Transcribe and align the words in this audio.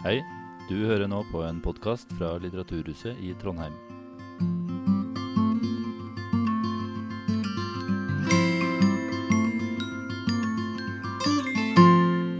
Hei, 0.00 0.22
du 0.64 0.78
hører 0.88 1.10
nå 1.12 1.18
på 1.28 1.42
en 1.44 1.58
podkast 1.60 2.08
fra 2.16 2.30
Litteraturhuset 2.40 3.18
i 3.20 3.34
Trondheim. 3.36 3.74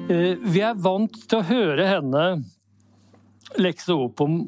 Eh, 0.08 0.38
Vi 0.40 0.62
er 0.64 0.78
vant 0.80 1.18
til 1.20 1.36
å 1.36 1.48
høre 1.50 1.84
henne 1.90 2.22
lekse 3.60 3.92
opp 3.92 4.24
om 4.24 4.40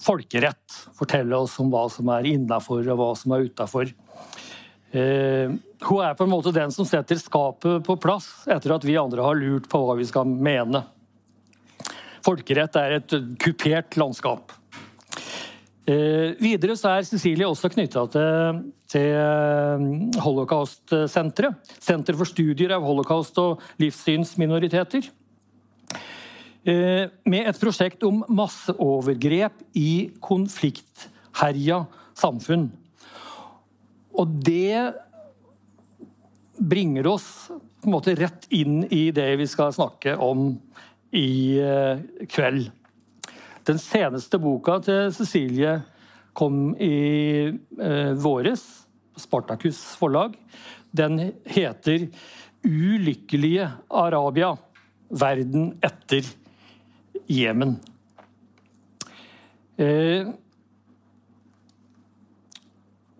folkerett. 0.00 0.78
Fortelle 0.96 1.36
oss 1.36 1.58
om 1.60 1.68
hva 1.68 1.84
som 1.92 2.08
er 2.16 2.30
innafor 2.32 2.80
og 2.86 3.02
hva 3.02 3.10
som 3.20 3.36
er 3.36 3.44
utafor. 3.50 3.92
Hun 4.92 6.00
er 6.04 6.16
på 6.16 6.24
en 6.24 6.32
måte 6.32 6.56
den 6.56 6.72
som 6.72 6.88
setter 6.88 7.20
skapet 7.20 7.84
på 7.84 8.00
plass 8.00 8.46
etter 8.48 8.72
at 8.72 8.88
vi 8.88 8.96
andre 9.00 9.24
har 9.24 9.36
lurt 9.36 9.68
på 9.68 9.84
hva 9.84 10.00
vi 10.00 10.08
skal 10.08 10.24
mene. 10.32 10.86
Folkerett 12.22 12.76
er 12.78 12.98
et 13.00 13.14
kupert 13.42 13.96
landskap. 13.98 14.52
Eh, 15.82 16.38
videre 16.38 16.76
så 16.78 16.92
er 16.94 17.06
Cecilie 17.06 17.48
også 17.48 17.72
knytta 17.72 18.04
til, 18.12 18.60
til 18.92 19.16
eh, 19.18 19.86
Holocaust-senteret. 20.22 21.72
Senter 21.82 22.18
for 22.18 22.30
studier 22.30 22.76
av 22.76 22.86
holocaust 22.86 23.38
og 23.42 23.64
livssynsminoriteter. 23.82 25.08
Eh, 26.62 27.08
med 27.26 27.50
et 27.50 27.58
prosjekt 27.58 28.06
om 28.06 28.22
masseovergrep 28.30 29.64
i 29.74 30.12
konfliktherja 30.22 31.82
samfunn. 32.14 32.68
Og 34.14 34.38
det 34.46 34.92
bringer 36.62 37.08
oss 37.10 37.26
på 37.50 37.90
en 37.90 37.96
måte 37.96 38.14
rett 38.14 38.46
inn 38.54 38.84
i 38.94 39.08
det 39.10 39.32
vi 39.40 39.48
skal 39.50 39.74
snakke 39.74 40.14
om 40.22 40.52
i 41.12 41.60
eh, 41.60 42.00
kveld. 42.28 42.70
Den 43.68 43.78
seneste 43.78 44.40
boka 44.42 44.78
til 44.82 45.12
Cecilie 45.14 45.76
kom 46.36 46.72
i 46.80 47.52
eh, 47.52 48.12
våres, 48.18 48.64
Spartakus 49.20 49.78
forlag. 50.00 50.38
Den 50.92 51.18
heter 51.44 52.08
'Ulykkelige 52.64 53.68
Arabia 53.90 54.54
verden 55.10 55.74
etter 55.82 56.24
Jemen'. 57.28 57.76
Eh, 59.76 60.32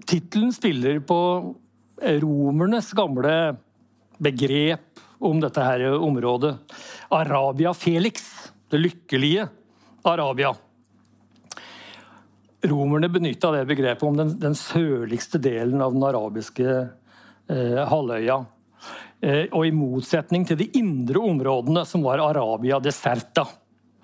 Tittelen 0.06 0.52
spiller 0.52 1.00
på 1.00 1.20
romernes 2.02 2.92
gamle 2.92 3.56
begrep 4.18 5.00
om 5.22 5.40
dette 5.40 5.64
her 5.64 5.84
området. 5.94 6.56
Arabia 7.12 7.74
Felix, 7.74 8.22
det 8.68 8.78
lykkelige 8.78 9.48
Arabia. 10.02 10.54
Romerne 12.62 13.08
benytta 13.08 13.50
det 13.52 13.66
begrepet 13.66 14.02
om 14.02 14.16
den, 14.16 14.38
den, 14.40 14.54
sørligste 14.56 15.40
delen 15.42 15.82
av 15.82 15.92
den 15.92 16.06
arabiske 16.06 16.68
eh, 17.50 17.82
halvøya. 17.90 18.38
Eh, 19.20 19.44
og 19.50 19.66
i 19.66 19.74
motsetning 19.76 20.46
til 20.48 20.60
de 20.62 20.70
indre 20.78 21.20
områdene, 21.20 21.84
som 21.84 22.06
var 22.06 22.22
Arabia 22.22 22.80
deserta, 22.80 23.44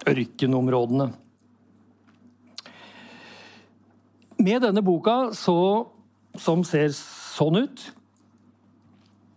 ørkenområdene. 0.04 1.08
Med 4.38 4.62
denne 4.62 4.84
boka, 4.84 5.30
så, 5.34 5.56
som 6.36 6.60
ser 6.66 6.92
sånn 6.92 7.64
ut, 7.64 7.90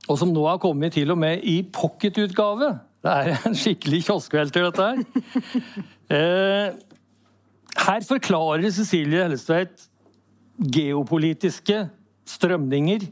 og 0.10 0.18
som 0.20 0.34
nå 0.34 0.44
har 0.50 0.60
kommet 0.60 0.98
til 0.98 1.14
og 1.14 1.22
med 1.24 1.46
i 1.48 1.62
pocketutgave 1.64 2.74
Det 3.02 3.12
er 3.12 3.46
en 3.48 3.58
skikkelig 3.58 4.04
kioskvelter, 4.06 4.68
dette 4.70 4.88
her. 4.90 5.00
Eh, 6.12 6.74
her 7.82 8.04
forklarer 8.04 8.68
Cecilie 8.76 9.24
Hellestveit 9.24 9.88
geopolitiske 10.60 11.86
strømninger 12.28 13.06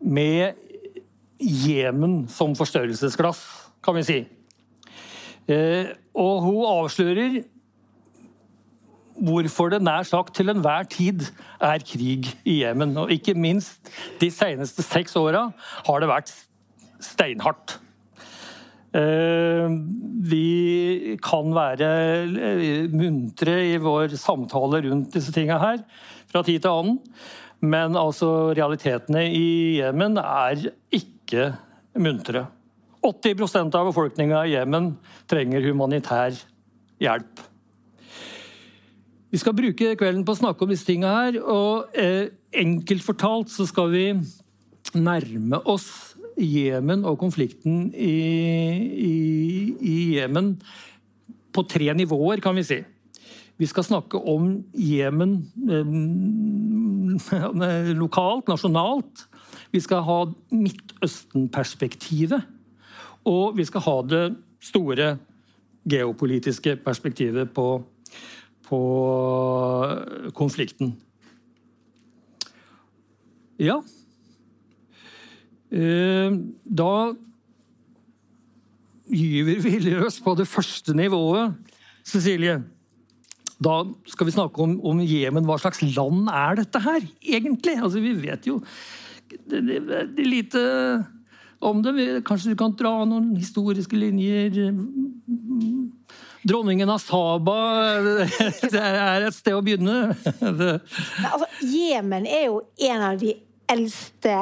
med 0.00 0.58
Jemen 1.42 2.22
som 2.30 2.54
forstørrelsesglass, 2.56 3.42
kan 3.84 3.98
vi 3.98 4.04
si. 4.06 4.18
Eh, 5.50 5.92
og 6.14 6.42
hun 6.46 6.64
avslører 6.70 7.42
hvorfor 9.22 9.70
det 9.70 9.82
nær 9.84 10.06
sagt 10.08 10.34
til 10.38 10.50
enhver 10.50 10.88
tid 10.90 11.26
er 11.60 11.82
krig 11.86 12.32
i 12.48 12.62
Jemen. 12.62 12.96
Og 12.96 13.12
ikke 13.12 13.34
minst 13.38 13.92
de 14.20 14.30
seneste 14.32 14.82
seks 14.86 15.16
åra 15.20 15.50
har 15.86 16.02
det 16.02 16.10
vært 16.10 16.34
steinhardt. 17.02 17.78
Vi 18.92 21.16
kan 21.24 21.54
være 21.56 21.88
muntre 22.92 23.54
i 23.70 23.78
vår 23.80 24.12
samtale 24.20 24.82
rundt 24.84 25.14
disse 25.16 25.32
tinga 25.32 25.56
her 25.62 25.80
fra 26.32 26.42
tid 26.44 26.64
til 26.64 26.72
annen, 26.72 26.98
men 27.62 27.96
altså 27.96 28.52
realitetene 28.56 29.24
i 29.32 29.78
Jemen 29.78 30.18
er 30.20 30.66
ikke 30.92 31.52
muntre. 32.02 32.46
80% 33.02 33.78
av 33.78 33.88
befolkninga 33.90 34.44
i 34.46 34.54
Jemen 34.56 34.92
trenger 35.30 35.64
humanitær 35.66 36.36
hjelp. 37.02 37.42
Vi 39.32 39.40
skal 39.40 39.56
bruke 39.56 39.94
kvelden 39.96 40.26
på 40.28 40.34
å 40.34 40.40
snakke 40.42 40.64
om 40.64 40.70
disse 40.70 40.86
tinga 40.86 41.10
her. 41.16 41.40
og 41.40 41.96
eh, 41.96 42.28
Enkelt 42.52 43.04
fortalt 43.06 43.48
så 43.48 43.64
skal 43.64 43.88
vi 43.88 44.06
nærme 44.92 45.62
oss 45.72 46.11
Jemen 46.40 47.04
og 47.08 47.18
konflikten 47.20 47.94
i 47.94 48.06
Jemen 50.16 50.60
på 51.52 51.62
tre 51.68 51.94
nivåer, 51.94 52.40
kan 52.40 52.56
vi 52.56 52.62
si. 52.64 52.84
Vi 53.60 53.66
skal 53.68 53.84
snakke 53.84 54.16
om 54.18 54.64
Jemen 54.74 55.52
eh, 55.68 55.84
lokalt, 58.02 58.48
nasjonalt. 58.48 59.28
Vi 59.72 59.80
skal 59.80 60.02
ha 60.06 60.26
Midtøsten-perspektivet. 60.50 62.42
Og 63.28 63.56
vi 63.56 63.64
skal 63.68 63.80
ha 63.84 64.02
det 64.08 64.36
store 64.62 65.16
geopolitiske 65.86 66.76
perspektivet 66.82 67.50
på 67.54 67.82
på 68.72 68.82
konflikten. 70.34 70.94
Ja 73.60 73.76
eh, 73.76 74.01
Da 75.72 76.92
gyver 79.12 79.60
vi 79.64 79.78
løs 79.88 80.20
på 80.22 80.34
det 80.38 80.48
første 80.50 80.94
nivået, 80.96 81.56
Cecilie. 82.04 82.60
Da 83.62 83.82
skal 84.10 84.26
vi 84.26 84.34
snakke 84.34 84.62
om, 84.64 84.78
om 84.84 85.00
Jemen. 85.06 85.46
Hva 85.46 85.58
slags 85.62 85.82
land 85.84 86.26
er 86.32 86.62
dette 86.62 86.82
her, 86.82 87.04
egentlig? 87.22 87.76
Altså, 87.78 88.02
vi 88.02 88.14
vet 88.18 88.48
jo 88.48 88.58
veldig 89.48 90.26
lite 90.26 90.62
om 91.62 91.82
det. 91.84 91.94
Kanskje 92.26 92.52
du 92.52 92.58
kan 92.58 92.74
dra 92.78 92.96
noen 93.06 93.32
historiske 93.38 93.96
linjer? 93.96 94.58
Dronningen 96.42 96.90
av 96.90 96.98
Saba 96.98 97.58
det 98.74 98.82
er 98.82 99.28
et 99.28 99.36
sted 99.36 99.54
å 99.54 99.62
begynne. 99.62 100.16
altså, 100.42 101.46
Jemen 101.62 102.26
er 102.26 102.48
jo 102.48 102.64
en 102.90 103.06
av 103.12 103.20
de 103.20 103.36
eldste 103.70 104.40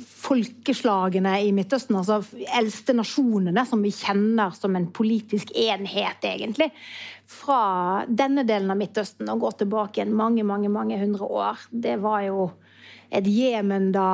folkeslagene 0.00 1.34
i 1.44 1.52
Midtøsten. 1.54 1.96
Altså 1.98 2.20
eldste 2.58 2.96
nasjonene 2.96 3.64
som 3.68 3.82
vi 3.84 3.92
kjenner 3.94 4.54
som 4.56 4.76
en 4.76 4.88
politisk 4.94 5.52
enhet, 5.58 6.24
egentlig. 6.26 6.70
Fra 7.30 8.04
denne 8.08 8.44
delen 8.48 8.72
av 8.72 8.80
Midtøsten 8.80 9.30
og 9.32 9.44
går 9.44 9.60
tilbake 9.62 10.00
igjen 10.00 10.16
mange, 10.16 10.44
mange, 10.46 10.72
mange 10.72 10.98
hundre 11.00 11.28
år. 11.28 11.68
Det 11.70 11.96
var 12.02 12.24
jo 12.26 12.50
et 13.14 13.26
Jemen 13.30 13.92
da 13.94 14.10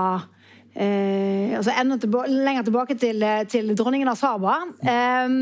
eh, 0.74 1.56
altså 1.56 1.72
enda 1.74 1.96
tilba 2.00 2.26
lenger 2.28 2.68
tilbake 2.68 2.96
til, 3.00 3.24
til 3.50 3.74
dronningen 3.78 4.10
av 4.12 4.20
Saba. 4.20 4.60
Eh, 4.84 5.36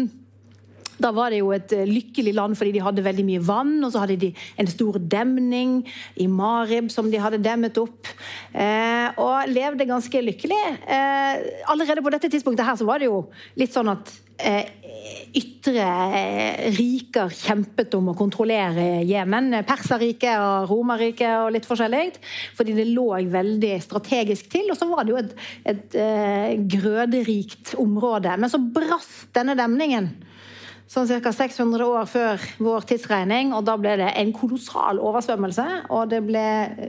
da 1.03 1.13
var 1.15 1.33
det 1.33 1.41
jo 1.43 1.53
et 1.55 1.73
eh, 1.75 1.89
lykkelig 1.89 2.35
land 2.37 2.59
fordi 2.59 2.75
de 2.75 2.85
hadde 2.85 3.05
veldig 3.07 3.25
mye 3.27 3.43
vann. 3.47 3.77
Og 3.87 3.95
så 3.95 4.03
hadde 4.03 4.19
de 4.21 4.33
en 4.59 4.71
stor 4.71 4.99
demning 4.99 5.81
i 6.19 6.29
Marib 6.31 6.91
som 6.95 7.11
de 7.11 7.23
hadde 7.23 7.43
demmet 7.45 7.79
opp. 7.81 8.11
Eh, 8.53 9.19
og 9.23 9.53
levde 9.53 9.89
ganske 9.89 10.25
lykkelig. 10.31 10.63
Eh, 10.87 11.45
allerede 11.71 12.05
på 12.05 12.15
dette 12.15 12.31
tidspunktet 12.33 12.67
her 12.67 12.79
så 12.79 12.89
var 12.89 13.03
det 13.03 13.11
jo 13.11 13.29
litt 13.59 13.75
sånn 13.75 13.93
at 13.93 14.11
eh, 14.43 14.75
ytre 15.39 15.87
eh, 16.19 16.67
riker 16.75 17.31
kjempet 17.35 17.95
om 17.99 18.11
å 18.11 18.19
kontrollere 18.19 19.05
Jemen. 19.07 19.61
Perserriket 19.69 20.43
og 20.43 20.73
Romerriket 20.73 21.45
og 21.45 21.53
litt 21.55 21.69
forskjellig. 21.69 22.19
Fordi 22.59 22.75
det 22.75 22.89
lå 22.91 23.11
veldig 23.31 23.75
strategisk 23.87 24.51
til. 24.51 24.67
Og 24.73 24.81
så 24.81 24.91
var 24.91 25.07
det 25.07 25.15
jo 25.15 25.23
et, 25.23 25.37
et, 25.75 26.01
et 26.03 26.67
grøderikt 26.75 27.77
område. 27.79 28.35
Men 28.35 28.51
så 28.51 28.59
brast 28.59 29.29
denne 29.37 29.55
demningen. 29.59 30.11
Sånn 30.89 31.09
ca. 31.21 31.33
600 31.35 31.85
år 31.85 32.07
før 32.09 32.45
vår 32.65 32.87
tidsregning. 32.89 33.53
og 33.53 33.65
Da 33.67 33.77
ble 33.81 33.97
det 34.01 34.09
en 34.17 34.33
kolossal 34.33 35.01
oversvømmelse. 35.01 35.67
og 35.93 36.09
Det 36.09 36.21
ble 36.25 36.45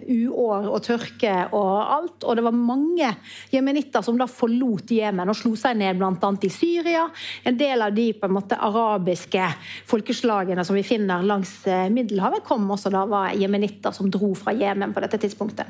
uår 0.08 0.70
og 0.72 0.82
tørke 0.86 1.36
og 1.52 1.74
alt. 1.96 2.24
Og 2.24 2.36
det 2.40 2.46
var 2.46 2.56
mange 2.56 3.12
jemenitter 3.52 4.06
som 4.06 4.18
da 4.18 4.28
forlot 4.30 4.92
Jemen 4.96 5.30
og 5.30 5.38
slo 5.38 5.56
seg 5.60 5.78
ned 5.78 6.00
bl.a. 6.00 6.32
i 6.42 6.54
Syria. 6.54 7.10
En 7.44 7.58
del 7.60 7.82
av 7.82 7.94
de 7.96 8.12
på 8.14 8.30
en 8.30 8.38
måte 8.38 8.58
arabiske 8.58 9.44
folkeslagene 9.90 10.64
som 10.66 10.78
vi 10.78 10.86
finner 10.88 11.26
langs 11.26 11.52
eh, 11.68 11.90
Middelhavet, 11.92 12.46
kom 12.48 12.70
også 12.72 12.92
da 12.94 13.04
var 13.10 13.36
jemenitter 13.36 13.92
som 13.96 14.10
dro 14.12 14.32
fra 14.38 14.56
Jemen 14.56 14.96
på 14.96 15.04
dette 15.04 15.20
tidspunktet. 15.20 15.68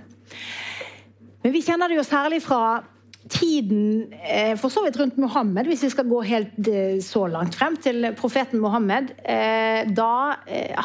Men 1.42 1.54
vi 1.56 1.64
kjenner 1.64 1.90
det 1.90 1.98
jo 1.98 2.08
særlig 2.08 2.42
fra 2.44 2.82
tiden 3.30 4.14
eh, 4.14 4.56
for 4.58 4.74
så 4.74 4.84
vidt 4.86 4.98
rundt 5.00 5.18
Mohammed, 5.22 5.70
hvis 5.70 5.84
vi 5.86 5.92
skal 5.94 6.08
gå 6.10 6.22
helt 6.28 6.68
eh, 6.68 6.98
så 7.06 7.26
langt 7.30 7.56
frem 7.56 7.78
til 7.82 8.10
profeten 8.18 8.62
Mohammed, 8.62 9.14
eh, 9.24 9.86
da 9.94 10.12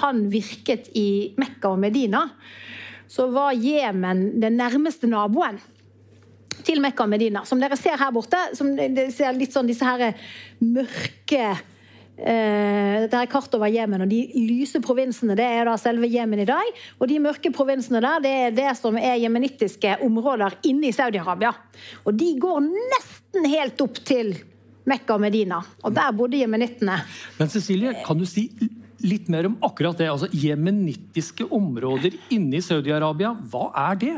han 0.05 0.25
virket 0.33 0.91
i 0.99 1.35
Mekka 1.41 1.73
og 1.73 1.81
Medina, 1.83 2.27
så 3.09 3.29
var 3.33 3.57
Jemen 3.57 4.27
den 4.43 4.59
nærmeste 4.61 5.09
naboen 5.11 5.61
til 6.65 6.81
Mekka 6.85 7.05
og 7.05 7.13
Medina. 7.13 7.45
Som 7.49 7.61
dere 7.63 7.77
ser 7.81 7.99
her 8.01 8.13
borte, 8.15 8.41
som 8.57 8.73
dere 8.77 9.11
ser 9.15 9.37
litt 9.37 9.55
sånn 9.55 9.69
disse 9.69 9.87
her 9.87 10.15
mørke 10.65 11.55
dette 12.15 13.19
er 13.19 13.31
kart 13.31 13.55
over 13.57 13.71
Jemen, 13.73 14.05
og 14.05 14.11
De 14.11 14.21
lyse 14.47 14.79
provinsene 14.85 15.35
det 15.39 15.47
er 15.47 15.67
da 15.67 15.75
selve 15.81 16.07
Jemen 16.11 16.45
i 16.45 16.49
dag. 16.49 16.71
Og 17.01 17.09
de 17.11 17.19
mørke 17.23 17.51
provinsene 17.55 18.03
der 18.05 18.23
det 18.23 18.35
er 18.45 18.55
det 18.55 18.71
som 18.79 18.99
er 19.01 19.19
jemenittiske 19.23 19.99
områder 20.05 20.61
inne 20.71 20.91
i 20.91 20.95
Saudi-Arabia. 20.95 21.55
Og 22.07 22.15
de 22.15 22.31
går 22.39 22.63
nesten 22.71 23.51
helt 23.51 23.83
opp 23.83 23.99
til 24.07 24.35
Mekka 24.87 25.17
og 25.17 25.25
Medina. 25.25 25.61
Og 25.83 25.95
der 25.97 26.15
bodde 26.17 26.39
jemenittene. 26.39 27.01
Men 27.39 27.51
Cecilie, 27.51 27.97
kan 28.07 28.19
du 28.21 28.27
si 28.29 28.51
litt 29.05 29.29
mer 29.33 29.49
om 29.49 29.57
akkurat 29.65 29.99
det? 29.99 30.09
Altså 30.11 30.29
Jemenittiske 30.33 31.47
områder 31.53 32.17
inne 32.35 32.59
i 32.59 32.65
Saudi-Arabia, 32.65 33.35
hva 33.53 33.69
er 33.91 34.01
det? 34.01 34.15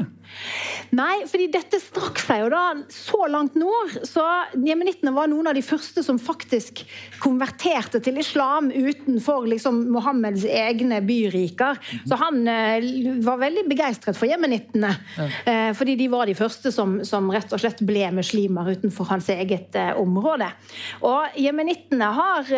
Nei, 0.96 1.24
fordi 1.30 1.48
dette 1.54 1.78
strakk 1.82 2.18
seg 2.22 2.44
jo 2.44 2.50
da 2.52 2.62
så 2.92 3.26
langt 3.30 3.56
nord. 3.58 3.92
Så 4.06 4.22
jemenittene 4.54 5.12
var 5.14 5.30
noen 5.30 5.50
av 5.50 5.56
de 5.58 5.64
første 5.66 6.02
som 6.06 6.18
faktisk 6.22 6.82
konverterte 7.22 8.00
til 8.04 8.20
islam 8.22 8.70
utenfor 8.70 9.48
liksom 9.50 9.84
Mohammeds 9.94 10.46
egne 10.46 11.00
byriker. 11.06 11.80
Så 12.06 12.18
han 12.20 12.42
eh, 12.50 12.86
var 13.26 13.42
veldig 13.42 13.66
begeistret 13.70 14.18
for 14.18 14.30
jemenittene. 14.30 14.92
Eh, 15.46 15.70
fordi 15.78 15.96
de 15.98 16.08
var 16.12 16.30
de 16.30 16.36
første 16.38 16.72
som, 16.74 16.98
som, 17.06 17.30
rett 17.34 17.52
og 17.54 17.62
slett 17.62 17.82
ble 17.86 18.08
muslimer 18.14 18.72
utenfor 18.76 19.10
hans 19.10 19.30
eget 19.34 19.76
eh, 19.78 19.92
område. 19.98 20.48
Og 21.06 21.38
jemenittene 21.40 22.10
har 22.16 22.50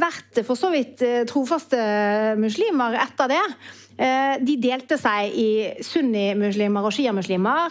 vært 0.00 0.42
for 0.46 0.58
så 0.58 0.70
vidt 0.72 1.02
eh, 1.04 1.22
trofaste 1.60 2.36
muslimer 2.38 2.96
etter 3.00 3.28
det. 3.28 3.44
Eh, 4.00 4.40
de 4.40 4.56
delte 4.60 4.98
seg 4.98 5.32
i 5.34 5.50
sunnimuslimer 5.82 6.84
og 6.86 6.92
sjiamuslimer 6.92 7.70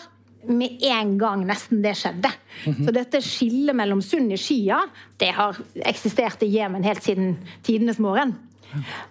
med 0.50 0.80
en 0.82 1.18
gang 1.20 1.46
nesten 1.46 1.82
det 1.82 1.96
skjedde. 1.98 2.30
Mm 2.66 2.74
-hmm. 2.74 2.86
Så 2.86 2.92
dette 2.92 3.22
skillet 3.22 3.76
mellom 3.76 4.02
sunni-shia 4.02 4.80
det 5.18 5.32
har 5.32 5.58
eksistert 5.76 6.44
i 6.44 6.58
Jemen 6.58 6.84
helt 6.84 7.04
siden 7.04 7.38
tidenes 7.64 8.00
morgen. 8.00 8.36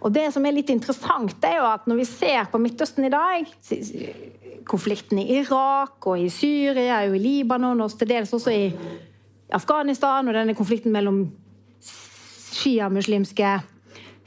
Og 0.00 0.12
det 0.12 0.32
som 0.32 0.46
er 0.46 0.52
litt 0.52 0.70
interessant, 0.70 1.44
er 1.44 1.56
jo 1.56 1.64
at 1.64 1.86
når 1.86 1.96
vi 1.96 2.04
ser 2.04 2.44
på 2.44 2.58
Midtøsten 2.58 3.04
i 3.04 3.08
dag 3.08 3.46
Konflikten 4.64 5.18
i 5.18 5.40
Irak 5.40 6.06
og 6.06 6.18
i 6.18 6.28
Syria 6.28 7.08
og 7.08 7.16
i 7.16 7.18
Libanon 7.18 7.80
og 7.80 7.98
til 7.98 8.08
dels 8.08 8.32
også 8.32 8.50
i 8.50 8.72
Afghanistan 9.50 10.28
og 10.28 10.34
denne 10.34 10.54
konflikten 10.54 10.92
mellom 10.92 11.32
sjiamuslimske 12.52 13.60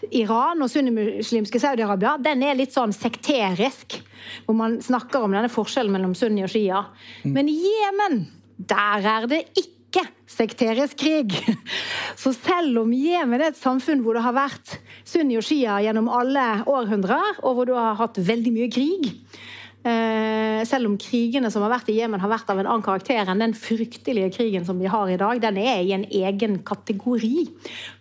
Iran 0.10 0.64
og 0.64 0.72
sunnimuslimske 0.72 1.62
Saudi-Arabia 1.62 2.16
den 2.24 2.42
er 2.46 2.58
litt 2.58 2.74
sånn 2.76 2.94
sekterisk. 2.96 4.00
Hvor 4.46 4.58
man 4.58 4.80
snakker 4.84 5.26
om 5.26 5.36
denne 5.36 5.52
forskjellen 5.52 5.94
mellom 5.94 6.16
sunni 6.18 6.46
og 6.46 6.52
shia. 6.54 6.86
Mm. 7.24 7.36
Men 7.36 7.52
i 7.52 7.60
Jemen, 7.62 8.18
der 8.58 9.08
er 9.18 9.30
det 9.30 9.44
ikke 9.58 10.06
sekterisk 10.32 10.98
krig. 11.04 11.36
Så 12.22 12.34
selv 12.38 12.84
om 12.84 12.94
Jemen 12.96 13.42
er 13.42 13.52
et 13.52 13.60
samfunn 13.60 14.04
hvor 14.06 14.18
det 14.18 14.26
har 14.26 14.38
vært 14.38 14.78
sunni 15.08 15.38
og 15.40 15.46
shia 15.46 15.82
gjennom 15.86 16.10
alle 16.12 16.48
århundrer, 16.70 17.42
og 17.42 17.58
hvor 17.58 17.70
du 17.70 17.76
har 17.78 18.00
hatt 18.00 18.22
veldig 18.22 18.56
mye 18.58 18.72
krig, 18.72 19.12
Eh, 19.82 20.11
selv 20.70 20.90
om 20.90 20.98
krigene 21.02 21.52
som 21.54 21.64
har 21.66 21.74
vært 21.74 21.92
i 21.92 21.98
Jemen 21.98 22.22
har 22.22 22.32
vært 22.32 22.50
av 22.52 22.60
en 22.62 22.70
annen 22.70 22.86
karakter 22.86 23.30
enn 23.30 23.44
den 23.44 23.54
fryktelige 23.58 24.32
krigen 24.38 24.66
som 24.68 24.80
vi 24.82 24.90
har 24.92 25.12
i 25.12 25.20
dag, 25.20 25.42
den 25.44 25.60
er 25.62 25.84
i 25.84 25.94
en 25.96 26.06
egen 26.06 26.60
kategori, 26.68 27.46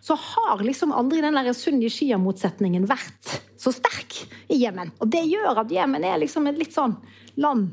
så 0.04 0.16
har 0.18 0.64
liksom 0.64 0.94
aldri 0.96 1.22
den 1.24 1.38
sunni-shia-motsetningen 1.38 2.88
vært 2.90 3.36
så 3.60 3.72
sterk 3.74 4.22
i 4.50 4.62
Jemen. 4.62 4.92
Og 5.00 5.12
det 5.12 5.24
gjør 5.28 5.62
at 5.64 5.72
Jemen 5.74 6.04
er 6.06 6.20
liksom 6.22 6.48
et 6.50 6.60
litt 6.60 6.76
sånn 6.76 6.96
land 7.40 7.70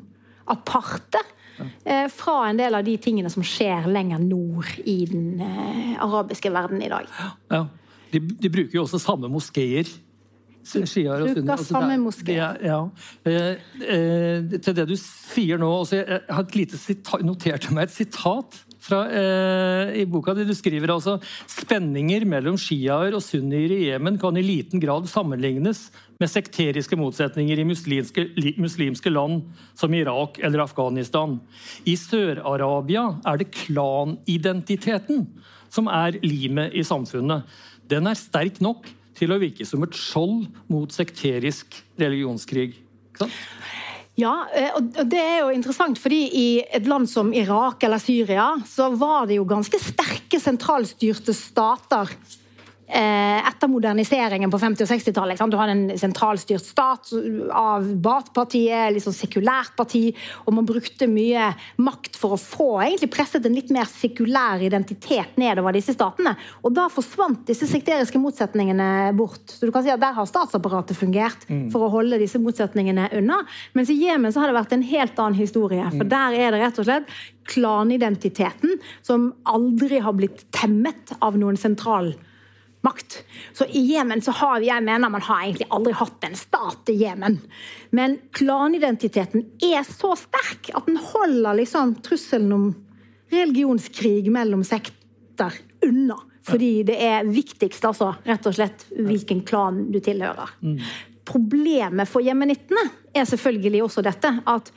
aparte. 0.47 1.23
Eh, 1.57 2.05
fra 2.13 2.43
en 2.51 2.59
del 2.59 2.75
av 2.77 2.83
de 2.85 2.93
tingene 3.01 3.31
som 3.33 3.41
skjer 3.45 3.87
lenger 3.89 4.21
nord 4.21 4.75
i 4.85 4.99
den 5.09 5.41
eh, 5.41 5.95
arabiske 6.03 6.51
verden 6.53 6.83
i 6.85 6.91
dag. 6.91 7.07
Ja, 7.49 7.63
de, 8.11 8.21
de 8.21 8.51
bruker 8.53 8.77
jo 8.77 8.83
også 8.85 9.01
samme 9.01 9.31
moskeer 9.31 9.89
Skier 10.67 11.23
og 11.23 11.31
sunni. 11.31 11.49
Altså, 11.53 11.67
samme 11.71 11.97
moské. 12.01 12.37
Ja. 12.37 12.79
Eh, 13.25 13.57
eh, 13.81 14.57
til 14.59 14.75
det 14.77 14.87
du 14.89 14.95
sier 14.99 15.59
nå 15.61 15.69
også, 15.81 16.01
Jeg 16.03 16.21
har 16.29 16.43
et 16.43 16.55
lite 16.55 16.77
sitat, 16.77 17.23
notert 17.25 17.69
meg 17.71 17.87
et 17.87 17.95
sitat 17.95 18.59
fra, 18.79 19.03
eh, 19.09 20.01
i 20.01 20.05
boka 20.05 20.33
di. 20.33 20.45
Du 20.45 20.53
skriver 20.55 20.91
altså 20.93 21.17
spenninger 21.47 22.25
mellom 22.25 22.57
sjiaer 22.57 23.15
og 23.15 23.23
sunnier 23.23 23.71
i 23.71 23.89
Jemen 23.89 24.19
kan 24.19 24.37
i 24.37 24.45
liten 24.45 24.79
grad 24.79 25.07
sammenlignes 25.07 25.89
med 26.19 26.31
sekteriske 26.31 26.97
motsetninger 26.97 27.59
i 27.59 27.67
muslimske, 27.67 28.27
muslimske 28.57 29.11
land 29.11 29.43
som 29.77 29.93
Irak 29.93 30.39
eller 30.39 30.65
Afghanistan. 30.65 31.39
I 31.85 31.95
Sør-Arabia 31.95 33.19
er 33.25 33.37
det 33.37 33.51
klanidentiteten 33.51 35.27
som 35.69 35.87
er 35.91 36.17
limet 36.23 36.73
i 36.73 36.85
samfunnet. 36.87 37.43
Den 37.87 38.07
er 38.07 38.19
sterk 38.19 38.61
nok 38.63 38.87
til 39.17 39.33
å 39.33 39.39
virke 39.41 39.65
som 39.67 39.83
et 39.85 39.97
skjold 39.97 40.47
mot 40.71 40.93
sekterisk 40.93 41.79
religionskrig. 41.99 42.77
Ja, 44.17 44.47
eh, 44.49 44.71
og 44.73 44.95
det 45.05 45.19
er 45.21 45.43
jo 45.43 45.53
interessant, 45.53 45.99
fordi 46.01 46.23
i 46.33 46.47
et 46.73 46.87
land 46.89 47.05
som 47.09 47.29
Irak 47.37 47.83
eller 47.85 48.01
Syria, 48.01 48.47
så 48.65 48.89
var 48.97 49.27
det 49.29 49.37
jo 49.37 49.45
ganske 49.45 49.77
sterke 49.81 50.39
sentralstyrte 50.41 51.35
stater 51.37 52.09
etter 52.87 53.67
moderniseringen 53.67 54.51
på 54.51 54.59
50- 54.61 54.85
og 54.85 54.91
60-tallet. 54.91 55.41
Du 55.51 55.57
hadde 55.59 55.73
en 55.75 55.99
sentralstyrt 55.99 56.63
stat 56.63 57.11
av 57.51 57.87
Baath-partiet, 58.03 58.93
liksom 58.95 59.15
sekulært 59.15 59.73
parti, 59.75 60.05
og 60.45 60.55
man 60.55 60.67
brukte 60.67 61.09
mye 61.11 61.49
makt 61.83 62.15
for 62.19 62.35
å 62.35 62.39
få 62.39 62.69
egentlig 62.85 63.11
presset 63.11 63.45
en 63.47 63.57
litt 63.57 63.73
mer 63.75 63.89
sekulær 63.91 64.63
identitet 64.63 65.35
nedover 65.41 65.75
disse 65.75 65.95
statene. 65.97 66.37
Og 66.63 66.75
da 66.77 66.87
forsvant 66.91 67.43
disse 67.49 67.67
sekteriske 67.67 68.21
motsetningene 68.23 69.11
bort. 69.17 69.43
Så 69.51 69.67
du 69.67 69.73
kan 69.75 69.83
si 69.83 69.91
at 69.91 70.03
Der 70.07 70.15
har 70.15 70.29
statsapparatet 70.29 70.95
fungert 70.95 71.43
mm. 71.49 71.67
for 71.73 71.83
å 71.83 71.91
holde 71.91 72.19
disse 72.21 72.39
motsetningene 72.39 73.09
unna. 73.19 73.41
Mens 73.75 73.91
i 73.91 73.97
Jemen 73.99 74.31
så 74.31 74.43
har 74.43 74.51
det 74.51 74.59
vært 74.59 74.77
en 74.77 74.85
helt 74.87 75.19
annen 75.19 75.39
historie. 75.39 75.83
For 75.91 76.05
mm. 76.05 76.11
der 76.13 76.37
er 76.37 76.55
det 76.55 76.61
rett 76.63 76.79
og 76.79 76.87
slett 76.87 77.17
klanidentiteten 77.47 78.77
som 79.01 79.31
aldri 79.47 79.99
har 80.03 80.15
blitt 80.15 80.45
temmet 80.55 81.15
av 81.23 81.37
noen 81.39 81.59
sentral 81.59 82.13
makt. 82.85 83.23
Så 83.53 83.65
i 83.65 83.81
Jemen 83.91 84.21
så 84.21 84.31
har 84.31 84.61
jeg 84.63 84.83
mener 84.85 85.11
man 85.11 85.23
har 85.25 85.43
egentlig 85.43 85.67
aldri 85.73 85.93
hatt 85.97 86.27
en 86.27 86.37
stat 86.37 86.91
i 86.93 86.97
Jemen. 87.01 87.39
Men 87.95 88.17
klanidentiteten 88.37 89.45
er 89.63 89.83
så 89.87 90.13
sterk 90.19 90.71
at 90.75 90.87
den 90.89 90.99
holder 91.13 91.57
liksom 91.61 91.97
trusselen 92.05 92.53
om 92.55 92.67
religionskrig 93.33 94.31
mellom 94.31 94.63
sekter 94.67 95.57
unna. 95.85 96.19
Fordi 96.47 96.71
det 96.87 96.95
er 97.03 97.27
viktigst, 97.27 97.83
altså, 97.83 98.13
rett 98.23 98.45
og 98.47 98.55
slett, 98.55 98.85
hvilken 98.95 99.41
klan 99.47 99.87
du 99.91 99.99
tilhører. 99.99 100.53
Mm. 100.63 100.77
Problemet 101.27 102.07
for 102.07 102.23
jemenittene 102.23 102.85
er 103.11 103.27
selvfølgelig 103.27 103.81
også 103.83 104.03
dette 104.05 104.31
at 104.47 104.71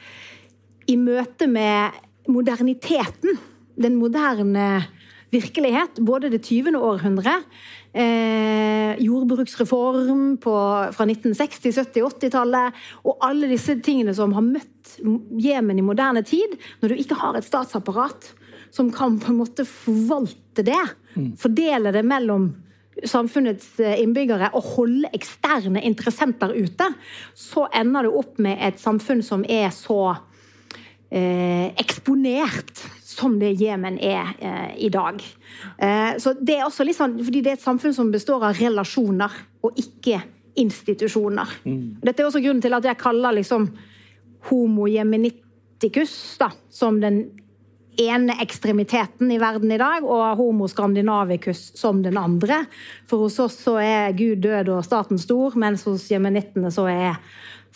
i 0.90 0.96
møte 0.98 1.46
med 1.46 1.94
moderniteten, 2.30 3.38
den 3.78 4.00
moderne 4.00 4.80
virkelighet, 5.30 6.00
både 6.02 6.32
det 6.32 6.42
20. 6.42 6.74
århundre 6.74 7.36
eh, 7.92 8.98
jordbruksreform 9.02 10.36
på, 10.42 10.54
fra 10.94 11.06
1960-, 11.06 11.72
70-, 11.72 12.06
80-tallet. 12.08 12.80
Og 13.04 13.18
alle 13.26 13.50
disse 13.50 13.78
tingene 13.84 14.14
som 14.16 14.34
har 14.36 14.46
møtt 14.46 14.76
Jemen 15.38 15.78
i 15.78 15.84
moderne 15.86 16.24
tid. 16.26 16.56
Når 16.80 16.90
du 16.90 17.02
ikke 17.02 17.18
har 17.20 17.36
et 17.38 17.46
statsapparat 17.46 18.32
som 18.74 18.90
kan 18.94 19.18
på 19.22 19.30
en 19.32 19.38
måte 19.38 19.66
forvalte 19.66 20.64
det, 20.66 20.82
mm. 21.14 21.30
fordele 21.38 21.92
det 21.94 22.02
mellom 22.06 22.50
samfunnets 23.06 23.78
eh, 23.80 24.00
innbyggere 24.02 24.50
og 24.58 24.66
holde 24.74 25.10
eksterne 25.16 25.82
interessenter 25.86 26.52
ute, 26.56 26.90
så 27.38 27.66
ender 27.76 28.06
du 28.06 28.18
opp 28.20 28.40
med 28.42 28.60
et 28.66 28.80
samfunn 28.82 29.22
som 29.24 29.44
er 29.48 29.70
så 29.74 30.00
eh, 31.10 31.70
eksponert 31.80 32.82
som 33.20 33.36
det 33.40 33.52
Jemen 33.60 33.98
er 34.00 34.32
eh, 34.38 34.72
i 34.86 34.90
dag. 34.92 35.20
Eh, 35.78 36.16
så 36.22 36.34
det 36.40 36.56
er 36.58 36.66
også 36.66 36.86
litt 36.86 36.98
sånn, 36.98 37.18
fordi 37.20 37.42
det 37.44 37.54
er 37.54 37.58
et 37.58 37.64
samfunn 37.64 37.96
som 37.96 38.12
består 38.12 38.44
av 38.48 38.58
relasjoner, 38.60 39.34
og 39.60 39.76
ikke 39.80 40.22
institusjoner. 40.60 41.52
Mm. 41.64 42.00
Dette 42.02 42.22
er 42.22 42.30
også 42.30 42.42
grunnen 42.42 42.64
til 42.64 42.74
at 42.76 42.88
jeg 42.88 43.00
kaller 43.00 43.36
liksom 43.36 43.68
homo 44.48 44.88
jemeniticus 44.88 46.14
da, 46.40 46.50
som 46.72 46.98
den 47.02 47.22
ene 48.00 48.36
ekstremiteten 48.40 49.30
i 49.34 49.38
verden 49.40 49.72
i 49.74 49.78
dag, 49.80 50.06
og 50.06 50.38
homo 50.40 50.68
scandinavicus 50.70 51.70
som 51.78 52.00
den 52.04 52.16
andre. 52.20 52.62
For 53.10 53.26
hos 53.26 53.38
oss 53.42 53.58
så 53.66 53.76
er 53.82 54.16
Gud 54.16 54.40
død 54.46 54.72
og 54.72 54.84
staten 54.86 55.20
stor, 55.20 55.56
mens 55.60 55.84
hos 55.88 56.08
jemenittene 56.12 56.72
så 56.72 56.86
er 56.90 57.20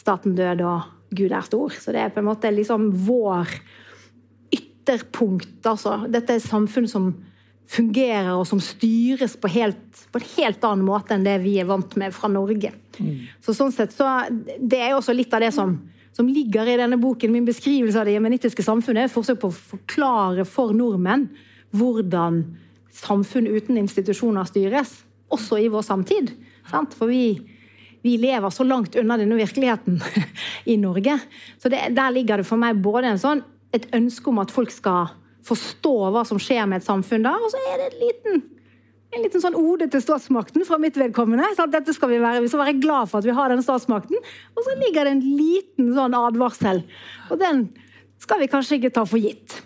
staten 0.00 0.36
død 0.38 0.64
og 0.64 0.90
Gud 1.14 1.32
er 1.32 1.44
stor. 1.46 1.74
Så 1.76 1.92
det 1.94 2.04
er 2.04 2.14
på 2.14 2.22
en 2.22 2.30
måte 2.30 2.52
liksom 2.54 2.88
vår 3.06 3.52
ytterpunkt, 4.84 5.64
altså. 5.64 6.04
Dette 6.12 6.34
er 6.34 6.40
et 6.40 6.44
samfunn 6.44 6.86
som 6.88 7.14
fungerer 7.70 8.34
og 8.34 8.44
som 8.46 8.60
styres 8.60 9.38
på, 9.40 9.48
helt, 9.54 10.02
på, 10.12 10.20
en 10.20 10.28
helt 10.36 10.66
annen 10.68 10.84
måte 10.84 11.16
enn 11.16 11.24
det 11.24 11.38
vi 11.44 11.56
er 11.60 11.68
vant 11.68 11.96
med 12.00 12.12
fra 12.14 12.28
Norge. 12.28 12.74
Mm. 12.98 13.24
Så 13.42 13.54
sånn 13.56 13.72
sett 13.72 13.94
så 13.94 14.06
Det 14.60 14.78
er 14.78 14.92
også 14.94 15.14
litt 15.16 15.32
av 15.34 15.40
det 15.42 15.50
som, 15.56 15.78
som 16.12 16.28
ligger 16.28 16.68
i 16.68 16.76
denne 16.78 17.00
boken. 17.00 17.32
Min 17.32 17.48
beskrivelse 17.48 17.98
av 17.98 18.06
det 18.08 18.18
jemenittiske 18.18 18.66
samfunnet 18.66 19.06
er 19.06 19.08
et 19.08 19.14
forsøk 19.14 19.40
på 19.40 19.50
å 19.50 19.58
forklare 19.72 20.44
for 20.44 20.76
nordmenn 20.76 21.30
hvordan 21.74 22.44
samfunn 22.94 23.48
uten 23.50 23.80
institusjoner 23.80 24.46
styres, 24.46 25.00
også 25.32 25.58
i 25.58 25.72
vår 25.72 25.82
samtid. 25.82 26.30
Sant? 26.70 26.94
For 26.94 27.10
vi 27.10 27.40
vi 28.04 28.18
lever 28.20 28.50
så 28.52 28.66
langt 28.68 28.98
unna 29.00 29.16
denne 29.16 29.38
virkeligheten 29.38 29.94
i 30.68 30.74
Norge. 30.76 31.14
Så 31.56 31.70
det, 31.72 31.78
der 31.96 32.12
ligger 32.12 32.36
det 32.36 32.44
for 32.44 32.60
meg 32.60 32.82
både 32.84 33.14
en 33.14 33.20
sånn, 33.22 33.40
et 33.74 33.86
ønske 33.96 34.30
om 34.30 34.40
at 34.42 34.52
folk 34.54 34.72
skal 34.72 35.12
forstå 35.44 35.94
hva 36.14 36.24
som 36.26 36.40
skjer 36.40 36.66
med 36.70 36.80
et 36.80 36.86
samfunn 36.86 37.26
da, 37.26 37.34
og 37.36 37.52
så 37.52 37.60
er 37.72 37.80
det 37.80 37.88
en 37.90 38.00
liten, 38.00 38.42
en 39.14 39.24
liten 39.26 39.42
sånn 39.42 39.58
ode 39.58 39.88
til 39.92 40.02
statsmakten 40.02 40.64
fra 40.66 40.78
mitt 40.80 40.96
vedkommende. 40.98 41.50
Så 41.58 41.66
dette 41.70 41.94
skal 41.94 42.10
vi, 42.14 42.20
være, 42.22 42.42
vi 42.44 42.50
skal 42.50 42.64
være 42.64 42.78
glad 42.80 43.10
for 43.10 43.20
at 43.20 43.28
vi 43.28 43.36
har 43.36 43.52
denne 43.52 43.66
statsmakten. 43.66 44.30
Og 44.54 44.66
så 44.66 44.76
ligger 44.80 45.06
det 45.06 45.16
en 45.16 45.26
liten 45.38 45.92
sånn 45.94 46.16
advarsel. 46.18 46.82
Og 47.28 47.38
den 47.42 47.68
skal 48.24 48.40
vi 48.40 48.48
kanskje 48.50 48.78
ikke 48.78 48.94
ta 48.96 49.04
for 49.06 49.20
gitt. 49.20 49.58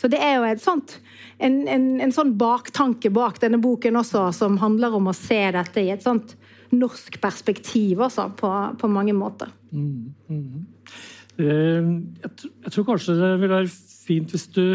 Så 0.00 0.08
det 0.12 0.20
er 0.22 0.38
jo 0.38 0.46
et 0.46 0.62
sånt, 0.62 0.96
en, 1.42 1.64
en, 1.70 1.88
en 2.04 2.14
sånn 2.14 2.34
baktanke 2.38 3.10
bak 3.12 3.40
denne 3.42 3.58
boken 3.62 3.98
også, 4.00 4.28
som 4.36 4.60
handler 4.62 4.94
om 4.96 5.10
å 5.10 5.16
se 5.16 5.40
dette 5.56 5.82
i 5.82 5.90
et 5.94 6.04
sånt 6.04 6.36
norsk 6.74 7.18
perspektiv 7.22 8.02
også, 8.06 8.28
på, 8.38 8.50
på 8.80 8.90
mange 8.90 9.14
måter. 9.16 9.50
Mm, 9.74 10.14
mm. 10.30 10.94
Eh, 11.34 11.86
jeg, 12.22 12.70
tror 12.70 12.86
kanskje 12.92 13.16
det 13.18 13.30
vil 13.42 13.50
være 13.50 13.70
fint 14.06 14.30
hvis 14.30 14.44
du 14.54 14.66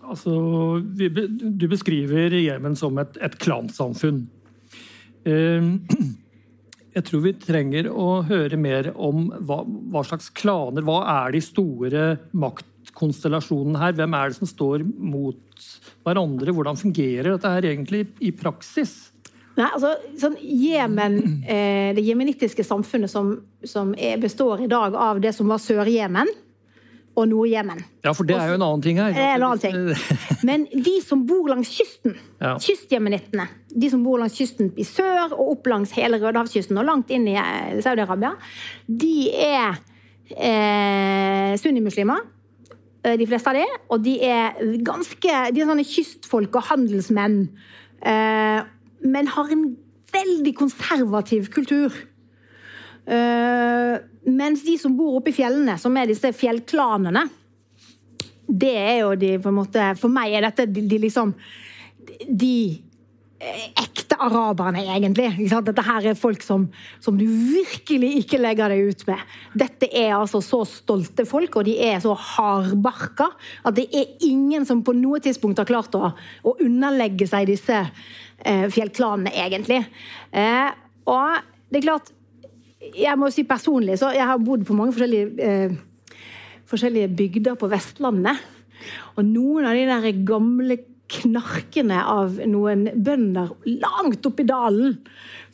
altså, 0.00 0.32
Du 0.80 1.66
beskriver 1.68 2.32
Jemen 2.38 2.76
som 2.78 2.96
et, 3.02 3.18
et 3.20 3.36
klansamfunn. 3.40 4.22
Eh, 5.28 5.66
jeg 6.96 7.06
tror 7.08 7.24
vi 7.26 7.34
trenger 7.36 7.90
å 7.92 8.22
høre 8.24 8.60
mer 8.60 8.92
om 8.94 9.28
hva, 9.44 9.60
hva, 9.64 10.04
slags 10.08 10.30
klaner 10.32 10.86
Hva 10.86 11.02
er 11.18 11.36
de 11.36 11.42
store 11.44 12.04
maktkonstellasjonene 12.32 13.82
her? 13.82 13.96
Hvem 13.98 14.16
er 14.16 14.32
det 14.32 14.40
som 14.40 14.48
står 14.48 14.86
mot 14.88 15.68
hverandre? 16.06 16.54
Hvordan 16.54 16.80
fungerer 16.80 17.34
dette 17.34 17.56
her 17.58 17.72
egentlig 17.74 18.06
i 18.24 18.32
praksis? 18.32 19.13
Nei, 19.54 19.68
altså, 19.68 19.92
sånn 20.18 20.34
Jemen, 20.42 21.20
eh, 21.46 21.92
Det 21.94 22.02
jemenittiske 22.02 22.64
samfunnet 22.66 23.12
som, 23.12 23.36
som 23.62 23.92
er, 23.94 24.18
består 24.22 24.64
i 24.64 24.70
dag 24.70 24.96
av 24.98 25.20
det 25.22 25.34
som 25.36 25.50
var 25.50 25.62
Sør-Jemen 25.62 26.30
og 27.14 27.28
Nord-Jemen. 27.30 27.78
Ja, 28.02 28.12
for 28.16 28.26
det 28.26 28.34
er 28.34 28.50
jo 28.50 28.56
en 28.58 28.64
annen 28.66 28.82
ting 28.82 28.98
her. 28.98 29.14
Det 29.14 29.22
er 29.22 29.36
en 29.36 29.46
annen 29.46 29.62
ting. 29.62 29.76
Men 30.48 30.66
de 30.72 30.94
som 31.04 31.22
bor 31.28 31.46
langs 31.52 31.70
kysten, 31.70 32.16
ja. 32.42 32.56
kystjemenittene, 32.62 33.46
de 33.70 33.90
som 33.92 34.02
bor 34.02 34.18
langs 34.22 34.34
kysten 34.38 34.72
i 34.74 34.86
sør 34.88 35.36
og 35.36 35.54
opp 35.54 35.70
langs 35.70 35.94
hele 35.94 36.18
Rødehavskysten 36.22 36.78
og 36.80 36.88
langt 36.88 37.12
inn 37.14 37.28
i 37.30 37.36
eh, 37.38 37.78
Saudi-Arabia, 37.84 38.34
de 38.90 39.16
er 39.30 39.78
eh, 40.34 41.54
sunnimuslimer. 41.62 42.26
Eh, 43.04 43.14
de 43.20 43.30
fleste 43.30 43.52
av 43.52 43.60
de, 43.60 43.64
og 43.94 44.04
de 44.04 44.18
er 44.24 44.58
ganske 44.86 45.40
De 45.54 45.62
er 45.62 45.70
sånne 45.70 45.86
kystfolk 45.86 46.58
og 46.58 46.70
handelsmenn. 46.72 47.44
Eh, 48.02 48.60
men 49.04 49.28
har 49.28 49.52
en 49.52 49.64
veldig 50.14 50.54
konservativ 50.56 51.50
kultur. 51.54 51.94
Uh, 53.04 54.00
mens 54.24 54.62
de 54.64 54.78
som 54.80 54.94
bor 54.96 55.18
oppe 55.18 55.32
i 55.32 55.36
fjellene, 55.36 55.76
som 55.80 55.96
er 56.00 56.08
disse 56.08 56.30
fjellklanene 56.32 57.26
Det 58.48 58.70
er 58.80 59.02
jo 59.02 59.10
de 59.20 59.34
på 59.44 59.50
en 59.50 59.58
måte 59.58 59.90
For 60.00 60.08
meg 60.08 60.32
er 60.32 60.46
dette 60.46 60.64
de, 60.72 60.86
de 60.88 61.00
liksom 61.02 61.34
De 62.24 62.54
eh, 63.44 63.66
ekte 63.82 64.03
araberne, 64.24 64.82
egentlig. 64.94 65.28
Dette 65.66 65.84
her 65.86 66.08
er 66.10 66.18
folk 66.18 66.42
som, 66.44 66.66
som, 67.02 67.16
du 67.18 67.24
virkelig 67.28 68.10
ikke 68.22 68.40
legger 68.40 68.72
deg 68.72 68.90
ut 68.90 69.04
med. 69.08 69.22
Dette 69.64 69.88
er 69.90 70.14
altså 70.16 70.40
så 70.44 70.62
stolte 70.68 71.26
folk, 71.28 71.58
og 71.60 71.68
de 71.68 71.76
er 71.84 72.00
så 72.04 72.14
hardbarka 72.18 73.30
at 73.64 73.76
det 73.78 73.86
er 73.94 74.26
ingen 74.26 74.66
som 74.68 74.82
på 74.84 74.96
noe 74.96 75.20
tidspunkt 75.24 75.60
har 75.62 75.68
klart 75.68 75.96
å, 75.98 76.12
å 76.44 76.56
underlegge 76.64 77.28
seg 77.30 77.48
disse 77.52 77.80
eh, 77.84 78.66
fjellklanene, 78.72 79.34
egentlig. 79.44 79.82
Eh, 80.32 80.70
og 81.10 81.44
det 81.70 81.80
er 81.82 81.88
klart 81.88 82.12
Jeg 82.94 83.16
må 83.16 83.30
si 83.32 83.46
personlig, 83.48 83.96
så 83.96 84.10
jeg 84.12 84.26
har 84.28 84.40
bodd 84.44 84.66
på 84.68 84.74
mange 84.76 84.92
forskjellige, 84.92 85.28
eh, 85.40 86.18
forskjellige 86.68 87.14
bygder 87.16 87.56
på 87.56 87.70
Vestlandet. 87.72 88.42
Og 89.16 89.24
noen 89.24 89.64
av 89.64 89.72
de 89.78 89.86
der 89.88 90.24
gamle 90.28 90.76
knarkene 91.12 92.00
av 92.08 92.38
noen 92.48 92.88
bønder 93.04 93.52
langt 93.68 94.26
oppi 94.26 94.46
dalen 94.48 94.96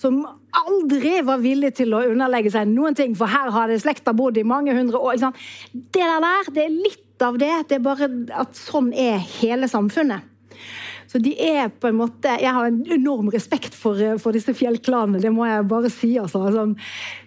som 0.00 0.22
aldri 0.56 1.18
var 1.26 1.42
villige 1.42 1.82
til 1.82 1.94
å 1.94 2.04
underlegge 2.08 2.52
seg 2.54 2.70
noen 2.70 2.96
ting, 2.96 3.14
for 3.18 3.30
her 3.30 3.50
har 3.52 3.68
det 3.68 3.80
slekta 3.82 4.14
bodd 4.16 4.38
i 4.40 4.46
mange 4.46 4.72
hundre 4.76 5.00
år. 5.02 5.20
Det 5.72 6.06
der, 6.06 6.50
det 6.54 6.64
er 6.64 6.76
litt 6.76 7.24
av 7.24 7.36
det. 7.40 7.52
Det 7.68 7.76
er 7.76 7.84
bare 7.84 8.08
at 8.40 8.56
sånn 8.56 8.94
er 8.96 9.20
hele 9.40 9.68
samfunnet. 9.70 10.26
Så 11.10 11.18
de 11.18 11.32
er 11.42 11.72
på 11.74 11.88
en 11.88 11.96
måte 11.98 12.36
Jeg 12.38 12.52
har 12.54 12.68
en 12.68 12.84
enorm 12.94 13.32
respekt 13.34 13.74
for, 13.74 13.98
for 14.22 14.36
disse 14.36 14.54
fjellklanene, 14.54 15.18
det 15.18 15.32
må 15.34 15.42
jeg 15.48 15.66
bare 15.70 15.90
si. 15.92 16.12
Altså. 16.22 16.44
Sånn, 16.54 16.76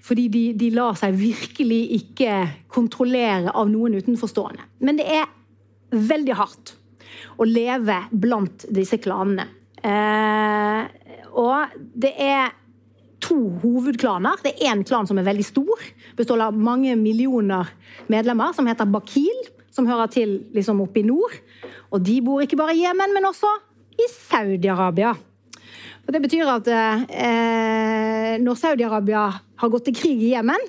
fordi 0.03 0.29
de, 0.31 0.43
de, 0.57 0.69
lar 0.73 0.95
seg 0.99 1.17
virkelig 1.19 1.81
ikke 1.99 2.37
kontrollere 2.71 3.51
av 3.51 3.67
noen 3.71 3.99
utenforstående. 3.99 4.69
Men 4.87 5.01
det 5.01 5.09
er 5.19 5.27
veldig 5.93 6.39
hardt 6.39 6.77
å 7.37 7.47
leve 7.47 7.97
blant 8.11 8.65
disse 8.73 8.99
klanene. 9.01 9.47
Eh, 9.83 10.83
og 11.39 11.73
det 11.99 12.13
er 12.21 12.53
to 13.23 13.37
hovedklaner. 13.63 14.39
Det 14.43 14.53
er 14.53 14.73
én 14.73 14.83
klan 14.87 15.07
som 15.07 15.19
er 15.19 15.27
veldig 15.27 15.45
stor, 15.47 15.83
består 16.17 16.43
av 16.47 16.57
mange 16.57 16.95
millioner 16.99 17.71
medlemmer, 18.11 18.53
som 18.55 18.67
heter 18.67 18.89
Bakil, 18.91 19.45
som 19.73 19.87
hører 19.89 20.11
til 20.13 20.35
liksom 20.53 20.81
oppe 20.83 21.01
i 21.01 21.07
nord. 21.07 21.35
Og 21.93 22.03
de 22.03 22.19
bor 22.25 22.43
ikke 22.43 22.59
bare 22.59 22.75
i 22.75 22.83
Jemen, 22.83 23.15
men 23.15 23.29
også 23.29 23.49
i 23.93 24.09
Saudi-Arabia. 24.11 25.13
Og 26.03 26.11
Det 26.11 26.21
betyr 26.21 26.49
at 26.51 26.67
eh, 26.67 28.31
når 28.43 28.59
Saudi-Arabia 28.59 29.27
har 29.31 29.71
gått 29.71 29.87
til 29.87 29.95
krig 29.97 30.23
i 30.25 30.33
Jemen, 30.33 30.59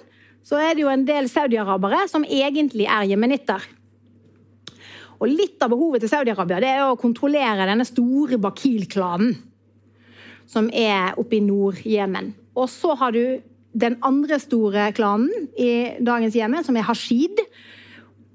så 0.44 0.60
er 0.60 0.76
det 0.76 0.84
jo 0.84 0.92
en 0.92 1.06
del 1.08 1.28
saudi-arabere 1.32 2.04
som 2.10 2.26
egentlig 2.28 2.84
er 2.84 3.08
jemenitter. 3.08 3.64
Og 5.24 5.32
Litt 5.32 5.62
av 5.64 5.72
behovet 5.72 6.04
til 6.04 6.12
Saudi-Arabia 6.12 6.60
det 6.60 6.70
er 6.74 6.84
å 6.84 7.00
kontrollere 7.00 7.64
denne 7.64 7.86
store 7.88 8.36
Bakil-klanen, 8.42 9.32
som 10.44 10.68
er 10.68 11.16
oppe 11.16 11.38
i 11.38 11.44
Nord-Jemen. 11.44 12.34
Og 12.60 12.68
så 12.68 12.92
har 13.00 13.14
du 13.16 13.40
den 13.74 13.96
andre 14.04 14.36
store 14.42 14.90
klanen 14.94 15.48
i 15.56 15.96
dagens 16.04 16.36
Jemen, 16.36 16.66
som 16.66 16.76
er 16.76 16.84
Hashid. 16.86 17.40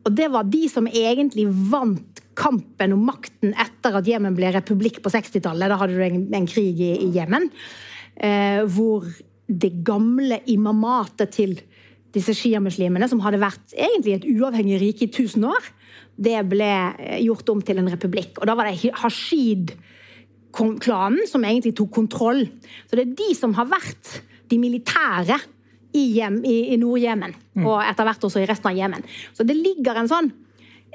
Og 0.07 0.15
det 0.17 0.31
var 0.33 0.49
de 0.49 0.63
som 0.71 0.89
egentlig 0.89 1.45
vant 1.69 2.23
kampen 2.39 2.95
om 2.95 3.05
makten 3.05 3.53
etter 3.53 3.99
at 3.99 4.09
Jemen 4.09 4.33
ble 4.35 4.49
republikk 4.55 4.97
på 5.03 5.11
60-tallet. 5.13 5.69
Da 5.69 5.77
hadde 5.77 5.93
du 5.93 6.03
en, 6.03 6.23
en 6.41 6.49
krig 6.49 6.81
i, 6.81 6.93
Jemen. 7.13 7.51
Eh, 8.17 8.65
hvor 8.65 9.05
det 9.45 9.75
gamle 9.85 10.41
imamatet 10.49 11.37
til 11.37 11.59
disse 12.15 12.33
sjiamuslimene, 12.37 13.07
som 13.09 13.19
hadde 13.23 13.39
vært 13.41 13.73
egentlig 13.75 14.13
et 14.17 14.27
uavhengig 14.29 14.77
rike 14.81 15.03
i 15.05 15.11
1000 15.11 15.43
år, 15.49 15.63
det 16.19 16.49
ble 16.51 16.73
eh, 16.97 17.19
gjort 17.25 17.49
om 17.53 17.59
til 17.65 17.77
en 17.81 17.91
republikk. 17.91 18.31
Og 18.39 18.45
da 18.49 18.53
var 18.57 18.65
det 18.67 18.93
Hashid-klanen 19.03 21.23
som 21.29 21.41
egentlig 21.45 21.73
tok 21.77 21.91
kontroll. 22.01 22.41
Så 22.89 22.93
det 22.97 23.03
er 23.05 23.17
de 23.21 23.29
som 23.37 23.51
har 23.57 23.67
vært 23.71 24.05
de 24.49 24.57
militære 24.61 25.37
i, 25.93 26.21
i, 26.21 26.57
i 26.73 26.75
Nord-Jemen, 26.81 27.33
mm. 27.57 27.65
og 27.65 27.77
etter 27.83 28.03
hvert 28.05 28.25
også 28.27 28.39
i 28.41 28.49
resten 28.49 28.69
av 28.71 28.77
Jemen. 28.77 29.03
Så 29.33 29.41
det 29.47 29.55
ligger 29.57 29.95
en 29.97 30.11
sånn 30.11 30.29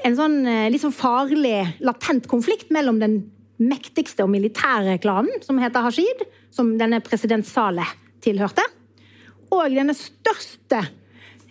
en 0.03 0.17
sånn 0.19 0.41
eh, 0.49 0.69
litt 0.73 0.83
sånn 0.83 0.97
farlig, 0.97 1.61
latent 1.85 2.27
konflikt 2.31 2.73
mellom 2.75 2.99
den 3.03 3.21
mektigste 3.63 4.25
og 4.25 4.33
militære 4.33 4.99
klanen, 5.03 5.43
som 5.45 5.61
heter 5.63 5.85
Hashid, 5.85 6.25
som 6.55 6.75
denne 6.81 7.01
president 7.05 7.47
Saleh 7.47 7.91
tilhørte, 8.25 8.65
og 9.55 9.71
denne 9.71 9.95
største 9.95 10.81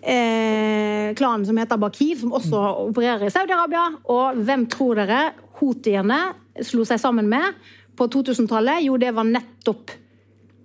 eh, 0.03 1.13
klanen 1.15 1.45
som 1.48 1.57
heter 1.57 1.79
Bakir, 1.81 2.17
som 2.19 2.36
også 2.36 2.62
opererer 2.89 3.27
i 3.27 3.33
Saudi-Arabia. 3.33 3.88
Og 4.12 4.43
hvem 4.43 4.67
tror 4.72 5.01
dere 5.01 5.24
houthiene 5.60 6.19
slo 6.65 6.86
seg 6.88 7.01
sammen 7.01 7.29
med 7.31 7.57
på 7.98 8.10
2000-tallet? 8.12 8.86
Jo, 8.88 9.00
det 9.01 9.13
var 9.15 9.27
nettopp 9.29 9.95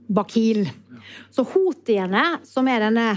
Bakil. 0.08 0.64
Så 1.34 1.44
houthiene, 1.54 2.38
som 2.48 2.68
er 2.68 2.88
denne 2.88 3.08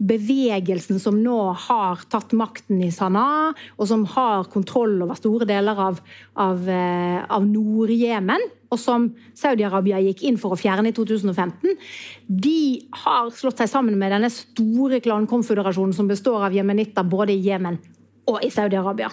bevegelsen 0.00 0.96
som 1.00 1.18
nå 1.20 1.38
har 1.66 2.00
tatt 2.08 2.32
makten 2.36 2.80
i 2.80 2.88
Sanaa, 2.94 3.50
og 3.76 3.88
som 3.88 4.06
har 4.14 4.48
kontroll 4.52 4.96
over 5.04 5.18
store 5.18 5.48
deler 5.48 5.82
av, 5.88 6.00
av, 6.40 6.64
eh, 6.64 7.20
av 7.28 7.44
Nord-Jemen, 7.44 8.46
og 8.70 8.78
som 8.78 9.08
Saudi-Arabia 9.38 10.00
gikk 10.04 10.24
inn 10.28 10.38
for 10.40 10.54
å 10.54 10.58
fjerne 10.58 10.92
i 10.92 10.96
2015, 10.96 11.74
de 12.28 12.60
har 13.04 13.30
slått 13.34 13.62
seg 13.62 13.70
sammen 13.72 13.98
med 13.98 14.14
denne 14.14 14.30
store 14.32 15.00
klankonføderasjonen 15.02 15.96
som 15.96 16.10
består 16.10 16.46
av 16.46 16.54
jemenitter 16.54 17.06
både 17.06 17.34
i 17.34 17.42
Jemen 17.50 17.80
og 18.30 18.44
i 18.46 18.50
Saudi-Arabia. 18.52 19.10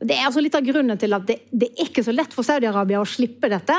Det 0.00 0.16
er 0.16 0.26
altså 0.26 0.42
litt 0.42 0.56
av 0.56 0.64
grunnen 0.66 0.98
til 0.98 1.14
at 1.14 1.26
det, 1.28 1.36
det 1.52 1.68
er 1.70 1.86
ikke 1.86 2.02
så 2.02 2.14
lett 2.14 2.34
for 2.34 2.46
Saudi-Arabia 2.46 3.02
å 3.02 3.08
slippe 3.08 3.50
dette, 3.52 3.76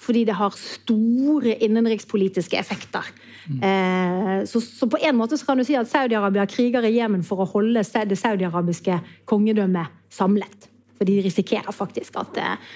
fordi 0.00 0.24
det 0.28 0.36
har 0.38 0.54
store 0.54 1.56
innenrikspolitiske 1.64 2.58
effekter. 2.60 3.08
Eh, 3.50 4.44
så, 4.46 4.60
så, 4.62 4.86
på 4.90 5.00
en 5.00 5.16
måte 5.18 5.38
så 5.40 5.48
kan 5.48 5.58
du 5.58 5.64
si 5.66 5.76
at 5.78 5.90
Saudi-Arabia 5.90 6.46
kriger 6.50 6.86
i 6.86 6.92
Jemen 6.94 7.24
for 7.26 7.42
å 7.42 7.48
holde 7.50 7.82
det 7.82 8.18
saudi-arabiske 8.20 9.00
kongedømmet 9.30 9.96
samlet. 10.12 10.68
For 10.98 11.08
de 11.08 11.18
risikerer 11.24 11.74
faktisk 11.74 12.20
at, 12.20 12.38
eh, 12.38 12.70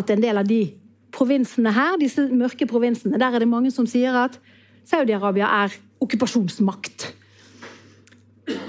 at 0.00 0.10
en 0.10 0.24
del 0.24 0.42
av 0.42 0.48
de 0.48 0.62
provinsene 1.16 1.72
her, 1.74 1.96
disse 2.00 2.26
mørke 2.30 2.68
provinsene, 2.68 3.18
der 3.20 3.34
er 3.34 3.42
det 3.42 3.50
mange 3.50 3.72
som 3.74 3.86
sier 3.88 4.14
at 4.26 4.38
Saudi-Arabia 4.86 5.48
er 5.64 5.74
okkupasjonsmakt. 6.04 7.08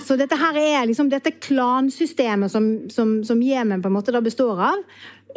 Så 0.02 0.16
dette 0.18 0.38
her 0.40 0.56
er 0.58 0.88
liksom, 0.90 1.12
dette 1.12 1.36
klansystemet 1.38 2.50
som, 2.50 2.70
som, 2.90 3.20
som 3.28 3.42
Jemen 3.44 3.84
på 3.84 3.92
en 3.92 3.98
måte 3.98 4.16
da 4.16 4.22
består 4.26 4.58
av, 4.72 4.80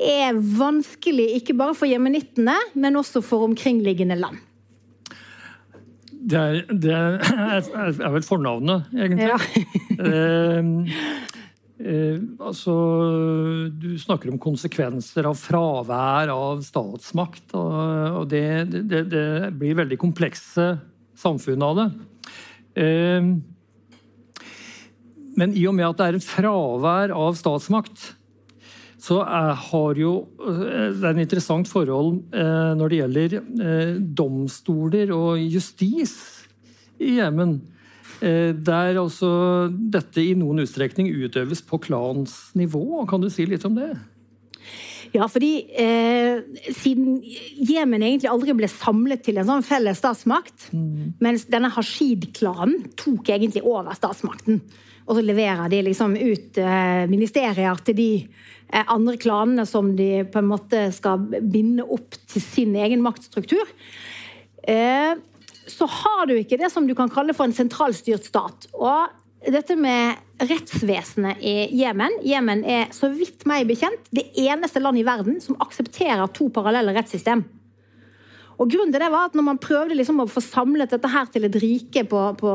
er 0.00 0.38
vanskelig 0.56 1.26
ikke 1.40 1.54
bare 1.58 1.74
for 1.76 1.90
jemenittene, 1.90 2.54
men 2.78 2.96
også 2.96 3.20
for 3.24 3.44
omkringliggende 3.50 4.16
land. 4.16 4.38
Det 6.30 6.38
er, 6.38 6.62
det 6.68 6.92
er, 6.94 7.18
er 7.90 8.10
vel 8.14 8.24
fornavnet, 8.24 8.82
egentlig. 8.96 9.28
Ja. 9.28 9.38
eh, 11.80 12.20
altså, 12.40 12.74
du 13.72 13.94
snakker 14.00 14.32
om 14.32 14.40
konsekvenser 14.40 15.28
av 15.30 15.38
fravær 15.40 16.32
av 16.34 16.62
statsmakt. 16.66 17.46
Og, 17.58 18.20
og 18.22 18.28
det, 18.30 18.44
det, 18.70 19.04
det, 19.12 19.26
blir 19.58 19.78
veldig 19.82 20.00
komplekse 20.00 20.72
samfunn 21.20 21.66
av 21.66 21.80
det. 21.80 21.88
Eh, 22.84 23.32
men 25.40 25.54
i 25.56 25.66
og 25.70 25.76
med 25.76 25.88
at 25.88 26.00
det 26.00 26.08
er 26.08 26.18
en 26.18 26.24
fravær 26.24 27.14
av 27.16 27.36
statsmakt, 27.38 28.10
så 29.00 29.22
er, 29.24 29.54
har 29.56 29.96
jo 29.96 30.12
eh, 30.44 30.90
Det 30.92 31.04
er 31.06 31.14
en 31.14 31.22
interessant 31.22 31.68
forhold 31.70 32.18
eh, 32.36 32.72
når 32.76 32.92
det 32.92 32.98
gjelder 32.98 33.36
eh, 33.40 33.94
domstoler 33.96 35.12
og 35.16 35.40
justis 35.40 36.14
i 37.00 37.16
Jemen. 37.16 37.60
Eh, 38.20 38.52
der 38.52 38.98
altså 39.00 39.30
dette 39.70 40.22
i 40.22 40.34
noen 40.36 40.62
utstrekning 40.64 41.08
utøves 41.08 41.62
på 41.64 41.80
klansnivå. 41.86 43.04
Kan 43.08 43.24
du 43.24 43.30
si 43.32 43.46
litt 43.48 43.64
om 43.68 43.78
det? 43.78 43.94
Ja, 45.10 45.26
fordi 45.26 45.64
eh, 45.74 46.42
siden 46.76 47.18
Jemen 47.66 48.04
egentlig 48.04 48.30
aldri 48.30 48.54
ble 48.54 48.68
samlet 48.70 49.24
til 49.26 49.40
en 49.40 49.48
sånn 49.48 49.64
felles 49.66 49.98
statsmakt, 49.98 50.68
mm. 50.70 51.16
mens 51.24 51.48
denne 51.50 51.72
Hashid-klanen 51.74 52.92
tok 53.00 53.32
egentlig 53.32 53.64
over 53.66 53.96
statsmakten. 53.98 54.60
Og 55.08 55.16
så 55.18 55.24
leverer 55.24 55.72
de 55.72 55.80
liksom 55.88 56.14
ut 56.14 56.60
eh, 56.62 57.08
ministerier 57.10 57.82
til 57.86 57.98
de 57.98 58.10
eh, 58.20 58.84
andre 58.84 59.16
klanene 59.18 59.66
som 59.66 59.90
de 59.98 60.22
på 60.30 60.42
en 60.42 60.50
måte 60.52 60.84
skal 60.94 61.24
binde 61.40 61.88
opp 61.88 62.14
til 62.30 62.44
sin 62.44 62.76
egen 62.78 63.02
maktstruktur. 63.02 63.66
Så 65.70 65.86
har 65.88 66.26
du 66.28 66.34
ikke 66.36 66.58
det 66.60 66.70
som 66.72 66.86
du 66.88 66.94
kan 66.98 67.10
kalle 67.12 67.34
for 67.36 67.46
en 67.46 67.56
sentralstyrt 67.56 68.26
stat. 68.28 68.68
Og 68.74 69.50
dette 69.54 69.76
med 69.78 70.18
rettsvesenet 70.40 71.40
i 71.40 71.54
Jemen 71.80 72.18
Jemen 72.26 72.60
er 72.68 72.90
så 72.92 73.08
vidt 73.12 73.46
meg 73.48 73.68
bekjent 73.70 74.10
det 74.12 74.26
eneste 74.40 74.82
land 74.82 75.00
i 75.00 75.06
verden 75.06 75.40
som 75.40 75.56
aksepterer 75.64 76.28
to 76.36 76.50
parallelle 76.52 76.92
rettssystem. 76.96 77.46
Og 78.60 78.68
grunnen 78.68 78.92
til 78.92 79.00
det 79.00 79.08
var 79.08 79.30
at 79.30 79.36
når 79.38 79.44
man 79.46 79.60
prøvde 79.60 79.96
liksom 79.96 80.20
å 80.20 80.28
få 80.28 80.42
samlet 80.44 80.92
dette 80.92 81.08
her 81.08 81.30
til 81.32 81.46
et 81.48 81.56
rike 81.62 82.02
på, 82.04 82.24
på, 82.36 82.50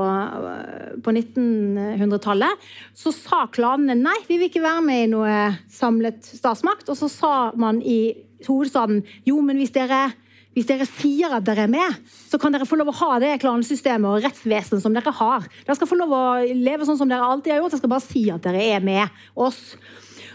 på 1.02 1.13
1900-tallet, 1.16 2.68
så 2.94 3.13
sa 3.16 3.48
klanene 3.50 3.98
nei, 3.98 4.20
vi 4.28 4.38
vil 4.38 4.52
ikke 4.52 4.62
være 4.62 4.84
med 4.86 5.02
i 5.02 5.10
noe 5.16 5.39
samlet 5.74 6.22
statsmakt. 6.28 6.92
Og 6.94 7.00
så 7.00 7.10
sa 7.10 7.34
man 7.58 7.82
i 7.82 8.13
hovedstaden 8.46 9.02
jo, 9.26 9.39
men 9.42 9.58
hvis 9.58 9.74
dere 9.74 10.12
hvis 10.56 10.68
dere 10.70 10.88
sier 10.88 11.34
at 11.36 11.44
dere 11.44 11.65
er 11.68 11.72
med, 11.72 11.98
så 12.08 12.39
kan 12.39 12.54
dere 12.56 12.68
få 12.68 12.78
lov 12.80 12.94
å 12.94 13.00
ha 13.02 13.20
det 13.20 13.34
klansystemet 13.41 14.08
og 14.08 14.24
rettsvesenet 14.24 14.84
som 14.84 14.94
dere 14.96 15.12
har. 15.18 15.44
Dere 15.65 15.76
skal 15.76 15.89
få 15.89 15.98
lov 16.00 16.12
å 16.15 16.24
leve 16.48 16.88
sånn 16.88 17.00
som 17.02 17.12
dere 17.12 17.28
alltid 17.28 17.52
har 17.52 17.60
gjort. 17.60 17.74
Dere 17.76 17.84
skal 17.84 17.91
bare 17.91 18.08
si 18.08 18.24
at 18.32 18.46
dere 18.48 18.62
er 18.78 18.82
med 18.86 19.06
oss. 19.36 19.60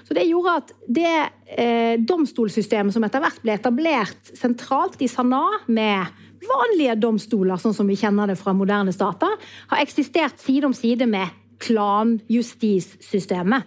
Så 0.05 0.15
Det 0.19 0.27
gjorde 0.27 0.57
at 0.59 0.73
det 0.91 1.17
eh, 1.57 1.95
domstolsystemet 2.03 2.93
som 2.93 3.05
etter 3.07 3.23
hvert 3.23 3.41
ble 3.41 3.53
etablert 3.57 4.33
sentralt 4.37 5.01
i 5.01 5.09
Sanaa, 5.09 5.63
med 5.71 6.05
vanlige 6.45 6.97
domstoler, 7.01 7.57
sånn 7.61 7.77
som 7.77 7.89
vi 7.89 7.97
kjenner 8.01 8.27
det 8.29 8.37
fra 8.41 8.53
moderne 8.57 8.93
stater, 8.93 9.33
har 9.71 9.81
eksistert 9.81 10.37
side 10.43 10.67
om 10.69 10.75
side 10.77 11.07
med 11.09 11.29
klanjustissystemet. 11.65 13.63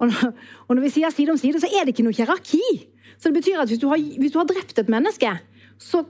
Og 0.00 0.72
når 0.72 0.82
vi 0.86 0.92
sier 0.94 1.12
side 1.12 1.34
om 1.34 1.40
side, 1.40 1.60
så 1.60 1.68
er 1.68 1.84
det 1.84 1.92
ikke 1.92 2.06
noe 2.06 2.16
hierarki. 2.16 2.64
Så 3.20 3.28
det 3.28 3.40
betyr 3.42 3.60
at 3.60 3.68
hvis 3.68 3.80
du 3.80 3.86
har, 3.90 4.00
hvis 4.00 4.32
du 4.32 4.40
har 4.40 4.48
drept 4.48 4.78
et 4.80 4.90
menneske, 4.92 5.30
så 5.80 6.04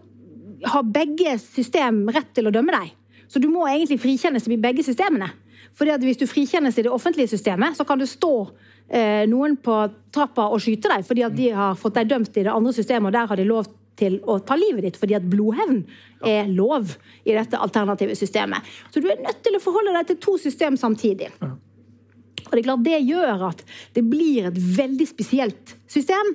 har 0.70 0.82
begge 0.94 1.36
system 1.42 2.04
rett 2.12 2.32
til 2.36 2.48
å 2.48 2.54
dømme 2.54 2.74
deg. 2.74 2.92
Så 3.30 3.42
du 3.42 3.48
må 3.50 3.66
egentlig 3.68 4.00
frikjennes 4.02 4.46
i 4.50 4.58
begge 4.60 4.84
systemene. 4.86 5.30
Fordi 5.78 5.92
at 5.94 6.02
Hvis 6.02 6.18
du 6.18 6.26
frikjennes 6.26 6.78
i 6.78 6.82
det 6.82 6.90
offentlige 6.90 7.30
systemet, 7.30 7.76
så 7.76 7.84
kan 7.86 7.98
det 7.98 8.08
stå 8.10 8.50
eh, 8.88 9.26
noen 9.30 9.56
på 9.56 9.76
trappa 10.12 10.48
og 10.50 10.60
skyte 10.60 10.90
deg 10.90 11.06
fordi 11.06 11.22
at 11.22 11.36
de 11.36 11.50
har 11.54 11.78
fått 11.78 11.94
deg 11.94 12.10
dømt 12.10 12.36
i 12.36 12.44
det 12.46 12.52
andre 12.52 12.72
systemet, 12.74 13.06
og 13.06 13.14
der 13.14 13.30
har 13.30 13.38
de 13.38 13.46
lov 13.46 13.70
til 14.00 14.18
å 14.26 14.38
ta 14.42 14.56
livet 14.58 14.86
ditt 14.86 14.98
fordi 14.98 15.14
at 15.18 15.26
blodhevn 15.30 15.82
er 16.26 16.48
lov 16.50 16.96
i 17.24 17.36
dette 17.36 17.58
alternative 17.58 18.16
systemet. 18.18 18.66
Så 18.90 19.00
du 19.00 19.08
er 19.08 19.22
nødt 19.22 19.42
til 19.44 19.56
å 19.56 19.62
forholde 19.62 19.94
deg 19.94 20.10
til 20.10 20.20
to 20.26 20.36
system 20.40 20.78
samtidig. 20.80 21.30
Ja. 21.40 21.54
Og 22.46 22.52
Det 22.52 22.60
er 22.60 22.66
klart 22.66 22.84
det 22.84 23.00
gjør 23.06 23.44
at 23.50 23.62
det 23.96 24.04
blir 24.06 24.48
et 24.48 24.58
veldig 24.76 25.06
spesielt 25.08 25.74
system. 25.90 26.34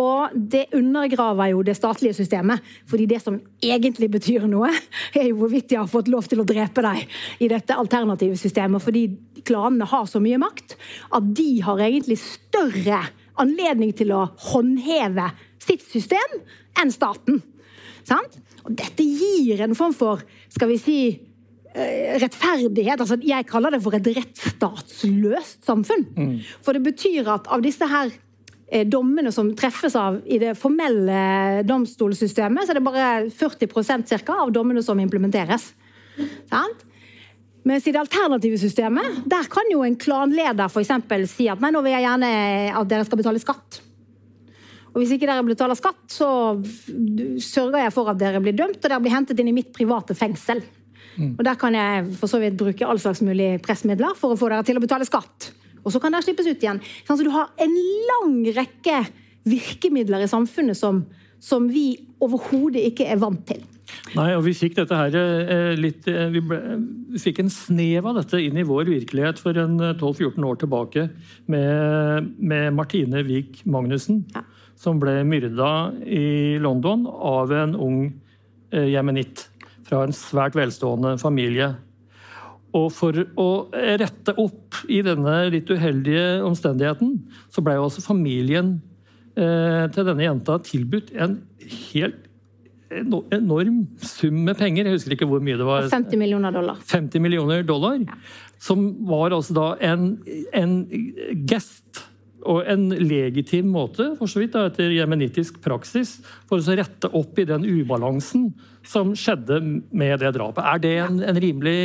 Og 0.00 0.34
det 0.34 0.66
undergraver 0.74 1.52
jo 1.52 1.62
det 1.66 1.76
statlige 1.78 2.16
systemet. 2.16 2.62
Fordi 2.90 3.06
det 3.10 3.20
som 3.22 3.38
egentlig 3.62 4.10
betyr 4.10 4.46
noe, 4.50 4.70
er 5.18 5.28
jo 5.30 5.38
hvorvidt 5.42 5.70
de 5.72 5.80
har 5.80 5.90
fått 5.90 6.10
lov 6.12 6.28
til 6.30 6.42
å 6.42 6.48
drepe 6.48 6.84
deg 6.84 7.04
i 7.44 7.50
dette 7.52 7.76
alternative 7.78 8.38
systemet. 8.40 8.82
Fordi 8.84 9.06
klanene 9.44 9.88
har 9.88 10.08
så 10.10 10.22
mye 10.22 10.40
makt 10.40 10.76
at 11.14 11.34
de 11.36 11.50
har 11.64 11.82
egentlig 11.84 12.18
større 12.22 13.02
anledning 13.40 13.92
til 13.96 14.12
å 14.14 14.26
håndheve 14.52 15.30
sitt 15.62 15.84
system 15.90 16.38
enn 16.80 16.92
staten. 16.94 17.40
Sant? 18.06 18.40
Og 18.64 18.72
dette 18.78 19.04
gir 19.04 19.60
en 19.64 19.76
form 19.76 19.94
for 19.96 20.22
skal 20.52 20.70
vi 20.70 20.78
si, 20.80 20.98
rettferdighet. 21.74 23.00
altså 23.00 23.18
Jeg 23.22 23.46
kaller 23.50 23.74
det 23.74 23.82
for 23.82 23.96
et 23.96 24.10
rettsstatsløst 24.16 25.64
samfunn. 25.66 26.06
Mm. 26.14 26.36
For 26.62 26.76
det 26.76 26.84
betyr 26.86 27.30
at 27.34 27.48
av 27.50 27.64
disse 27.64 27.88
her 27.90 28.12
eh, 28.68 28.86
dommene 28.86 29.32
som 29.34 29.50
treffes 29.58 29.96
av 29.98 30.20
i 30.26 30.38
det 30.42 30.54
formelle 30.58 31.64
domstolssystemet, 31.66 32.64
så 32.64 32.74
er 32.74 32.78
det 32.78 32.86
bare 32.86 33.08
40% 33.30 34.10
cirka, 34.12 34.36
av 34.44 34.52
dommene 34.54 34.84
som 34.86 35.00
implementeres. 35.02 35.72
Sant? 36.50 36.84
Mens 37.64 37.86
i 37.88 37.94
det 37.96 38.02
alternative 38.02 38.58
systemet, 38.60 39.24
der 39.24 39.48
kan 39.50 39.70
jo 39.72 39.80
en 39.86 39.96
klanleder 39.96 40.68
for 40.68 40.84
si 40.84 41.48
at 41.48 41.62
nei, 41.64 41.72
nå 41.72 41.80
vil 41.80 41.94
jeg 41.96 42.04
gjerne 42.04 42.30
at 42.76 42.90
dere 42.90 43.08
skal 43.08 43.22
betale 43.22 43.40
skatt. 43.40 43.80
Og 44.92 45.00
hvis 45.00 45.14
ikke 45.16 45.26
dere 45.26 45.42
betaler 45.42 45.74
skatt, 45.74 46.04
så 46.12 46.28
sørger 47.42 47.80
jeg 47.86 47.94
for 47.96 48.12
at 48.12 48.20
dere 48.20 48.42
blir 48.44 48.54
dømt, 48.54 48.78
og 48.78 48.84
dere 48.84 49.00
blir 49.02 49.16
hentet 49.16 49.40
inn 49.40 49.50
i 49.50 49.56
mitt 49.56 49.72
private 49.74 50.14
fengsel. 50.14 50.60
Mm. 51.16 51.34
Og 51.38 51.44
Der 51.46 51.58
kan 51.60 51.74
jeg 51.78 52.06
for 52.20 52.30
så 52.30 52.40
vidt 52.42 52.56
bruke 52.60 52.86
all 52.86 53.00
slags 53.02 53.22
mulig 53.22 53.58
pressmidler 53.64 54.16
for 54.18 54.34
å 54.34 54.38
få 54.38 54.50
dere 54.52 54.66
til 54.66 54.80
å 54.80 54.84
betale 54.84 55.08
skatt. 55.08 55.52
Og 55.84 55.92
så 55.92 56.00
kan 56.00 56.14
dere 56.14 56.24
slippes 56.24 56.48
ut 56.48 56.62
igjen. 56.64 56.80
Så 57.06 57.20
du 57.20 57.30
har 57.34 57.52
en 57.60 57.76
lang 58.10 58.40
rekke 58.56 59.04
virkemidler 59.44 60.24
i 60.24 60.30
samfunnet 60.30 60.78
som, 60.78 61.04
som 61.42 61.68
vi 61.68 61.92
overhodet 62.24 62.86
ikke 62.88 63.08
er 63.10 63.20
vant 63.20 63.44
til. 63.48 63.62
Nei, 64.14 64.30
og 64.36 64.44
vi 64.46 64.54
fikk 64.56 64.76
dette 64.78 64.96
her 64.96 65.16
eh, 65.18 65.74
litt 65.76 66.06
eh, 66.10 66.28
vi, 66.32 66.40
ble, 66.44 66.58
vi, 67.12 67.20
fikk 67.20 67.42
en 67.42 67.52
snev 67.52 68.06
av 68.08 68.20
dette 68.20 68.40
inn 68.40 68.56
i 68.56 68.66
vår 68.66 68.88
virkelighet 68.88 69.40
for 69.42 69.58
en 69.60 69.76
12-14 69.80 70.38
eh, 70.38 70.46
år 70.48 70.60
tilbake 70.62 71.06
med, 71.52 72.30
med 72.38 72.70
Martine 72.78 73.24
Wiik 73.26 73.60
Magnussen, 73.68 74.22
ja. 74.34 74.44
som 74.80 75.02
ble 75.02 75.18
myrda 75.28 75.70
i 76.06 76.56
London 76.62 77.08
av 77.08 77.52
en 77.54 77.74
ung 77.76 78.04
jemenitt 78.74 79.44
fra 79.84 80.04
en 80.04 80.14
svært 80.16 80.56
velstående 80.58 81.16
familie. 81.20 81.74
Og 82.74 82.88
for 82.90 83.14
å 83.38 83.48
rette 84.00 84.34
opp 84.40 84.80
i 84.90 84.98
denne 85.06 85.36
litt 85.54 85.70
uheldige 85.70 86.42
omstendigheten, 86.46 87.20
så 87.54 87.62
ble 87.62 87.76
jo 87.76 87.86
også 87.86 88.02
familien 88.02 88.76
eh, 89.38 89.84
til 89.94 90.08
denne 90.08 90.26
jenta 90.26 90.58
tilbudt 90.66 91.12
en 91.14 91.38
helt 91.92 92.24
enorm 92.94 93.84
sum 94.02 94.42
med 94.46 94.58
penger. 94.58 94.88
Jeg 94.88 94.98
husker 94.98 95.14
ikke 95.16 95.28
hvor 95.30 95.42
mye 95.44 95.58
det 95.58 95.66
var. 95.66 95.86
50 95.90 96.20
millioner 96.20 96.54
dollar. 96.54 96.80
50 96.90 97.22
millioner 97.22 97.62
dollar. 97.66 98.02
Som 98.62 98.90
var 99.08 99.34
altså 99.34 99.56
da 99.56 99.68
en, 99.92 100.10
en 100.54 100.76
gest 101.48 102.04
og 102.44 102.68
en 102.70 102.88
legitim 102.92 103.70
måte, 103.72 104.10
for 104.18 104.30
så 104.30 104.42
vidt 104.42 104.54
da, 104.54 104.66
etter 104.68 104.92
jemenittisk 104.94 105.60
praksis, 105.64 106.18
for 106.48 106.60
å 106.60 106.76
rette 106.78 107.10
opp 107.16 107.40
i 107.40 107.46
den 107.48 107.64
ubalansen 107.66 108.50
som 108.84 109.14
skjedde 109.16 109.60
med 109.96 110.20
det 110.20 110.34
drapet. 110.36 110.64
Er 110.64 110.82
det 110.82 110.92
en, 111.06 111.22
en 111.24 111.40
rimelig 111.40 111.78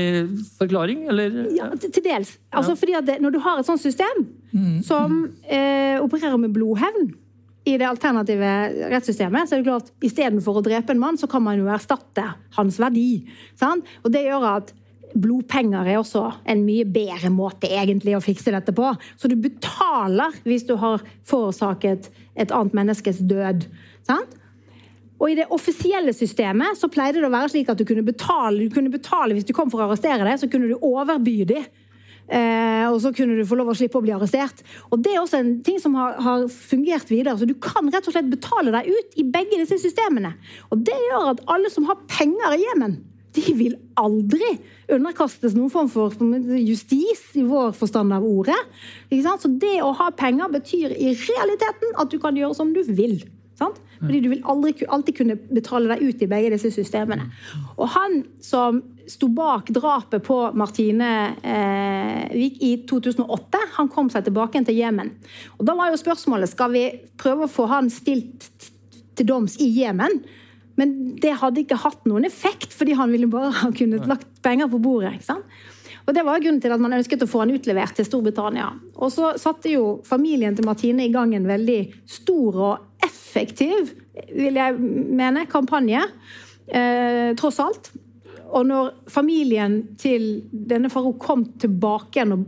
forklaring, 0.60 1.06
eller? 1.12 1.39
Ja, 1.56 1.69
til 1.80 2.04
dels. 2.04 2.36
Altså, 2.52 2.76
fordi 2.80 2.98
at 3.00 3.08
det, 3.08 3.19
Når 3.24 3.36
du 3.36 3.39
har 3.43 3.60
et 3.60 3.69
sånt 3.69 3.82
system 3.82 4.26
mm. 4.52 4.82
som 4.84 5.22
eh, 5.48 5.98
opererer 6.02 6.38
med 6.41 6.54
blodhevn 6.56 7.13
i 7.67 7.78
det 7.78 7.88
alternative 7.88 8.52
rettssystemet, 8.91 9.48
så 9.48 9.56
er 9.56 9.62
det 9.62 9.69
klart 9.69 9.91
istedenfor 10.06 10.60
å 10.60 10.65
drepe 10.65 10.95
en 10.95 11.02
mann, 11.02 11.19
så 11.19 11.28
kan 11.30 11.43
man 11.43 11.60
jo 11.60 11.69
erstatte 11.72 12.26
hans 12.58 12.80
verdi. 12.82 13.24
Sant? 13.60 13.88
Og 14.04 14.13
det 14.13 14.26
gjør 14.28 14.48
at 14.56 14.74
blodpenger 15.17 15.88
er 15.88 16.00
også 16.00 16.26
en 16.50 16.65
mye 16.65 16.86
bedre 16.86 17.32
måte 17.34 17.69
egentlig 17.72 18.15
å 18.17 18.24
fikse 18.24 18.54
dette 18.54 18.74
på. 18.76 18.91
Så 19.17 19.32
du 19.32 19.38
betaler 19.39 20.36
hvis 20.45 20.67
du 20.67 20.76
har 20.82 21.04
forårsaket 21.30 22.12
et 22.39 22.54
annet 22.56 22.78
menneskes 22.78 23.24
død. 23.30 23.65
Sant? 24.08 24.36
Og 25.19 25.34
I 25.34 25.39
det 25.41 25.50
offisielle 25.52 26.13
systemet 26.15 26.80
så 26.80 26.88
pleide 26.91 27.19
det 27.19 27.28
å 27.28 27.34
være 27.34 27.52
slik 27.52 27.69
at 27.72 27.80
du 27.80 27.84
kunne 27.88 28.06
betale, 28.08 28.62
du 28.62 28.72
kunne 28.72 28.93
betale 28.93 29.36
hvis 29.36 29.48
du 29.48 29.54
kom 29.56 29.72
for 29.72 29.84
å 29.84 29.89
arrestere 29.89 30.24
deg, 30.24 30.39
så 30.39 30.48
kunne 30.52 30.69
du 30.72 30.80
overby 30.80 31.41
dem. 31.50 31.67
Eh, 32.30 32.86
og 32.86 33.00
så 33.02 33.10
kunne 33.15 33.39
du 33.39 33.48
få 33.50 33.58
lov 33.58 33.72
å 33.72 33.76
slippe 33.76 33.98
å 33.98 34.04
bli 34.06 34.13
arrestert. 34.13 34.62
Og 34.93 35.02
Det 35.02 35.15
er 35.15 35.19
også 35.19 35.39
en 35.41 35.56
ting 35.65 35.80
som 35.82 35.95
har, 35.98 36.13
har, 36.22 36.45
fungert 36.48 37.10
videre. 37.10 37.36
så 37.36 37.50
Du 37.50 37.56
kan 37.58 37.89
rett 37.89 38.06
og 38.06 38.13
slett 38.13 38.30
betale 38.30 38.72
deg 38.76 38.91
ut 38.93 39.17
i 39.17 39.26
begge 39.26 39.58
disse 39.58 39.80
systemene. 39.82 40.36
Og 40.69 40.86
Det 40.86 40.93
gjør 41.10 41.32
at 41.34 41.41
alle 41.50 41.74
som 41.74 41.89
har 41.89 41.98
penger 42.08 42.54
i 42.56 42.62
Jemen, 42.67 43.00
de 43.38 43.54
vil 43.58 43.76
aldri 44.00 44.56
underkastes 44.89 45.54
noen 45.58 45.72
form 45.74 45.89
for 45.92 46.15
justis 46.58 47.22
i 47.38 47.44
vår 47.46 47.76
forstand 47.78 48.15
av 48.15 48.26
ordet. 48.26 48.58
Så 49.12 49.52
det 49.62 49.78
å 49.86 49.92
ha 50.00 50.10
penger 50.18 50.50
betyr 50.54 50.96
i 50.96 51.13
realiteten 51.13 51.94
at 52.02 52.10
du 52.10 52.18
kan 52.22 52.38
gjøre 52.38 52.58
som 52.58 52.74
du 52.74 52.82
vil. 52.88 53.20
Sant? 53.60 53.78
Fordi 54.00 54.22
du 54.24 54.30
vil 54.32 54.46
aldri, 54.48 54.72
alltid 54.88 55.18
kunne 55.18 55.36
betale 55.52 55.92
deg 55.92 56.06
ut 56.08 56.22
i 56.24 56.30
begge 56.32 56.54
disse 56.54 56.72
systemene. 56.72 57.28
Og 57.76 57.89
han 57.92 58.22
som 58.44 58.80
sto 59.10 59.28
bak 59.34 59.72
drapet 59.76 60.24
på 60.24 60.38
Martine 60.58 61.10
eh, 61.42 62.30
Vik 62.32 62.62
i 62.63 62.72
2008, 62.88 63.63
han 63.76 63.89
kom 63.92 64.12
seg 64.13 64.28
tilbake 64.28 64.62
til 64.63 64.80
Jemen. 64.80 65.12
Og 65.58 65.68
Da 65.68 65.76
var 65.76 65.92
jo 65.92 66.00
spørsmålet 66.00 66.54
skal 66.54 66.72
vi 66.76 66.86
prøve 67.20 67.48
å 67.48 67.52
få 67.52 67.68
han 67.72 67.92
stilt 67.92 68.48
til 69.20 69.28
doms 69.28 69.58
i 69.60 69.68
Jemen. 69.82 70.22
Men 70.80 70.96
det 71.20 71.36
hadde 71.42 71.63
ikke 71.63 71.80
hatt 71.82 72.08
noen 72.08 72.28
effekt, 72.28 72.72
fordi 72.76 72.96
han 72.96 73.12
ville 73.12 73.30
bare 73.32 73.52
ha 73.62 73.72
kunnet 73.76 74.08
lagt 74.10 74.30
penger 74.46 74.70
på 74.72 74.80
bordet. 74.84 75.18
ikke 75.18 75.32
sant? 75.34 75.60
Og 76.08 76.15
Det 76.15 76.24
var 76.26 76.42
grunnen 76.42 76.62
til 76.63 76.74
at 76.74 76.82
man 76.82 76.96
ønsket 76.98 77.22
å 77.22 77.30
få 77.30 77.44
han 77.44 77.54
utlevert 77.54 77.94
til 77.98 78.08
Storbritannia. 78.08 78.72
Og 78.98 79.12
så 79.13 79.36
satte 79.38 79.70
jo 79.70 80.00
familien 80.08 80.56
til 80.58 80.65
Martine 80.65 81.06
i 81.06 81.12
gang 81.13 81.36
en 81.38 81.46
veldig 81.46 81.80
stor 82.10 82.58
og 82.58 83.06
effektiv, 83.06 83.92
vil 84.34 84.58
jeg 84.58 84.80
mene, 84.80 85.46
kampanje. 85.52 86.02
Eh, 86.65 87.36
tross 87.38 87.60
alt. 87.62 87.92
Og 88.50 88.65
når 88.65 88.96
familien 89.12 89.84
til 90.02 90.48
denne 90.50 90.89
Farouk 90.89 91.20
kom 91.22 91.46
tilbake 91.62 92.18
igjen 92.18 92.34
og 92.34 92.48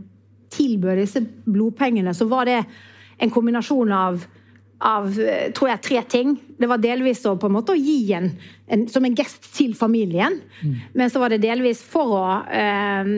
tilbød 0.52 0.98
disse 0.98 1.22
blodpengene, 1.22 2.14
så 2.14 2.26
var 2.30 2.50
det 2.50 2.58
en 3.22 3.30
kombinasjon 3.30 3.94
av 3.94 4.24
av 4.82 5.12
tror 5.54 5.70
jeg, 5.70 5.82
tre 5.86 6.02
ting. 6.10 6.34
Det 6.58 6.68
var 6.70 6.82
delvis 6.82 7.22
å, 7.28 7.36
på 7.40 7.48
en 7.48 7.56
måte, 7.56 7.74
å 7.74 7.78
gi 7.78 8.12
en, 8.16 8.28
en, 8.66 8.84
som 8.90 9.04
en 9.06 9.16
gest 9.16 9.48
til 9.56 9.76
familien. 9.78 10.40
Mm. 10.62 10.74
Men 10.98 11.12
så 11.12 11.22
var 11.22 11.32
det 11.32 11.42
delvis 11.44 11.82
for 11.86 12.16
å 12.18 12.26
eh, 12.50 13.08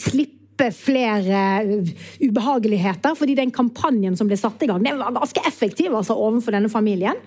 slippe 0.00 0.70
flere 0.76 1.42
ubehageligheter. 2.20 3.16
Fordi 3.18 3.38
den 3.40 3.54
kampanjen 3.54 4.16
som 4.18 4.30
ble 4.30 4.38
satt 4.40 4.62
i 4.62 4.70
gang, 4.70 4.84
den 4.84 5.00
var 5.00 5.16
ganske 5.16 5.44
effektiv 5.48 5.94
altså, 5.96 6.16
overfor 6.16 6.58
denne 6.58 6.72
familien. 6.72 7.18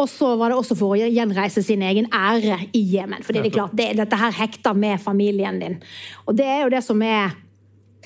Og 0.00 0.08
så 0.08 0.30
var 0.40 0.50
det 0.50 0.56
også 0.56 0.76
for 0.78 0.94
å 0.94 1.00
gjenreise 1.12 1.62
sin 1.64 1.82
egen 1.84 2.08
ære 2.16 2.58
i 2.76 2.80
Jemen. 2.94 3.24
For 3.24 3.36
det 3.36 3.44
er 3.44 3.54
klart, 3.54 3.76
det, 3.76 3.90
dette 3.98 4.18
her 4.18 4.32
hekter 4.40 4.76
med 4.76 5.00
familien 5.02 5.60
din. 5.60 5.78
Og 6.24 6.36
det 6.38 6.48
er 6.48 6.62
jo 6.64 6.72
det 6.72 6.80
som 6.86 7.02
er 7.04 7.34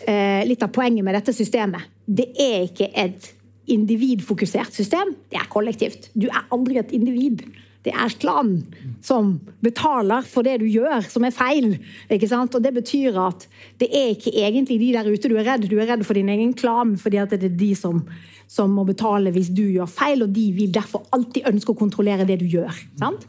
eh, 0.02 0.42
litt 0.48 0.64
av 0.66 0.72
poenget 0.74 1.06
med 1.06 1.14
dette 1.14 1.34
systemet. 1.36 1.86
Det 2.06 2.26
er 2.42 2.66
ikke 2.66 2.90
et 2.90 3.30
individfokusert 3.72 4.74
system, 4.74 5.14
det 5.30 5.40
er 5.40 5.48
kollektivt. 5.50 6.10
Du 6.14 6.28
er 6.28 6.44
aldri 6.54 6.78
et 6.80 6.92
individ. 6.96 7.44
Det 7.86 7.92
er 7.94 8.14
klanen 8.18 8.64
som 9.04 9.36
betaler 9.62 10.26
for 10.26 10.46
det 10.46 10.56
du 10.58 10.66
gjør, 10.66 11.04
som 11.06 11.24
er 11.26 11.34
feil. 11.34 11.76
ikke 12.10 12.28
sant? 12.30 12.54
Og 12.58 12.62
Det 12.62 12.72
betyr 12.74 13.18
at 13.22 13.46
det 13.78 13.88
er 13.94 14.14
ikke 14.14 14.32
egentlig 14.34 14.80
de 14.80 14.92
der 14.96 15.06
ute 15.06 15.30
du 15.30 15.36
er 15.36 15.46
redd. 15.46 15.68
Du 15.70 15.78
er 15.78 15.86
redd 15.92 16.02
for 16.06 16.18
din 16.18 16.28
egen 16.28 16.54
klan, 16.54 16.96
fordi 16.98 17.20
at 17.22 17.30
det 17.30 17.44
er 17.44 17.60
de 17.60 17.74
som, 17.78 18.02
som 18.50 18.74
må 18.74 18.82
betale 18.88 19.30
hvis 19.30 19.52
du 19.54 19.62
gjør 19.62 19.86
feil, 19.86 20.24
og 20.26 20.34
de 20.34 20.48
vil 20.56 20.72
derfor 20.74 21.06
alltid 21.14 21.46
ønske 21.46 21.74
å 21.74 21.78
kontrollere 21.78 22.26
det 22.26 22.40
du 22.42 22.48
gjør. 22.50 22.74
sant? 22.98 23.28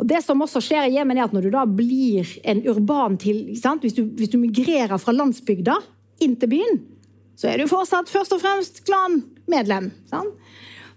Og 0.00 0.08
det 0.08 0.22
som 0.24 0.40
også 0.40 0.62
skjer 0.64 0.88
i 0.88 0.94
Jemen 0.96 1.18
er 1.18 1.26
at 1.26 1.34
Når 1.36 1.42
du 1.44 1.50
da 1.52 1.66
blir 1.68 2.24
en 2.48 2.62
urban 2.64 3.18
til 3.20 3.50
hvis 3.52 3.92
du, 3.92 4.06
hvis 4.16 4.32
du 4.32 4.38
migrerer 4.40 4.96
fra 4.96 5.12
landsbygda 5.12 5.76
inn 6.24 6.36
til 6.40 6.48
byen, 6.48 6.80
så 7.36 7.48
er 7.48 7.60
du 7.60 7.68
fortsatt 7.68 8.08
først 8.08 8.32
og 8.36 8.40
fremst 8.40 8.82
klanmedlem. 9.46 9.90
Sant? 10.10 10.36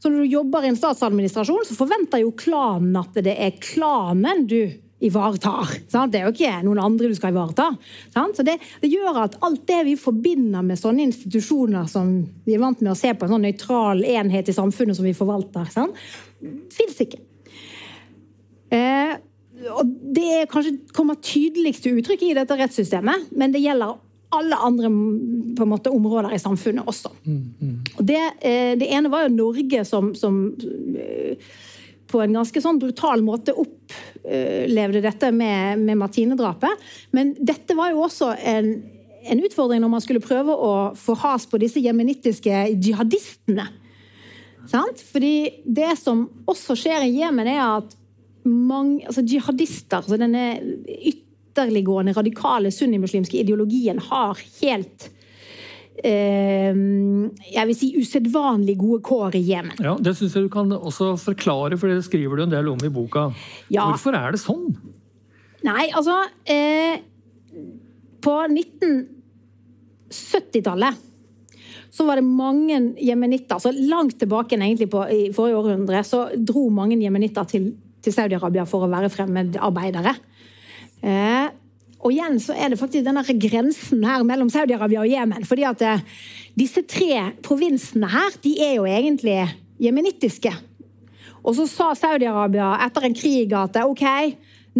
Så 0.03 0.11
når 0.11 0.25
du 0.25 0.33
jobber 0.35 0.65
i 0.65 0.67
en 0.67 0.75
statsadministrasjon, 0.75 1.63
så 1.63 1.77
forventer 1.77 2.19
jo 2.25 2.33
klanen 2.35 2.97
at 2.99 3.15
det 3.23 3.37
er 3.39 3.55
klanen 3.63 4.43
du 4.51 4.59
ivaretar. 5.03 5.71
Sant? 5.91 6.11
Det 6.11 6.19
er 6.19 6.27
jo 6.27 6.33
ikke 6.33 6.57
noen 6.65 6.81
andre 6.83 7.07
du 7.07 7.15
skal 7.15 7.31
ivareta. 7.31 7.69
Sant? 8.11 8.35
Så 8.35 8.43
det, 8.43 8.57
det, 8.81 8.91
gjør 8.91 9.21
at 9.25 9.37
alt 9.43 9.63
det 9.69 9.81
vi 9.87 9.95
forbinder 9.99 10.63
med 10.65 10.79
sånne 10.79 11.07
institusjoner 11.07 11.87
som 11.91 12.17
vi 12.43 12.55
er 12.55 12.63
vant 12.63 12.83
med 12.83 12.91
å 12.91 12.99
se 12.99 13.13
på 13.15 13.27
en 13.27 13.35
sånn 13.35 13.47
nøytral 13.47 14.03
enhet 14.03 14.51
i 14.51 14.55
samfunnet 14.55 14.99
som 14.99 15.07
vi 15.07 15.15
forvalter, 15.15 15.71
fins 16.73 16.99
ikke. 17.03 17.23
Eh, 18.73 19.15
og 19.71 19.87
Det 19.87 20.49
kommer 20.51 21.15
tydeligst 21.23 21.85
til 21.85 22.01
uttrykk 22.01 22.27
i 22.27 22.35
dette 22.35 22.59
rettssystemet, 22.59 23.31
men 23.39 23.55
det 23.55 23.63
gjelder 23.63 24.02
alle 24.33 24.57
andre 24.57 24.89
måte, 25.65 25.91
områder 25.93 26.33
i 26.35 26.41
samfunnet 26.41 26.87
også. 26.89 27.11
Og 27.97 28.01
det, 28.07 28.21
eh, 28.41 28.73
det, 28.79 28.89
ene 28.89 29.11
var 29.13 29.27
jo 29.27 29.35
Norge 29.35 29.83
som, 29.87 30.11
som 30.17 30.41
eh, 30.97 31.37
på 32.13 32.21
en 32.21 32.35
ganske 32.37 32.61
sånn 32.61 32.81
brutal 32.81 33.23
måte 33.25 33.55
opplevde 33.57 35.03
dette 35.03 35.31
med, 35.33 35.81
med 35.81 35.99
Martine-drapet. 36.01 36.83
Men 37.15 37.33
dette 37.39 37.77
var 37.77 37.93
jo 37.93 38.03
også 38.05 38.33
en, 38.37 38.75
en, 39.23 39.43
utfordring 39.47 39.81
når 39.83 39.93
man 39.95 40.03
skulle 40.05 40.23
prøve 40.23 40.53
å 40.53 40.73
få 40.99 41.17
has 41.23 41.47
på 41.49 41.61
disse 41.61 41.81
jemenittiske 41.83 42.67
jihadistene. 42.75 43.67
Sant? 44.69 45.01
Fordi 45.11 45.63
det 45.65 45.95
som 45.99 46.27
også 46.49 46.77
skjer 46.79 47.07
i 47.07 47.17
Jemen, 47.17 47.49
er 47.49 47.65
at 47.65 47.97
mange, 48.43 49.03
altså 49.07 49.23
jihadister, 49.25 50.03
altså 50.03 50.19
denne 50.19 50.47
ytterligere 50.83 51.21
ytterliggående 51.53 52.13
radikale 52.13 52.71
sunnimuslimske 52.71 53.37
ideologien 53.37 53.99
har 54.01 54.37
helt 54.61 55.11
eh, 56.03 56.73
jeg 56.73 57.67
vil 57.69 57.75
si 57.77 57.93
usedvanlig 57.99 58.77
gode 58.77 59.01
kår 59.05 59.35
i 59.37 59.41
Jemen. 59.51 59.77
Ja, 59.79 59.97
Det 59.99 60.15
syns 60.17 60.35
jeg 60.35 60.43
du 60.47 60.49
kan 60.49 60.71
også 60.73 61.17
forklare, 61.21 61.77
for 61.77 61.87
det 61.87 62.03
skriver 62.05 62.35
du 62.37 62.43
en 62.43 62.49
del 62.49 62.67
om 62.69 62.77
i 62.83 62.89
boka. 62.89 63.31
Ja. 63.69 63.85
Hvorfor 63.91 64.13
er 64.17 64.31
det 64.33 64.39
sånn? 64.41 64.77
Nei, 65.63 65.91
altså 65.95 66.23
eh, 66.49 66.97
På 68.23 68.47
1970-tallet 68.49 70.95
så 71.93 72.05
var 72.07 72.15
det 72.17 72.25
mange 72.25 72.93
jemenitter 73.05 73.59
så 73.61 73.71
Langt 73.71 74.19
tilbake 74.19 74.55
egentlig 74.57 74.89
på, 74.89 75.09
i 75.13 75.31
forrige 75.35 75.57
århundre 75.59 76.03
så 76.03 76.29
dro 76.33 76.69
mange 76.73 76.97
jemenitter 76.97 77.43
til, 77.45 77.73
til 78.01 78.13
Saudi-Arabia 78.15 78.65
for 78.65 78.83
å 78.83 78.89
være 78.89 79.09
fremmedarbeidere. 79.13 80.15
Eh, 81.03 81.49
og 82.03 82.11
igjen 82.11 82.39
så 82.43 82.55
er 82.55 82.71
det 82.71 82.79
faktisk 82.79 83.05
denne 83.05 83.23
grensen 83.23 84.03
her 84.03 84.23
mellom 84.27 84.49
Saudi-Arabia 84.51 85.03
og 85.03 85.11
Jemen. 85.11 85.45
fordi 85.47 85.67
at 85.67 85.81
eh, 85.81 86.03
disse 86.59 86.83
tre 86.87 87.31
provinsene 87.43 88.07
her, 88.11 88.39
de 88.43 88.55
er 88.59 88.75
jo 88.75 88.87
egentlig 88.87 89.39
jemenittiske. 89.79 90.51
Og 91.43 91.55
så 91.55 91.67
sa 91.67 91.91
Saudi-Arabia 91.95 92.73
etter 92.85 93.07
en 93.07 93.15
krig 93.15 93.53
at 93.55 93.79
ok, 93.83 94.05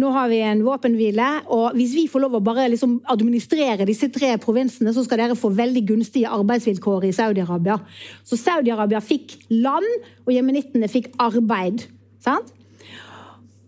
nå 0.00 0.10
har 0.10 0.28
vi 0.28 0.40
en 0.42 0.64
våpenhvile, 0.66 1.26
og 1.54 1.76
hvis 1.78 1.92
vi 1.94 2.08
får 2.10 2.24
lov 2.24 2.38
å 2.38 2.42
bare 2.42 2.66
liksom 2.72 2.96
administrere 3.12 3.86
disse 3.86 4.08
tre 4.10 4.32
provinsene, 4.42 4.90
så 4.90 5.04
skal 5.06 5.20
dere 5.22 5.38
få 5.38 5.52
veldig 5.54 5.84
gunstige 5.86 6.32
arbeidsvilkår 6.34 7.06
i 7.08 7.12
Saudi-Arabia. 7.14 7.78
Så 8.26 8.40
Saudi-Arabia 8.40 8.98
fikk 9.04 9.36
land, 9.54 9.86
og 10.26 10.34
jemenittene 10.34 10.90
fikk 10.90 11.12
arbeid. 11.22 11.86
Sant? 12.24 12.50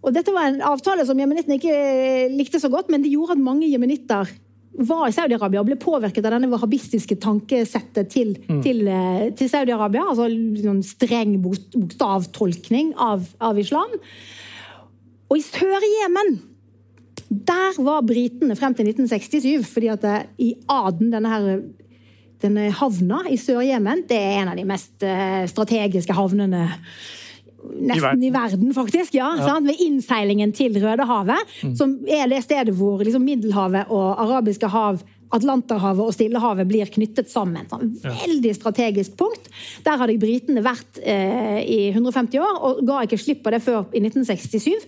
Og 0.06 0.14
dette 0.14 0.32
var 0.34 0.48
en 0.48 0.62
avtale 0.62 1.04
som 1.06 1.18
jemenittene 1.18 1.58
ikke 1.58 1.78
likte 2.30 2.60
så 2.62 2.70
godt, 2.70 2.92
men 2.92 3.02
det 3.02 3.10
gjorde 3.10 3.34
at 3.34 3.42
mange 3.42 3.66
jemenitter 3.66 4.30
var 4.86 5.06
i 5.08 5.14
Saudi-Arabia 5.14 5.62
og 5.62 5.70
ble 5.70 5.78
påvirket 5.80 6.26
av 6.28 6.36
denne 6.36 6.50
wahhabistiske 6.52 7.16
tankesettet 7.22 8.10
til, 8.12 8.34
mm. 8.44 8.60
til, 8.64 8.82
eh, 8.92 9.22
til 9.36 9.48
Saudi-Arabia. 9.50 10.04
Altså 10.12 10.28
sånn 10.62 10.82
streng 10.84 11.38
bokstavtolkning 11.42 12.92
av, 13.00 13.24
av 13.40 13.58
islam. 13.58 13.96
Og 15.30 15.40
i 15.40 15.46
Sør-Jemen 15.46 16.36
der 17.26 17.80
var 17.82 18.04
britene 18.06 18.54
frem 18.54 18.76
til 18.76 18.92
1967, 18.92 19.66
fordi 19.66 19.90
at 19.90 20.04
eh, 20.06 20.26
i 20.44 20.52
Aden, 20.70 21.10
denne, 21.14 21.32
her, 21.32 21.62
denne 22.44 22.68
havna 22.78 23.24
i 23.32 23.40
Sør-Jemen, 23.40 24.04
det 24.06 24.20
er 24.20 24.42
en 24.42 24.52
av 24.52 24.60
de 24.60 24.66
mest 24.68 25.02
eh, 25.02 25.46
strategiske 25.50 26.14
havnene 26.14 26.68
nesten 27.64 28.22
i 28.24 28.30
verden, 28.34 28.72
faktisk. 28.74 29.14
ja, 29.14 29.32
ja. 29.38 29.58
Ved 29.64 29.82
innseilingen 29.82 30.52
til 30.56 30.76
Rødehavet, 30.82 31.52
mm. 31.62 31.74
som 31.78 31.98
er 32.06 32.28
det 32.30 32.42
stedet 32.44 32.74
hvor 32.76 33.02
liksom, 33.04 33.24
Middelhavet 33.26 33.92
og 33.92 34.20
Arabiske 34.26 34.70
hav 34.70 35.02
Atlanterhavet 35.34 36.06
og 36.06 36.14
Stillehavet 36.14 36.68
blir 36.70 36.90
knyttet 36.92 37.30
sammen. 37.30 37.66
Sånn, 37.70 37.90
veldig 38.04 38.52
strategisk 38.54 39.16
punkt. 39.18 39.50
Der 39.86 39.98
hadde 39.98 40.18
britene 40.22 40.62
vært 40.64 41.00
eh, 41.02 41.60
i 41.66 41.80
150 41.90 42.42
år 42.42 42.60
og 42.68 42.82
ga 42.86 43.02
ikke 43.06 43.18
slipp 43.20 43.42
på 43.44 43.52
det 43.54 43.62
før 43.64 43.88
i 43.90 44.02
1967. 44.04 44.86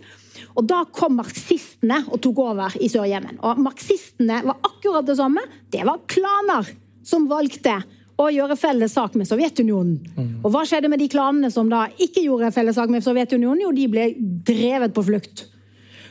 Og 0.59 0.67
Da 0.71 0.85
kom 0.95 1.19
marxistene 1.19 2.05
og 2.07 2.21
tok 2.23 2.39
over 2.45 2.75
i 2.83 2.91
Sør-Jemen. 2.91 3.41
Og 3.47 3.59
Marxistene 3.63 4.41
var 4.47 4.61
akkurat 4.67 5.07
det 5.07 5.19
samme. 5.19 5.43
Det 5.75 5.83
var 5.87 6.05
klaner 6.11 6.71
som 7.07 7.27
valgte 7.31 7.81
å 8.19 8.29
gjøre 8.35 8.57
felles 8.59 8.95
sak 8.97 9.15
med 9.19 9.29
Sovjetunionen. 9.29 9.99
Mm. 10.17 10.31
Og 10.43 10.51
hva 10.55 10.65
skjedde 10.67 10.91
med 10.91 10.99
de 11.03 11.11
klanene 11.13 11.51
som 11.55 11.71
da 11.71 11.87
ikke 12.03 12.25
gjorde 12.25 12.51
felles 12.55 12.79
sak 12.79 12.91
med 12.91 13.05
Sovjetunionen? 13.07 13.63
Jo, 13.67 13.75
de 13.75 13.87
ble 13.91 14.09
drevet 14.49 14.95
på 14.95 15.07
flukt. 15.07 15.45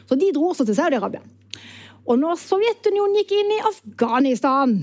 Så 0.08 0.16
de 0.16 0.32
dro 0.36 0.54
også 0.54 0.66
til 0.68 0.78
Saudi-Arabia. 0.78 1.24
Og 2.08 2.16
når 2.22 2.40
Sovjetunionen 2.40 3.20
gikk 3.20 3.36
inn 3.36 3.58
i 3.58 3.66
Afghanistan 3.74 4.78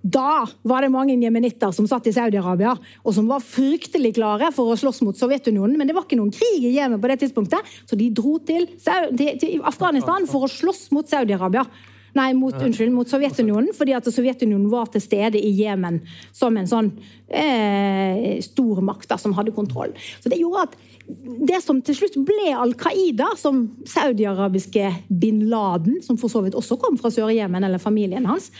da 0.00 0.46
var 0.64 0.80
det 0.80 0.92
mange 0.92 1.12
jemenitter 1.20 1.72
som 1.76 1.84
satt 1.88 2.06
i 2.08 2.14
Saudi-Arabia 2.16 2.72
og 2.72 3.12
som 3.14 3.26
var 3.28 3.44
fryktelig 3.44 4.14
klare 4.16 4.48
for 4.56 4.72
å 4.72 4.78
slåss 4.80 5.02
mot 5.04 5.18
Sovjetunionen. 5.18 5.76
Men 5.76 5.90
det 5.90 5.96
var 5.96 6.06
ikke 6.06 6.16
noen 6.16 6.32
krig 6.32 6.64
i 6.64 6.72
Jemen 6.78 7.00
på 7.02 7.10
det 7.10 7.18
tidspunktet, 7.20 7.68
så 7.84 7.98
de 8.00 8.08
dro 8.16 8.38
til, 8.40 8.64
til 8.80 9.60
Afghanistan 9.68 10.24
for 10.30 10.46
å 10.46 10.52
slåss 10.52 10.86
mot 10.96 11.08
Saudi-Arabia. 11.08 11.66
Nei, 12.18 12.32
mot, 12.34 12.54
unnskyld, 12.54 12.92
mot 12.94 13.08
Sovjetunionen, 13.10 13.70
fordi 13.76 13.94
at 13.94 14.08
Sovjetunionen 14.10 14.70
var 14.72 14.90
til 14.90 15.02
stede 15.04 15.38
i 15.38 15.50
Jemen 15.60 16.00
som 16.34 16.56
en 16.58 16.68
sånn 16.70 16.90
eh, 17.28 18.40
stormakt 18.44 19.12
som 19.20 19.34
hadde 19.36 19.54
kontroll. 19.54 19.94
Så 20.22 20.32
Det 20.32 20.40
gjorde 20.40 20.68
at 20.68 20.78
det 21.50 21.58
som 21.64 21.80
til 21.82 21.96
slutt 21.96 22.18
ble 22.26 22.52
Al 22.54 22.74
Qaida, 22.78 23.32
som 23.38 23.62
saudiarabiske 23.88 24.90
bin 25.08 25.44
Laden, 25.50 26.00
som 26.04 26.18
for 26.20 26.32
så 26.32 26.42
vidt 26.44 26.58
også 26.58 26.78
kom 26.80 26.98
fra 27.00 27.10
Sør-Jemen, 27.14 27.64
eller 27.66 27.82
familien 27.82 28.28
hans, 28.30 28.50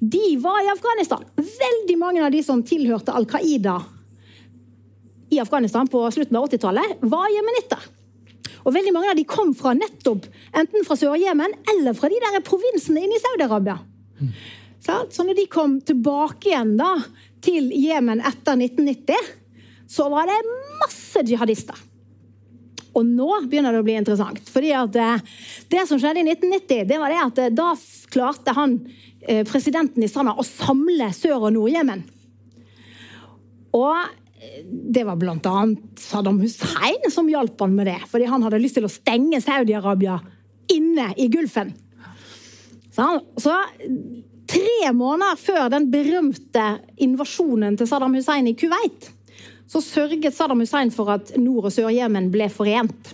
de 0.00 0.36
var 0.42 0.60
i 0.64 0.72
Afghanistan. 0.72 1.24
Veldig 1.36 1.98
mange 2.00 2.24
av 2.24 2.32
de 2.34 2.42
som 2.44 2.64
tilhørte 2.66 3.14
Al 3.16 3.28
Qaida 3.30 3.78
i 5.32 5.40
Afghanistan 5.42 5.88
på 5.90 6.04
slutten 6.14 6.36
av 6.38 6.48
80-tallet, 6.50 6.98
var 7.00 7.32
jemenitter. 7.32 7.88
Og 8.66 8.74
veldig 8.74 8.92
mange 8.94 9.12
av 9.12 9.18
de 9.18 9.24
kom 9.28 9.52
fra 9.54 9.76
nettopp 9.78 10.26
enten 10.58 10.86
fra 10.86 10.98
Sør-Jemen 10.98 11.54
eller 11.72 11.94
fra 11.94 12.10
de 12.10 12.18
der 12.22 12.42
provinsene 12.46 13.04
inne 13.04 13.14
i 13.14 13.22
Saudi-Arabia. 13.22 13.78
Så 14.82 15.24
når 15.26 15.38
de 15.38 15.46
kom 15.50 15.78
tilbake 15.86 16.50
igjen 16.50 16.74
da, 16.78 16.96
til 17.46 17.70
Jemen 17.74 18.22
etter 18.26 18.58
1990, 18.58 19.34
så 19.86 20.08
var 20.10 20.26
det 20.26 20.38
masse 20.82 21.22
jihadister. 21.26 21.78
Og 22.96 23.04
nå 23.06 23.28
begynner 23.44 23.74
det 23.74 23.82
å 23.82 23.86
bli 23.86 23.96
interessant. 23.98 24.40
fordi 24.50 24.72
at 24.74 24.96
eh, 24.96 25.24
Det 25.68 25.84
som 25.88 26.00
skjedde 26.00 26.22
i 26.22 26.28
1990, 26.32 26.86
det 26.88 27.00
var 27.00 27.12
det 27.12 27.22
at 27.22 27.40
eh, 27.44 27.54
da 27.54 27.70
klarte 28.12 28.54
han, 28.56 28.78
eh, 29.20 29.42
presidenten 29.46 30.02
i 30.02 30.08
Sanna, 30.08 30.32
å 30.32 30.46
samle 30.46 31.10
Sør- 31.14 31.44
og 31.44 31.52
Nord-Jemen. 31.54 32.06
Og 33.76 34.16
det 34.92 35.04
var 35.04 35.16
bl.a. 35.16 35.60
Saddam 36.00 36.40
Hussein 36.40 37.10
som 37.12 37.28
hjalp 37.28 37.60
han 37.60 37.74
med 37.76 37.88
det. 37.88 37.98
Fordi 38.10 38.28
han 38.30 38.44
hadde 38.44 38.60
lyst 38.60 38.78
til 38.78 38.86
å 38.88 38.92
stenge 38.92 39.40
Saudi-Arabia 39.42 40.18
inne 40.72 41.10
i 41.16 41.28
Gulfen. 41.32 41.72
Så, 42.96 43.54
tre 44.48 44.92
måneder 44.96 45.36
før 45.40 45.68
den 45.72 45.90
berømte 45.92 46.64
invasjonen 47.04 47.76
til 47.76 47.88
Saddam 47.90 48.16
Hussein 48.16 48.48
i 48.48 48.56
Kuwait, 48.56 49.10
så 49.68 49.82
sørget 49.84 50.34
Saddam 50.36 50.62
Hussein 50.62 50.92
for 50.94 51.10
at 51.16 51.34
Nord- 51.36 51.68
og 51.68 51.74
Sør-Jemen 51.74 52.30
ble 52.32 52.48
forent. 52.52 53.12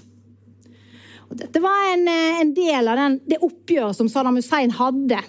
Og 1.30 1.38
dette 1.40 1.62
var 1.64 1.94
en, 1.94 2.04
en 2.12 2.52
del 2.54 2.90
av 2.92 2.98
den, 3.00 3.18
det 3.26 3.40
oppgjøret 3.42 3.96
som 3.96 4.10
Saddam 4.12 4.36
Hussein 4.38 4.74
hadde 4.76 5.22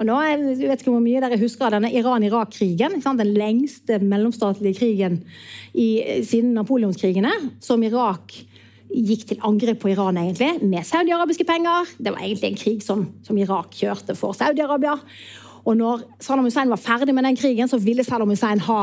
og 0.00 0.06
nå, 0.08 0.16
Jeg 0.24 0.56
vet 0.64 0.80
ikke 0.80 0.94
hvor 0.94 1.02
mye 1.04 1.20
dere 1.20 1.36
husker 1.36 1.66
av 1.66 1.74
denne 1.74 1.90
Iran-Irak-krigen. 1.92 3.02
Den 3.04 3.34
lengste 3.36 3.98
mellomstatlige 4.00 4.78
krigen 4.78 5.18
i, 5.76 6.22
siden 6.24 6.54
napoleonskrigene. 6.56 7.32
Som 7.60 7.84
Irak 7.84 8.32
gikk 8.90 9.26
til 9.28 9.44
angrep 9.44 9.82
på 9.82 9.90
Iran 9.92 10.16
egentlig, 10.16 10.64
med 10.64 10.88
saudiarabiske 10.88 11.44
penger. 11.44 11.92
Det 12.00 12.14
var 12.14 12.24
egentlig 12.24 12.48
en 12.48 12.58
krig 12.62 12.80
som, 12.82 13.04
som 13.26 13.36
Irak 13.38 13.76
kjørte 13.76 14.16
for 14.16 14.32
Saudi-Arabia. 14.32 14.96
Og 15.68 15.76
når 15.76 16.06
Saddam 16.16 16.48
Hussein 16.48 16.72
var 16.72 16.80
ferdig 16.80 17.14
med 17.14 17.28
den 17.28 17.36
krigen, 17.36 17.68
så 17.68 17.76
ville 17.76 18.04
Saddam 18.06 18.32
Hussein 18.32 18.64
ha 18.70 18.80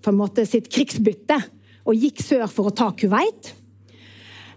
på 0.00 0.10
en 0.14 0.18
måte 0.18 0.46
sitt 0.48 0.72
krigsbytte. 0.72 1.36
Og 1.84 2.08
gikk 2.08 2.24
sør 2.24 2.48
for 2.48 2.72
å 2.72 2.74
ta 2.74 2.88
Kuwait. 2.96 3.52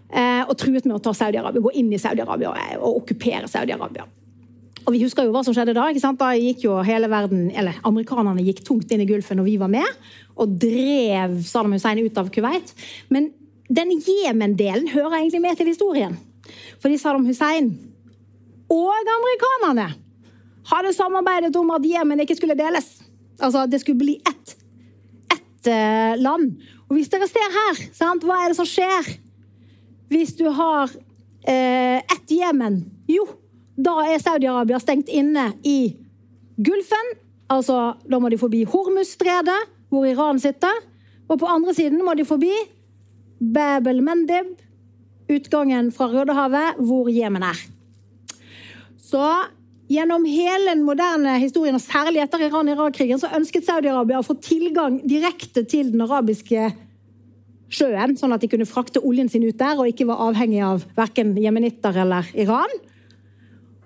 Eh, 0.08 0.40
og 0.48 0.56
truet 0.56 0.88
med 0.88 0.96
å 0.96 1.04
ta 1.04 1.12
Saudi-Arabia, 1.20 1.60
gå 1.60 1.76
inn 1.76 1.92
i 1.92 2.00
Saudi-Arabia 2.00 2.56
og 2.80 3.02
okkupere 3.02 3.44
Saudi-Arabia. 3.48 4.08
Og 4.82 4.94
vi 4.94 5.02
husker 5.04 5.26
jo 5.26 5.32
hva 5.34 5.44
som 5.46 5.54
skjedde 5.54 5.74
da. 5.76 5.86
ikke 5.90 6.02
sant? 6.02 6.18
Da 6.20 6.32
gikk 6.34 6.64
jo 6.66 6.80
hele 6.86 7.10
verden, 7.10 7.46
eller 7.54 7.78
Amerikanerne 7.86 8.42
gikk 8.42 8.64
tungt 8.66 8.90
inn 8.90 9.04
i 9.04 9.06
Gulfen, 9.06 9.42
og 9.42 9.46
vi 9.46 9.54
var 9.60 9.70
med. 9.70 9.86
Og 10.40 10.56
drev 10.62 11.38
Saddam 11.46 11.76
Hussein 11.76 12.02
ut 12.02 12.18
av 12.18 12.30
Kuwait. 12.34 12.74
Men 13.12 13.30
den 13.72 13.94
Jemen-delen 14.02 14.90
hører 14.92 15.20
egentlig 15.20 15.42
med 15.44 15.58
til 15.58 15.70
historien. 15.70 16.16
Fordi 16.82 16.98
Saddam 16.98 17.28
Hussein 17.28 17.70
og 18.72 19.12
amerikanerne 19.18 19.90
hadde 20.70 20.94
samarbeidet 20.96 21.56
om 21.60 21.70
at 21.74 21.86
Jemen 21.86 22.24
ikke 22.24 22.38
skulle 22.38 22.56
deles. 22.58 22.88
Altså 23.38 23.64
at 23.64 23.72
det 23.72 23.82
skulle 23.82 24.00
bli 24.00 24.16
ett, 24.28 24.56
ett 25.34 25.68
uh, 25.68 26.14
land. 26.20 26.56
Og 26.88 26.96
hvis 26.96 27.10
dere 27.12 27.28
ser 27.30 27.54
her, 27.58 27.84
sant? 27.94 28.24
hva 28.24 28.42
er 28.42 28.52
det 28.52 28.58
som 28.58 28.68
skjer 28.68 29.14
hvis 30.12 30.34
du 30.36 30.46
har 30.52 30.90
uh, 30.92 31.98
ett 32.00 32.32
Jemen? 32.32 32.82
Jo, 33.08 33.26
da 33.76 33.94
er 34.04 34.20
Saudi-Arabia 34.20 34.80
stengt 34.82 35.08
inne 35.08 35.52
i 35.64 35.94
Gulfen. 36.60 37.14
Altså, 37.52 37.94
da 38.08 38.20
må 38.20 38.30
de 38.32 38.40
forbi 38.40 38.64
Hormuzstredet, 38.68 39.60
hvor 39.92 40.08
Iran 40.08 40.40
sitter. 40.40 40.82
Og 41.28 41.40
på 41.40 41.48
andre 41.48 41.74
siden 41.76 42.04
må 42.04 42.14
de 42.16 42.26
forbi 42.28 42.52
Bab 43.42 43.88
el-Mendib, 43.90 44.52
utgangen 45.32 45.90
fra 45.94 46.06
Rødehavet, 46.12 46.78
hvor 46.84 47.08
Jemen 47.10 47.42
er. 47.42 47.58
Så 49.02 49.24
gjennom 49.90 50.24
hele 50.28 50.70
den 50.70 50.84
moderne 50.86 51.34
historien, 51.42 51.74
og 51.76 51.82
særlig 51.82 52.22
etter 52.22 52.44
Iran-Irak-krigen, 52.46 53.18
så 53.20 53.32
ønsket 53.34 53.66
Saudi-Arabia 53.66 54.20
å 54.20 54.26
få 54.26 54.36
tilgang 54.40 55.00
direkte 55.08 55.64
til 55.68 55.90
den 55.92 56.04
arabiske 56.04 56.70
sjøen, 57.72 58.14
sånn 58.20 58.36
at 58.36 58.44
de 58.44 58.50
kunne 58.52 58.68
frakte 58.68 59.02
oljen 59.02 59.30
sin 59.32 59.44
ut 59.48 59.58
der 59.58 59.80
og 59.80 59.88
ikke 59.88 60.06
var 60.08 60.22
avhengig 60.28 60.62
av 60.64 60.86
verken 60.96 61.34
jemenitter 61.40 61.96
eller 62.04 62.28
Iran. 62.38 62.72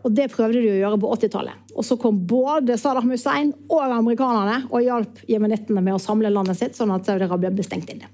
Og 0.06 0.14
Det 0.14 0.28
prøvde 0.30 0.60
de 0.62 0.70
å 0.70 0.78
gjøre 0.78 0.98
på 1.02 1.12
80-tallet. 1.16 1.62
Og 1.74 1.84
Så 1.84 1.98
kom 1.98 2.20
både 2.30 2.78
Saddam 2.78 3.10
Hussein 3.10 3.50
og 3.66 3.80
amerikanerne 3.82 4.68
og 4.70 4.84
hjalp 4.84 5.24
jemenittene 5.28 5.82
med 5.82 5.96
å 5.96 6.02
samle 6.02 6.30
landet 6.30 6.60
sitt, 6.60 6.78
sånn 6.78 6.94
at 6.94 7.08
Saudi-Arabia 7.08 7.50
ble 7.50 7.66
stengt 7.66 7.90
inne. 7.90 8.12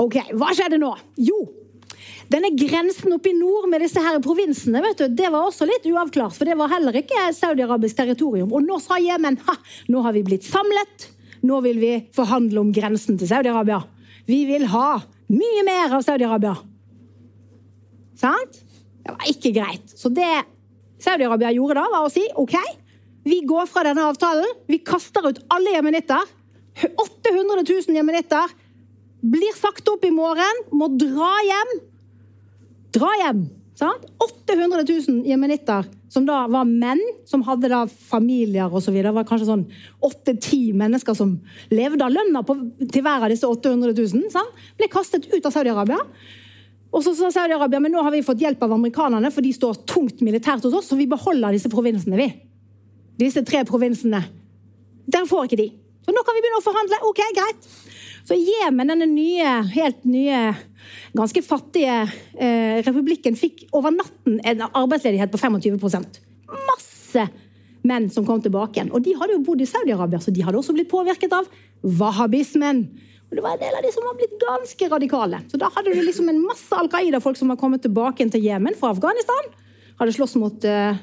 Ok, 0.00 0.16
Hva 0.32 0.54
skjedde 0.56 0.80
nå? 0.80 0.94
Jo, 1.20 1.36
denne 2.32 2.52
grensen 2.56 3.12
oppe 3.12 3.28
i 3.28 3.36
nord 3.36 3.68
med 3.68 3.82
disse 3.84 4.00
her 4.00 4.16
provinsene 4.24 4.80
vet 4.84 5.02
du, 5.02 5.08
det 5.12 5.28
var 5.32 5.50
også 5.50 5.66
litt 5.68 5.84
uavklart. 5.88 6.36
For 6.38 6.48
det 6.48 6.56
var 6.56 6.72
heller 6.72 6.96
ikke 7.02 7.26
saudi-arabisk 7.36 7.98
territorium. 7.98 8.52
Og 8.56 8.64
nå 8.64 8.78
sa 8.80 8.96
Jemen 9.02 9.36
ha, 9.44 9.56
nå 9.92 10.04
har 10.06 10.16
vi 10.16 10.24
blitt 10.26 10.48
samlet. 10.48 11.10
Nå 11.44 11.60
vil 11.66 11.80
vi 11.82 11.92
forhandle 12.16 12.62
om 12.62 12.72
grensen 12.72 13.18
til 13.20 13.28
Saudi-Arabia. 13.28 13.82
Vi 14.30 14.44
vil 14.48 14.64
ha 14.72 15.02
mye 15.32 15.64
mer 15.66 15.98
av 15.98 16.04
Saudi-Arabia. 16.06 16.54
Sant? 18.22 18.62
Det 19.02 19.14
var 19.14 19.30
ikke 19.30 19.52
greit. 19.56 19.94
Så 19.98 20.10
det 20.14 20.30
Saudi-Arabia 21.02 21.52
gjorde 21.56 21.80
da, 21.80 21.86
var 21.90 22.06
å 22.06 22.12
si 22.12 22.22
OK, 22.38 22.54
vi 23.26 23.40
går 23.46 23.68
fra 23.70 23.84
denne 23.86 24.04
avtalen. 24.10 24.58
Vi 24.70 24.80
kaster 24.86 25.26
ut 25.28 25.40
alle 25.52 25.74
jemenitter. 25.76 26.22
800 26.82 27.64
000 27.68 27.96
jemenitter 27.98 28.54
blir 29.22 29.54
sagt 29.54 29.86
opp 29.92 30.04
i 30.06 30.10
morgen, 30.14 30.62
må 30.74 30.88
dra 30.98 31.32
hjem. 31.46 31.74
Dra 32.96 33.10
hjem! 33.22 33.44
Sant? 33.78 34.04
800 34.20 34.82
000 34.84 35.22
jemenitter 35.26 35.86
som 36.12 36.26
da 36.28 36.42
var 36.50 36.66
menn, 36.68 37.00
som 37.24 37.40
hadde 37.46 37.70
da 37.72 37.86
familier 37.88 38.72
osv. 38.74 38.98
Det 39.00 39.14
var 39.16 39.24
kanskje 39.28 39.48
sånn 39.48 39.64
åtte-ti 40.04 40.74
mennesker 40.76 41.16
som 41.16 41.38
levde 41.72 42.04
av 42.04 42.12
lønna 42.12 42.42
til 42.44 43.00
hver 43.00 43.24
av 43.24 43.32
disse 43.32 43.48
800 43.48 43.94
000. 43.96 44.28
Sant? 44.34 44.60
Ble 44.76 44.90
kastet 44.92 45.30
ut 45.32 45.48
av 45.48 45.54
Saudi-Arabia. 45.54 46.02
Og 46.92 47.00
så 47.04 47.14
sa 47.16 47.30
Saudi-Arabia 47.32 47.80
men 47.80 47.94
nå 47.94 48.02
har 48.04 48.12
vi 48.12 48.24
fått 48.24 48.42
hjelp 48.44 48.62
av 48.66 48.74
amerikanerne, 48.76 49.30
for 49.32 49.44
de 49.44 49.52
står 49.56 49.82
tungt 49.88 50.20
militært 50.24 50.64
hos 50.66 50.76
oss, 50.76 50.90
så 50.92 50.98
vi 50.98 51.08
beholder 51.08 51.56
disse 51.56 51.70
provinsene, 51.72 52.18
vi. 52.20 52.28
Disse 53.22 53.42
tre 53.48 53.62
provinsene. 53.68 54.20
Den 55.12 55.28
får 55.28 55.48
ikke 55.48 55.60
de. 55.62 55.68
Så 56.02 56.12
nå 56.14 56.22
kan 56.26 56.36
vi 56.36 56.42
begynne 56.42 56.60
å 56.60 56.64
forhandle. 56.64 56.98
Ok, 57.08 57.22
greit. 57.36 57.68
Så 58.26 58.36
Jemen, 58.38 58.90
denne 58.92 59.08
nye, 59.10 59.54
helt 59.72 60.04
nye, 60.06 60.42
ganske 61.16 61.42
fattige 61.46 62.02
eh, 62.36 62.82
republikken, 62.84 63.38
fikk 63.38 63.64
over 63.74 63.94
natten 63.94 64.38
en 64.46 64.66
arbeidsledighet 64.68 65.32
på 65.32 65.40
25% 65.42 66.20
Masse 66.52 67.26
menn 67.88 68.08
som 68.14 68.26
kom 68.26 68.42
tilbake 68.42 68.78
igjen. 68.78 68.92
Og 68.94 69.02
de 69.04 69.14
hadde 69.18 69.36
jo 69.36 69.44
bodd 69.46 69.62
i 69.64 69.68
Saudi-Arabia, 69.68 70.20
så 70.22 70.34
de 70.34 70.44
hadde 70.44 70.60
også 70.60 70.74
blitt 70.76 70.90
påvirket 70.90 71.32
av 71.34 71.48
wahhabismen. 71.82 72.84
Og 73.32 73.38
det 73.38 73.42
var 73.46 73.54
en 73.56 73.62
del 73.62 73.76
av 73.78 73.80
de 73.80 73.90
som 73.94 74.04
var 74.04 74.16
blitt 74.18 74.34
ganske 74.36 74.86
radikale. 74.92 75.38
Så 75.48 75.56
da 75.56 75.70
hadde 75.72 75.94
du 75.96 76.02
liksom 76.04 76.26
en 76.28 76.42
masse 76.44 76.76
Al 76.76 76.90
Qaida-folk 76.92 77.38
som 77.38 77.48
var 77.48 77.56
kommet 77.56 77.80
tilbake 77.80 78.26
til 78.28 78.44
Jemen 78.44 78.74
fra 78.76 78.90
Afghanistan. 78.92 79.46
Hadde 79.96 80.12
slåss 80.12 80.34
mot 80.36 80.66
uh, 80.68 80.98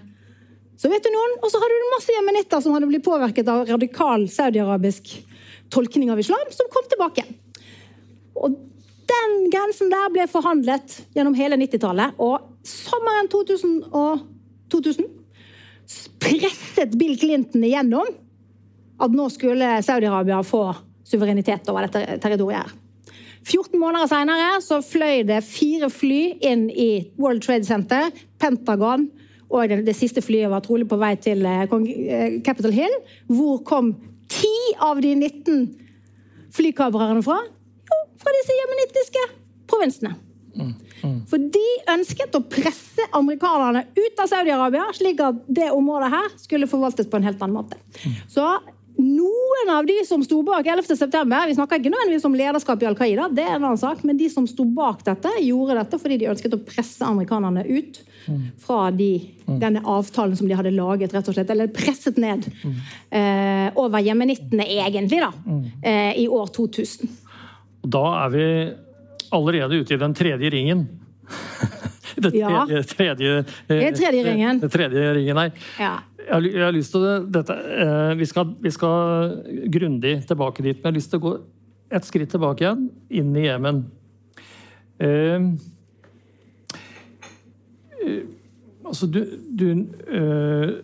Sovjetunionen. 0.78 1.39
Og 1.42 1.50
så 1.50 1.58
hadde 1.58 1.74
du 1.74 1.88
masse 1.96 2.13
jemenitter 2.13 2.62
som 2.62 2.76
hadde 2.76 2.89
blitt 2.92 3.08
påvirket 3.08 3.50
av 3.50 3.63
radikal 3.72 4.28
saudi-arabisk 4.30 5.10
tolkning 5.74 6.12
av 6.13 6.22
islam, 6.22 6.52
som 6.54 6.70
kom 6.70 6.86
tilbake. 6.92 7.24
Og 8.38 8.60
den 9.10 9.34
grensen 9.50 9.89
der 9.89 10.12
ble 10.13 10.28
forhandlet 10.30 11.00
gjennom 11.18 11.34
hele 11.34 11.58
90-tallet. 11.58 12.13
Og 12.22 12.46
sommeren 12.62 13.32
2000, 13.34 13.74
og 13.89 14.22
2000 14.70 15.10
presset 16.22 16.94
Bill 16.94 17.18
Clinton 17.18 17.65
igjennom 17.65 18.13
at 19.02 19.18
nå 19.18 19.26
skulle 19.34 19.80
Saudi-Arabia 19.82 20.44
få 20.46 20.62
suverenitet 21.10 21.67
over 21.72 21.88
dette 21.88 22.19
territoriet. 22.24 22.76
14 23.48 23.80
måneder 23.80 24.10
senere 24.12 24.82
fløy 24.84 25.24
det 25.28 25.39
fire 25.48 25.89
fly 25.89 26.22
inn 26.45 26.67
i 26.69 27.10
World 27.17 27.41
Trade 27.45 27.65
Center, 27.65 28.12
Pentagon, 28.39 29.08
og 29.50 29.72
det, 29.72 29.95
siste 29.98 30.22
flyet 30.22 30.52
var 30.52 30.62
trolig 30.65 30.86
på 30.89 31.00
vei 31.02 31.15
til 31.17 31.41
eh, 31.48 31.63
eh, 31.65 32.36
Capitol 32.45 32.74
Hill. 32.76 32.93
Hvor 33.32 33.63
kom 33.65 33.95
ti 34.30 34.52
av 34.86 35.02
de 35.02 35.15
19 35.15 35.63
flykabrerne 36.54 37.24
fra? 37.26 37.39
Jo, 37.89 38.02
fra 38.22 38.34
disse 38.36 38.58
jemenittiske 38.60 39.24
provinsene. 39.69 40.13
Mm, 40.54 40.74
mm. 41.02 41.17
For 41.32 41.50
de 41.56 41.65
ønsket 41.95 42.38
å 42.38 42.43
presse 42.52 43.06
amerikanerne 43.17 43.88
ut 43.98 44.22
av 44.22 44.30
Saudi-Arabia, 44.30 44.86
slik 44.98 45.22
at 45.26 45.41
det 45.48 45.72
området 45.74 46.12
her 46.13 46.30
skulle 46.38 46.69
forvaltes 46.69 47.10
på 47.10 47.17
en 47.17 47.26
helt 47.26 47.41
annen 47.41 47.58
måte. 47.58 47.80
Mm. 48.04 48.19
Så 48.30 48.45
noen 48.99 49.71
av 49.71 49.85
de 49.88 49.95
som 50.07 50.23
sto 50.23 50.41
bak 50.43 50.67
11. 50.67 50.95
september, 50.97 51.47
vi 51.47 51.55
snakker 51.55 51.79
ikke 51.79 51.91
nødvendigvis 51.93 52.27
om 52.27 52.35
lederskap 52.35 52.83
i 52.83 52.88
Al 52.89 52.97
Qaida, 52.99 53.29
det 53.31 53.45
er 53.45 53.55
en 53.55 53.63
annen 53.63 53.79
sak, 53.79 54.03
men 54.07 54.19
de 54.19 54.27
som 54.31 54.47
sto 54.49 54.65
bak 54.65 55.05
dette, 55.07 55.31
gjorde 55.45 55.77
dette 55.79 55.99
fordi 56.01 56.19
de 56.19 56.29
ønsket 56.33 56.57
å 56.57 56.62
presse 56.67 57.05
amerikanerne 57.07 57.63
ut 57.69 58.01
fra 58.62 58.89
de, 58.93 59.13
denne 59.47 59.81
avtalen 59.88 60.35
som 60.38 60.49
de 60.49 60.57
hadde 60.57 60.75
laget, 60.75 61.15
rett 61.15 61.31
og 61.31 61.38
slett, 61.38 61.49
eller 61.53 61.71
presset 61.73 62.19
ned 62.21 62.45
eh, 62.51 63.69
over 63.79 64.03
jemenittene, 64.03 64.67
egentlig, 64.67 65.23
da, 65.23 65.31
eh, 65.81 66.19
i 66.23 66.27
år 66.27 66.51
2000. 66.55 67.15
Da 67.89 68.03
er 68.25 68.35
vi 68.35 68.45
allerede 69.35 69.79
ute 69.79 69.95
i 69.95 70.01
den 70.01 70.17
tredje 70.17 70.51
ringen. 70.53 70.88
Det 72.19 72.33
tredje, 72.33 72.49
ja. 72.51 72.83
tredje, 72.83 73.33
det 73.69 73.75
er 73.79 73.93
tredje 73.95 74.23
ringen. 74.25 74.57
Det 74.59 74.67
tredje 74.73 75.12
ringen 75.15 75.38
her. 75.39 75.51
Ja. 75.79 75.91
Jeg 76.30 76.52
jeg 76.54 76.62
har, 76.62 76.74
lyst 76.76 76.94
til 76.94 77.06
dette, 77.34 77.54
eh, 77.54 78.15
Vi 78.18 78.26
skal, 78.26 78.52
vi 78.62 78.70
skal 78.70 79.32
grundig 79.74 80.28
tilbake 80.28 80.63
dit, 80.63 80.78
men 80.78 80.84
jeg 80.84 80.92
har 80.92 80.98
lyst 80.98 81.10
til 81.10 81.20
å 81.20 81.26
gå 81.26 81.32
et 81.89 82.06
skritt 82.06 82.30
tilbake 82.30 82.62
igjen, 82.62 82.84
inn 83.10 83.32
i 83.36 83.48
Jemen. 83.48 83.80
Eh, 85.02 85.48
eh, 88.04 88.20
altså, 88.86 89.10
du, 89.10 89.24
du, 89.50 89.65
eh, 90.06 90.76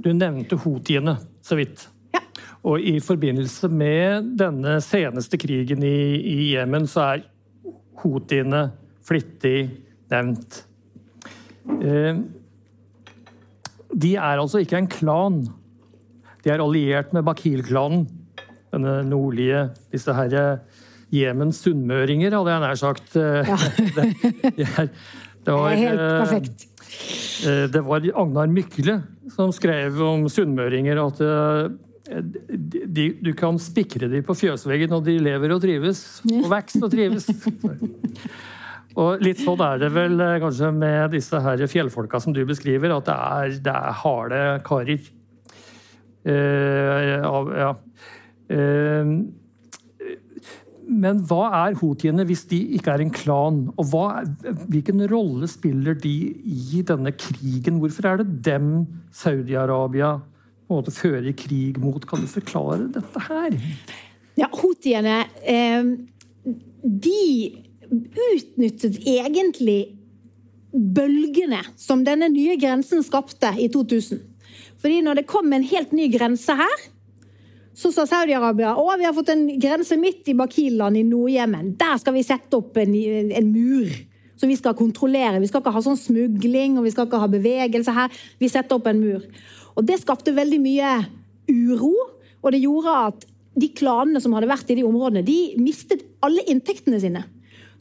du 0.00 0.10
nevnte 0.14 0.56
houthiene 0.64 1.18
så 1.44 1.58
vidt. 1.60 1.88
Ja. 2.16 2.22
Og 2.64 2.80
i 2.80 2.96
forbindelse 3.04 3.68
med 3.68 4.32
denne 4.40 4.78
seneste 4.80 5.36
krigen 5.36 5.84
i, 5.84 5.98
i 6.16 6.38
Jemen, 6.54 6.88
så 6.88 7.04
er 7.10 7.26
houthiene 8.00 8.70
flittig 9.04 9.58
nevnt. 10.08 10.62
Eh, 11.82 12.24
de 13.94 14.14
er 14.16 14.40
altså 14.40 14.62
ikke 14.62 14.80
en 14.80 14.90
klan. 14.90 15.40
De 16.44 16.52
er 16.52 16.62
alliert 16.62 17.12
med 17.16 17.26
Bakil-klanen. 17.26 18.06
Denne 18.74 18.98
nordlige 19.06 19.68
Disse 19.94 20.12
herre 20.12 20.42
eh, 20.56 20.82
Jemens 21.14 21.60
sunnmøringer, 21.62 22.34
hadde 22.34 22.50
jeg 22.50 22.64
nær 22.64 22.80
sagt. 22.80 23.14
Eh, 23.16 23.46
ja. 23.50 23.58
det, 23.96 24.08
det, 24.58 24.66
er, 24.66 24.88
det, 25.46 25.54
var, 25.54 25.76
helt 25.78 26.02
perfekt. 26.02 26.66
Det 27.72 27.82
var 27.86 28.10
Agnar 28.22 28.50
Mykle 28.50 29.00
som 29.34 29.52
skrev 29.54 29.98
om 30.02 30.26
sunnmøringer 30.32 30.98
at 31.02 31.22
de, 32.06 33.06
du 33.22 33.32
kan 33.38 33.58
spikre 33.58 34.08
dem 34.10 34.22
på 34.26 34.36
fjøsveggen, 34.38 34.92
og 34.94 35.06
de 35.06 35.16
lever 35.18 35.54
og 35.54 35.62
trives. 35.62 36.04
Og 36.30 36.46
vokser 36.50 36.86
og 36.86 36.92
trives. 36.92 37.26
Og 38.96 39.24
litt 39.24 39.42
sånn 39.44 39.60
er 39.60 39.80
det 39.82 39.90
vel 39.92 40.20
eh, 40.24 40.38
kanskje 40.40 40.70
med 40.72 41.12
disse 41.12 41.40
her 41.44 41.64
fjellfolka 41.68 42.20
som 42.22 42.32
du 42.36 42.42
beskriver, 42.48 42.94
at 42.96 43.08
det 43.08 43.16
er, 43.16 43.56
det 43.66 43.74
er 43.74 43.98
harde 44.02 44.44
karer. 44.66 45.10
Uh, 46.26 47.52
ja. 47.54 47.74
Uh, 48.50 49.10
men 50.86 51.20
hva 51.26 51.48
er 51.64 51.76
hotiene 51.80 52.24
hvis 52.26 52.44
de 52.50 52.60
ikke 52.78 52.94
er 52.94 53.02
en 53.02 53.12
klan? 53.14 53.60
Og 53.74 53.90
hva, 53.90 54.22
hvilken 54.70 55.02
rolle 55.10 55.48
spiller 55.50 55.98
de 55.98 56.14
i 56.46 56.82
denne 56.86 57.12
krigen? 57.18 57.80
Hvorfor 57.82 58.10
er 58.10 58.22
det 58.22 58.40
dem 58.46 58.70
Saudi-Arabia 59.14 60.16
fører 60.70 61.32
krig 61.38 61.80
mot? 61.82 62.06
Kan 62.06 62.22
du 62.22 62.30
forklare 62.30 62.86
dette 62.94 63.24
her? 63.28 63.58
Ja, 64.38 64.50
Hotiene 64.52 65.24
eh, 65.42 65.86
De 66.82 67.20
utnyttet 67.90 69.00
egentlig 69.06 69.96
bølgene 70.76 71.62
som 71.80 72.02
denne 72.04 72.28
nye 72.32 72.56
grensen 72.60 73.04
skapte 73.04 73.52
i 73.60 73.68
2000. 73.72 74.20
Fordi 74.82 75.00
når 75.04 75.20
det 75.20 75.30
kom 75.30 75.52
en 75.52 75.64
helt 75.66 75.94
ny 75.96 76.08
grense 76.12 76.56
her, 76.56 76.84
så 77.76 77.90
sa 77.92 78.06
Saudi-Arabia 78.08 78.72
å, 78.80 78.88
vi 78.96 79.04
har 79.04 79.14
fått 79.16 79.34
en 79.34 79.46
grense 79.60 79.98
midt 80.00 80.28
i 80.32 80.36
Bakil-land 80.36 80.96
i 80.96 81.04
Nord-Jemen. 81.04 81.74
Der 81.76 81.98
skal 82.00 82.16
vi 82.16 82.24
sette 82.24 82.56
opp 82.56 82.76
en, 82.80 82.94
en, 82.96 83.50
mur 83.52 83.90
som 84.40 84.48
vi 84.48 84.56
skal 84.56 84.76
kontrollere. 84.76 85.42
Vi 85.42 85.50
skal 85.50 85.60
ikke 85.60 85.74
ha 85.74 85.82
sånn 85.84 86.00
smugling 86.00 86.78
og 86.78 86.86
vi 86.86 86.94
skal 86.94 87.08
ikke 87.08 87.20
ha 87.20 87.28
bevegelse 87.32 87.92
her. 87.96 88.16
Vi 88.40 88.48
setter 88.52 88.78
opp 88.78 88.88
en 88.88 89.02
mur. 89.02 89.24
Og 89.76 89.84
Det 89.84 90.00
skapte 90.00 90.32
veldig 90.32 90.60
mye 90.64 90.92
uro, 91.52 91.92
og 92.40 92.52
det 92.52 92.62
gjorde 92.64 92.94
at 93.10 93.26
de 93.56 93.68
klanene 93.76 94.20
som 94.24 94.32
hadde 94.36 94.48
vært 94.48 94.72
i 94.72 94.78
de 94.78 94.84
områdene, 94.84 95.24
de 95.24 95.56
mistet 95.60 96.04
alle 96.24 96.44
inntektene 96.48 97.00
sine. 97.00 97.24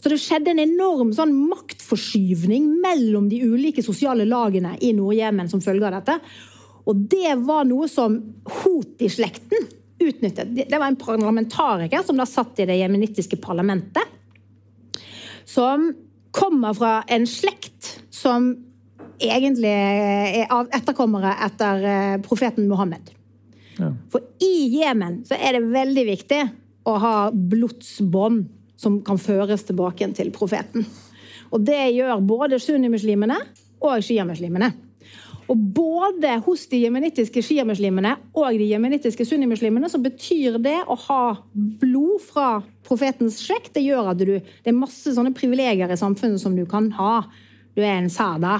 Så 0.05 0.11
det 0.11 0.19
skjedde 0.21 0.51
en 0.53 0.59
enorm 0.61 1.09
sånn 1.17 1.31
maktforskyvning 1.49 2.67
mellom 2.77 3.25
de 3.25 3.39
ulike 3.41 3.81
sosiale 3.81 4.27
lagene 4.29 4.75
i 4.85 4.91
Nord-Jemen 4.93 5.47
som 5.49 5.63
følge 5.65 5.87
av 5.87 5.95
dette. 5.95 6.19
Og 6.85 6.99
det 7.09 7.31
var 7.41 7.63
noe 7.65 7.87
som 7.89 8.19
Houthi-slekten 8.59 9.63
utnyttet. 10.05 10.51
Det 10.53 10.77
var 10.77 10.91
en 10.91 10.99
parlamentariker 11.01 12.05
som 12.05 12.21
da 12.21 12.27
satt 12.29 12.61
i 12.61 12.67
det 12.69 12.75
jemenittiske 12.77 13.39
parlamentet. 13.41 14.05
Som 15.41 15.87
kommer 16.29 16.77
fra 16.77 16.99
en 17.09 17.25
slekt 17.25 17.95
som 18.13 18.51
egentlig 19.17 19.71
er 19.73 20.53
etterkommere 20.69 21.33
etter 21.47 21.87
eh, 21.89 22.19
profeten 22.21 22.69
Mohammed. 22.69 23.09
Ja. 23.79 23.89
For 24.13 24.21
i 24.37 24.69
Jemen 24.83 25.23
så 25.25 25.33
er 25.33 25.57
det 25.57 25.65
veldig 25.73 26.05
viktig 26.11 26.43
å 26.85 26.93
ha 27.01 27.15
blodsbånd 27.33 28.45
som 28.85 29.01
kan 29.05 29.19
føres 29.21 29.65
tilbake 29.65 30.07
til 30.15 30.31
profeten. 30.35 30.85
Og 31.53 31.61
Det 31.65 31.81
gjør 31.95 32.23
både 32.25 32.59
sunnimuslimene 32.61 33.37
og 33.85 34.03
sjiamuslimene. 34.03 34.71
Og 35.45 35.57
både 35.77 36.31
hos 36.41 36.63
de 36.71 36.79
jemenittiske 36.81 37.41
sjiamuslimene 37.45 38.15
og 38.33 38.57
de 38.57 38.65
jemenittiske 38.71 39.27
sunnimuslimene 39.29 39.89
så 39.91 39.99
betyr 40.01 40.57
det 40.63 40.79
å 40.89 40.97
ha 41.05 41.19
blod 41.53 42.23
fra 42.25 42.47
profetens 42.87 43.37
slekt. 43.43 43.75
Det 43.75 43.83
gjør 43.85 44.09
at 44.15 44.23
du, 44.23 44.39
det 44.39 44.71
er 44.71 44.77
masse 44.77 45.13
sånne 45.13 45.35
privilegier 45.37 45.91
i 45.91 45.99
samfunnet 46.01 46.41
som 46.41 46.57
du 46.57 46.63
kan 46.69 46.89
ha. 46.97 47.27
Du 47.77 47.83
er 47.83 47.99
en 47.99 48.09
sada. 48.09 48.57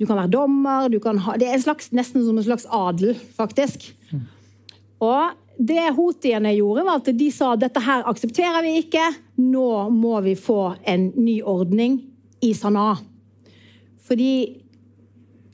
Du 0.00 0.06
kan 0.08 0.18
være 0.18 0.32
dommer. 0.34 0.90
Kan 1.02 1.22
ha, 1.22 1.36
det 1.38 1.52
er 1.52 1.62
slags, 1.62 1.92
nesten 1.94 2.26
som 2.26 2.40
en 2.40 2.48
slags 2.48 2.66
adel, 2.66 3.14
faktisk. 3.38 3.92
Og 5.02 5.38
det 5.58 5.92
houthiene 5.96 6.54
gjorde, 6.56 6.84
var 6.86 7.00
at 7.00 7.10
de 7.16 7.28
sa 7.34 7.52
dette 7.60 7.80
her 7.84 8.04
aksepterer 8.08 8.64
vi 8.64 8.78
ikke. 8.80 9.04
Nå 9.42 9.88
må 9.92 10.20
vi 10.24 10.34
få 10.38 10.74
en 10.88 11.10
ny 11.18 11.40
ordning 11.42 12.00
i 12.42 12.52
Sanaa. 12.56 12.96
Fordi 14.02 14.32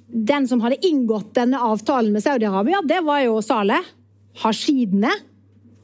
den 0.09 0.49
som 0.49 0.63
hadde 0.65 0.81
inngått 0.89 1.35
denne 1.37 1.61
avtalen 1.61 2.15
med 2.15 2.25
Saudi-Arabia, 2.25 2.81
det 2.87 3.03
var 3.05 3.23
jo 3.27 3.41
Saleh. 3.45 3.95
Hashidene. 4.39 5.11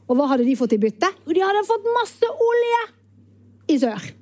Og 0.07 0.17
hva 0.17 0.29
hadde 0.31 0.45
de 0.47 0.55
fått 0.57 0.75
i 0.77 0.81
bytte? 0.81 1.09
Jo, 1.25 1.33
de 1.35 1.43
hadde 1.43 1.65
fått 1.67 1.89
masse 1.97 2.29
olje 2.29 2.83
i 3.73 3.77
sør. 3.81 4.13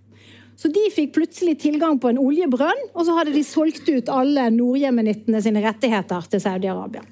Så 0.60 0.70
de 0.72 0.84
fikk 0.94 1.16
plutselig 1.16 1.58
tilgang 1.60 1.98
på 2.00 2.12
en 2.12 2.20
oljebrønn, 2.22 2.86
og 2.94 3.08
så 3.08 3.16
hadde 3.18 3.34
de 3.36 3.42
solgt 3.44 3.90
ut 3.90 4.12
alle 4.12 4.46
nordjemenittene 4.54 5.42
sine 5.44 5.64
rettigheter 5.64 6.30
til 6.32 6.44
Saudi-Arabia. 6.44 7.04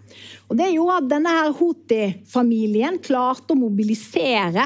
Og 0.52 0.58
Det 0.60 0.74
gjorde 0.74 1.00
at 1.00 1.10
denne 1.14 1.32
her 1.32 1.54
Houthi-familien 1.56 3.00
klarte 3.00 3.56
å 3.56 3.60
mobilisere. 3.60 4.66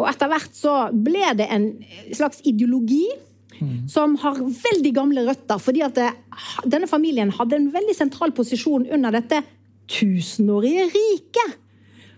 Og 0.00 0.08
etter 0.10 0.30
hvert 0.32 0.56
så 0.58 0.74
ble 0.90 1.28
det 1.38 1.46
en 1.54 1.68
slags 2.10 2.42
ideologi 2.48 3.06
som 3.92 4.16
har 4.22 4.38
veldig 4.40 4.92
gamle 4.96 5.24
røtter. 5.26 5.58
fordi 5.60 5.82
at 5.84 5.94
det, 5.94 6.10
denne 6.64 6.88
familien 6.88 7.30
hadde 7.30 7.56
en 7.56 7.70
veldig 7.72 7.94
sentral 7.94 8.32
posisjon 8.32 8.88
under 8.90 9.12
dette 9.12 9.42
tusenårige 9.90 10.86
riket, 10.94 11.58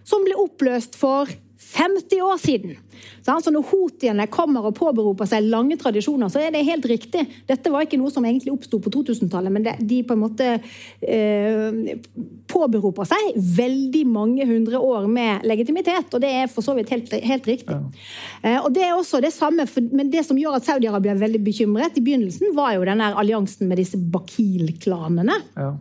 som 0.04 0.24
ble 0.24 0.36
oppløst 0.38 0.96
for 0.98 1.28
50 1.72 2.22
år 2.22 2.38
siden. 2.38 2.76
Så 3.22 3.50
når 3.54 3.64
hotiene 3.70 4.26
kommer 4.30 4.66
og 4.68 4.74
påberoper 4.76 5.28
seg 5.30 5.46
lange 5.50 5.78
tradisjoner, 5.80 6.28
så 6.30 6.42
er 6.42 6.52
det 6.52 6.64
helt 6.66 6.84
riktig. 6.90 7.22
Dette 7.48 7.70
var 7.72 7.86
ikke 7.86 7.98
noe 8.00 8.10
som 8.12 8.24
egentlig 8.26 8.52
oppsto 8.52 8.80
på 8.82 8.90
2000-tallet, 8.92 9.54
men 9.54 9.66
de 9.88 10.00
på 10.06 10.16
en 10.16 10.20
måte 10.20 10.48
eh, 10.58 11.92
påberoper 12.50 13.08
seg 13.08 13.38
veldig 13.56 14.02
mange 14.10 14.46
hundre 14.48 14.80
år 14.82 15.06
med 15.10 15.46
legitimitet. 15.48 16.10
Og 16.12 16.22
det 16.22 16.32
er 16.42 16.50
for 16.52 16.66
så 16.66 16.74
vidt 16.78 16.92
helt, 16.92 17.14
helt 17.14 17.48
riktig. 17.48 17.78
Ja. 17.78 18.02
Eh, 18.42 18.58
og 18.58 18.72
det 18.74 18.84
er 18.88 18.96
også 18.96 19.22
det 19.24 19.32
samme, 19.34 19.66
for, 19.70 19.86
Men 19.92 20.10
det 20.12 20.26
som 20.26 20.38
gjør 20.38 20.58
at 20.58 20.66
Saudi-Arabia 20.68 21.14
er 21.14 21.22
veldig 21.22 21.42
bekymret 21.46 21.96
i 21.96 22.04
begynnelsen, 22.04 22.52
var 22.58 22.74
jo 22.76 22.84
denne 22.88 23.12
alliansen 23.18 23.70
med 23.70 23.80
disse 23.80 24.00
Bakil-klanene. 24.12 25.38
Ja. 25.56 25.72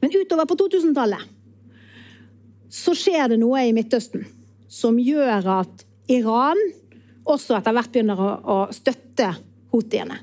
Men 0.00 0.12
utover 0.18 0.48
på 0.50 0.58
2000-tallet 0.60 1.38
så 2.70 2.92
skjer 2.94 3.32
det 3.32 3.40
noe 3.40 3.64
i 3.66 3.72
Midtøsten 3.74 4.22
som 4.70 4.98
gjør 5.02 5.48
at 5.60 5.86
Iran 6.10 6.58
også 7.30 7.58
etter 7.58 7.74
hvert 7.74 7.92
begynner 7.92 8.20
å, 8.22 8.32
å 8.40 8.58
støtte 8.74 9.32
houthiene. 9.74 10.18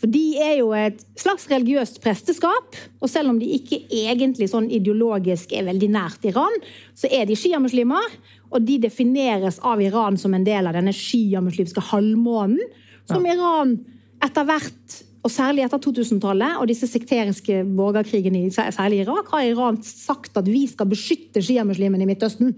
For 0.00 0.08
de 0.08 0.22
er 0.40 0.54
jo 0.62 0.70
et 0.72 1.02
slags 1.20 1.44
religiøst 1.50 1.98
presteskap, 2.00 2.76
og 3.04 3.10
selv 3.12 3.34
om 3.34 3.40
de 3.40 3.50
ikke 3.58 3.82
egentlig 3.92 4.48
sånn 4.48 4.70
ideologisk 4.72 5.52
er 5.52 5.66
veldig 5.68 5.90
nært 5.92 6.24
Iran, 6.30 6.56
så 6.96 7.10
er 7.12 7.28
de 7.28 7.36
sjiamuslimer, 7.36 8.14
og 8.50 8.64
de 8.64 8.78
defineres 8.82 9.60
av 9.66 9.82
Iran 9.84 10.16
som 10.18 10.32
en 10.34 10.46
del 10.46 10.70
av 10.70 10.78
denne 10.78 10.94
sjiamuslimske 10.96 11.84
halvmånen, 11.90 12.62
som 13.10 13.26
ja. 13.28 13.36
Iran 13.36 13.76
etter 14.24 14.48
hvert 14.48 14.96
og 15.20 15.32
særlig 15.32 15.66
etter 15.66 15.80
2000-tallet 15.84 16.56
og 16.62 16.68
disse 16.70 16.86
sekteriske 16.88 17.60
borgerkrigene, 17.76 18.46
særlig 18.52 19.00
i 19.00 19.02
Irak, 19.04 19.28
har 19.34 19.44
Iran 19.44 19.76
sagt 19.84 20.38
at 20.40 20.46
vi 20.48 20.62
skal 20.70 20.88
beskytte 20.88 21.42
sjiamuslimene 21.44 22.06
i 22.06 22.08
Midtøsten. 22.08 22.54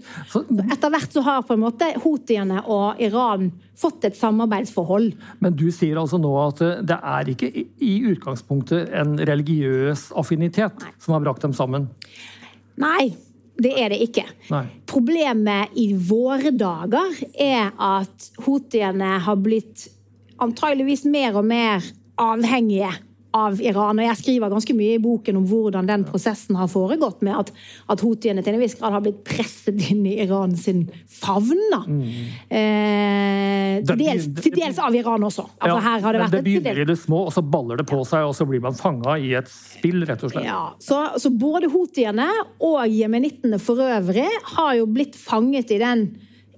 Etter 0.71 0.93
hvert 0.93 1.11
så 1.11 1.23
har 1.25 1.43
på 1.43 1.57
en 1.57 1.63
måte 1.65 1.89
houthiene 2.05 2.61
og 2.63 3.01
Iran 3.03 3.49
fått 3.79 4.07
et 4.07 4.15
samarbeidsforhold. 4.15 5.09
Men 5.43 5.57
du 5.59 5.67
sier 5.75 5.99
altså 5.99 6.19
nå 6.21 6.31
at 6.39 6.61
det 6.87 6.99
er 6.99 7.31
ikke 7.33 7.49
i 7.83 7.93
utgangspunktet 8.13 8.93
en 8.95 9.17
religiøs 9.19 10.11
affinitet 10.19 10.79
Nei. 10.85 10.93
som 11.03 11.17
har 11.17 11.23
brakt 11.25 11.43
dem 11.43 11.55
sammen? 11.57 11.89
Nei, 12.79 13.09
det 13.59 13.73
er 13.81 13.91
det 13.91 13.99
ikke. 14.05 14.23
Nei. 14.53 14.63
Problemet 14.89 15.75
i 15.79 15.89
våre 15.99 16.53
dager 16.55 17.11
er 17.35 17.73
at 17.75 18.29
houthiene 18.45 19.17
har 19.25 19.41
blitt 19.43 19.89
antageligvis 20.41 21.03
mer 21.11 21.35
og 21.41 21.45
mer 21.51 21.83
avhengige 22.21 22.91
av 23.33 23.57
Iran. 23.61 23.97
Og 23.97 24.05
jeg 24.05 24.19
skriver 24.19 24.51
ganske 24.53 24.75
mye 24.77 24.97
i 24.97 25.01
boken 25.01 25.39
om 25.39 25.45
hvordan 25.49 25.87
den 25.89 26.05
prosessen 26.07 26.57
har 26.59 26.69
foregått, 26.71 27.23
med 27.25 27.35
at, 27.39 27.51
at 27.89 28.03
houthiene 28.05 28.43
til 28.45 28.57
en 28.57 28.61
viss 28.61 28.75
grad 28.77 28.93
har 28.95 29.03
blitt 29.03 29.23
presset 29.25 29.81
inn 29.89 30.03
i 30.09 30.15
Iran 30.23 30.53
sin 30.59 30.85
favn. 31.09 31.63
Mm. 31.87 32.03
Eh, 32.53 33.79
til, 33.81 33.97
dels, 34.03 34.27
til, 34.37 34.53
dels, 34.59 34.81
av 34.81 34.95
Iran 34.97 35.25
også. 35.25 35.47
Altså, 35.57 35.79
ja, 35.81 35.95
det, 36.03 36.21
vært 36.21 36.35
det 36.37 36.43
begynner 36.45 36.83
i 36.83 36.87
det 36.93 36.97
små, 37.01 37.25
og 37.29 37.33
så 37.35 37.43
baller 37.45 37.81
det 37.81 37.87
på 37.89 38.03
seg, 38.07 38.27
og 38.29 38.37
så 38.37 38.47
blir 38.49 38.61
man 38.63 38.77
fanga 38.77 39.17
i 39.17 39.33
et 39.39 39.49
spill, 39.51 40.05
rett 40.07 40.21
og 40.21 40.35
slett. 40.35 40.47
Ja, 40.47 40.67
så, 40.83 41.05
så 41.21 41.33
både 41.33 41.71
houthiene 41.73 42.29
og 42.63 42.83
jemenittene 42.91 43.57
for 43.61 43.81
øvrig 43.81 44.29
har 44.53 44.77
jo 44.77 44.85
blitt 44.93 45.17
fanget 45.17 45.73
i 45.73 45.81
den 45.81 46.07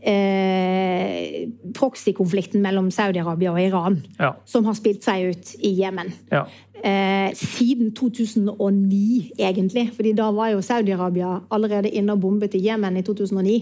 eh, 0.06 1.50
proxy-konflikten 1.76 2.62
mellom 2.64 2.92
Saudi-Arabia 2.94 3.54
og 3.54 3.62
Iran, 3.62 4.00
ja. 4.20 4.36
som 4.46 4.68
har 4.70 4.78
spilt 4.78 5.06
seg 5.06 5.32
ut 5.34 5.56
i 5.66 5.74
Jemen. 5.80 6.14
Ja. 6.32 6.46
Eh, 6.86 7.32
siden 7.34 7.94
2009, 7.98 9.32
egentlig. 9.38 9.90
fordi 9.96 10.14
da 10.14 10.30
var 10.32 10.54
jo 10.54 10.62
Saudi-Arabia 10.62 11.40
allerede 11.50 11.90
inne 11.90 12.14
og 12.14 12.22
bombet 12.22 12.56
i 12.56 12.66
Jemen 12.68 12.98
i 12.98 13.04
2009. 13.04 13.58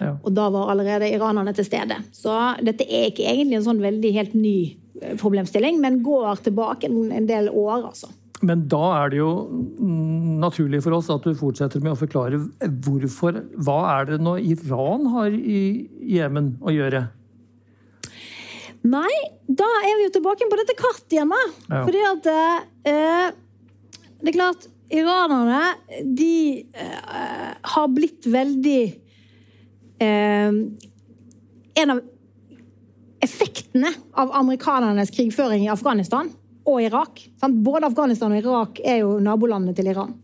Ja. 0.00 0.16
Og 0.22 0.32
da 0.36 0.48
var 0.52 0.70
allerede 0.70 1.08
iranerne 1.08 1.52
til 1.56 1.64
stede. 1.64 1.96
Så 2.12 2.32
dette 2.64 2.84
er 2.84 3.10
ikke 3.10 3.24
egentlig 3.24 3.56
en 3.60 3.68
sånn 3.68 3.80
veldig 3.80 4.12
helt 4.12 4.34
ny 4.36 4.76
eh, 5.02 5.16
problemstilling, 5.20 5.80
men 5.80 6.02
går 6.04 6.44
tilbake 6.48 6.88
en 6.88 7.28
del 7.28 7.50
år, 7.52 7.90
altså. 7.92 8.12
Men 8.44 8.66
da 8.68 8.82
er 8.98 9.12
det 9.12 9.20
jo 9.20 9.30
naturlig 10.42 10.82
for 10.84 10.96
oss 10.98 11.08
at 11.12 11.24
du 11.24 11.36
fortsetter 11.38 11.80
med 11.80 11.94
å 11.94 12.00
forklare 12.00 12.40
hvorfor. 12.84 13.38
Hva 13.64 13.78
er 13.94 14.10
det 14.10 14.18
nå 14.24 14.36
Iran 14.42 15.06
har 15.14 15.32
i 15.32 15.60
Jemen 16.16 16.56
å 16.60 16.74
gjøre? 16.74 17.06
Nei, 18.86 19.14
da 19.48 19.66
er 19.80 19.96
vi 19.98 20.06
jo 20.06 20.14
tilbake 20.18 20.46
på 20.50 20.58
dette 20.60 20.76
kartet 20.78 21.16
igjen, 21.16 21.32
da. 21.32 21.42
Ja. 21.70 21.82
Fordi 21.86 22.02
at 22.06 22.28
eh, 22.30 23.24
Det 24.20 24.30
er 24.30 24.36
klart, 24.36 24.68
iranerne, 24.92 25.62
de 26.04 26.66
eh, 26.76 27.48
har 27.72 27.88
blitt 27.94 28.28
veldig 28.30 28.82
eh, 30.04 30.60
En 31.82 31.94
av 31.96 32.04
effektene 33.26 33.90
av 34.12 34.30
amerikanernes 34.36 35.10
krigføring 35.10 35.64
i 35.64 35.72
Afghanistan 35.72 36.28
og 36.66 36.82
Irak. 36.82 37.24
Både 37.40 37.86
Afghanistan 37.86 38.34
og 38.34 38.42
Irak 38.42 38.80
er 38.84 39.02
jo 39.04 39.16
nabolandene 39.22 39.74
til 39.76 39.90
Iran. 39.92 40.14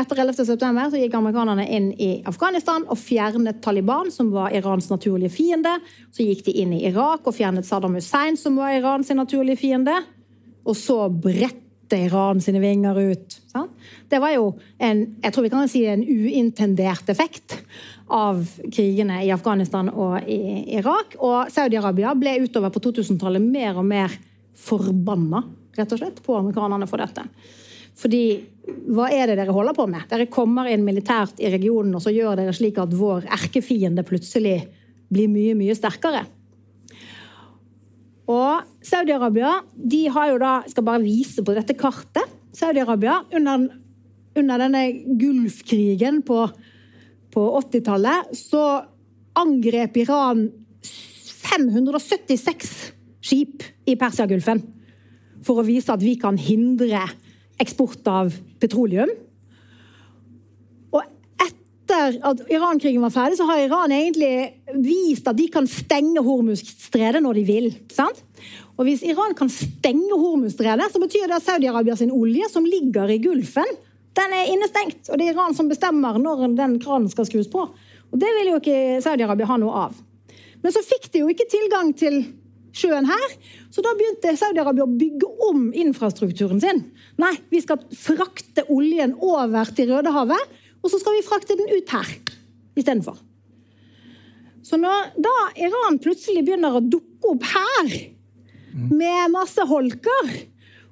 Etter 0.00 0.20
11. 0.22 0.46
september 0.46 0.88
så 0.88 1.00
gikk 1.00 1.16
amerikanerne 1.18 1.64
inn 1.68 1.90
i 2.00 2.10
Afghanistan 2.28 2.86
og 2.88 2.96
fjernet 3.00 3.58
Taliban, 3.64 4.08
som 4.14 4.30
var 4.32 4.54
Irans 4.56 4.86
naturlige 4.88 5.34
fiende. 5.34 5.74
Så 6.14 6.24
gikk 6.24 6.44
de 6.46 6.54
inn 6.62 6.72
i 6.76 6.84
Irak 6.88 7.26
og 7.26 7.36
fjernet 7.36 7.66
Saddam 7.68 7.98
Hussein, 7.98 8.38
som 8.40 8.56
var 8.60 8.76
Irans 8.76 9.10
naturlige 9.12 9.60
fiende. 9.60 9.96
Og 10.64 10.78
så 10.78 11.02
bredte 11.10 11.98
Iran 11.98 12.40
sine 12.40 12.62
vinger 12.62 12.96
ut. 13.10 13.36
Det 14.08 14.20
var 14.22 14.32
jo 14.36 14.52
en, 14.78 15.02
jeg 15.20 15.34
tror 15.34 15.44
vi 15.44 15.52
kan 15.52 15.68
si 15.68 15.82
en 15.90 16.06
uintendert 16.06 17.10
effekt 17.10 17.58
av 18.06 18.40
krigene 18.70 19.20
i 19.26 19.32
Afghanistan 19.34 19.90
og 19.90 20.22
i 20.30 20.64
Irak. 20.78 21.18
Og 21.18 21.50
Saudi-Arabia 21.52 22.14
ble 22.18 22.38
utover 22.46 22.72
på 22.72 22.82
2000-tallet 22.88 23.42
mer 23.42 23.74
og 23.74 23.90
mer 23.90 24.14
forbanna 24.58 25.42
rett 25.78 25.92
og 25.94 26.00
slett, 26.00 26.22
på 26.24 26.36
amerikanerne 26.36 26.88
for 26.90 27.02
dette. 27.02 27.24
Fordi 28.00 28.22
hva 28.90 29.10
er 29.12 29.30
det 29.30 29.38
dere 29.40 29.54
holder 29.54 29.76
på 29.76 29.86
med? 29.90 30.06
Dere 30.10 30.28
kommer 30.32 30.70
inn 30.70 30.84
militært 30.86 31.40
i 31.42 31.50
regionen, 31.52 31.94
og 31.96 32.04
så 32.04 32.12
gjør 32.14 32.38
dere 32.38 32.54
slik 32.56 32.78
at 32.80 32.94
vår 32.96 33.28
erkefiende 33.38 34.04
plutselig 34.06 34.58
blir 35.10 35.30
mye, 35.30 35.56
mye 35.58 35.76
sterkere. 35.76 36.24
Og 38.30 38.66
Saudi-Arabia 38.86 39.56
de 39.74 40.04
har 40.14 40.30
jo 40.30 40.38
da, 40.40 40.52
skal 40.70 40.86
bare 40.86 41.02
vise 41.02 41.42
på 41.42 41.54
dette 41.56 41.74
kartet 41.78 42.36
Saudi-Arabia 42.54 43.20
under, 43.36 43.66
under, 44.38 44.62
denne 44.62 44.84
Gulfkrigen 45.18 46.22
på, 46.26 46.44
på 47.34 47.46
80-tallet 47.58 48.30
så 48.38 48.64
angrep 49.38 49.98
Iran 50.02 50.46
576 51.40 52.99
skip 53.20 53.64
i 53.88 53.96
Persiagulfen 54.00 54.62
for 55.44 55.60
å 55.60 55.66
vise 55.66 55.92
at 55.92 56.02
vi 56.02 56.16
kan 56.20 56.38
hindre 56.40 57.06
eksport 57.60 58.06
av 58.08 58.32
petroleum. 58.60 59.10
Og 60.92 61.02
etter 61.44 62.16
at 62.26 62.42
Iran-krigen 62.52 63.04
var 63.04 63.12
ferdig, 63.14 63.38
så 63.40 63.48
har 63.48 63.62
Iran 63.64 63.92
egentlig 63.94 64.80
vist 64.84 65.28
at 65.28 65.38
de 65.38 65.48
kan 65.52 65.68
stenge 65.68 66.24
Hormuzstredet 66.24 67.22
når 67.24 67.40
de 67.40 67.46
vil. 67.48 67.70
sant? 67.92 68.24
Og 68.80 68.86
hvis 68.88 69.04
Iran 69.04 69.34
kan 69.36 69.50
stenge 69.52 70.16
Hormuzstredet, 70.16 70.88
så 70.92 71.00
betyr 71.02 71.28
det 71.28 71.36
at 71.36 71.44
Saudi-Arabia 71.44 71.96
sin 72.00 72.12
olje, 72.16 72.48
som 72.48 72.64
ligger 72.64 73.12
i 73.12 73.20
Gulfen, 73.20 73.76
den 74.16 74.34
er 74.34 74.48
innestengt. 74.50 75.08
Og 75.08 75.18
det 75.18 75.28
er 75.28 75.34
Iran 75.34 75.54
som 75.54 75.68
bestemmer 75.70 76.16
når 76.18 76.48
den 76.56 76.78
kranen 76.82 77.10
skal 77.12 77.28
skrus 77.28 77.50
på. 77.52 77.66
Og 78.10 78.18
det 78.18 78.30
vil 78.38 78.54
jo 78.54 78.60
ikke 78.60 79.02
Saudi-Arabia 79.04 79.48
ha 79.50 79.58
noe 79.60 79.84
av. 79.86 79.98
Men 80.60 80.74
så 80.74 80.82
fikk 80.84 81.10
de 81.12 81.22
jo 81.22 81.28
ikke 81.32 81.48
tilgang 81.48 81.92
til 81.96 82.22
sjøen 82.76 83.08
her. 83.08 83.32
Så 83.72 83.82
da 83.84 83.94
begynte 83.98 84.36
Saudi-Arabia 84.38 84.86
å 84.86 84.98
bygge 85.00 85.30
om 85.48 85.70
infrastrukturen 85.76 86.60
sin. 86.62 86.84
Nei, 87.20 87.34
vi 87.52 87.62
skal 87.64 87.82
frakte 87.96 88.66
oljen 88.72 89.16
over 89.16 89.72
til 89.76 89.92
Rødehavet, 89.94 90.60
og 90.80 90.92
så 90.92 91.00
skal 91.00 91.18
vi 91.18 91.26
frakte 91.26 91.58
den 91.58 91.70
ut 91.70 91.96
her 91.96 92.14
istedenfor. 92.78 93.18
Så 94.64 94.78
når 94.78 95.12
da 95.18 95.34
Iran 95.58 95.98
plutselig 96.02 96.44
begynner 96.46 96.76
å 96.76 96.84
dukke 96.84 97.32
opp 97.32 97.46
her 97.50 97.92
med 98.70 99.32
masse 99.34 99.64
holker, 99.66 100.32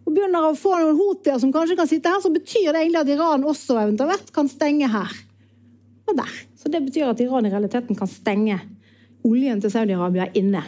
og 0.09 0.15
begynner 0.17 0.47
å 0.49 0.57
få 0.57 0.73
noen 0.81 0.97
hotier 0.97 1.37
som 1.41 1.53
kanskje 1.53 1.77
kan 1.77 1.89
sitte 1.91 2.09
her, 2.09 2.23
så 2.25 2.33
betyr 2.33 2.71
det 2.73 2.81
egentlig 2.81 3.03
at 3.03 3.11
Iran 3.13 3.45
også 3.45 3.77
eventuelt 3.77 4.31
kan 4.33 4.49
stenge 4.49 4.89
her 4.89 5.13
og 6.09 6.17
der. 6.17 6.35
Så 6.57 6.73
det 6.73 6.81
betyr 6.87 7.11
at 7.11 7.21
Iran 7.21 7.45
i 7.45 7.53
realiteten 7.53 7.99
kan 7.99 8.09
stenge 8.09 8.57
oljen 9.29 9.61
til 9.61 9.73
Saudi-Arabia 9.75 10.31
inne 10.39 10.63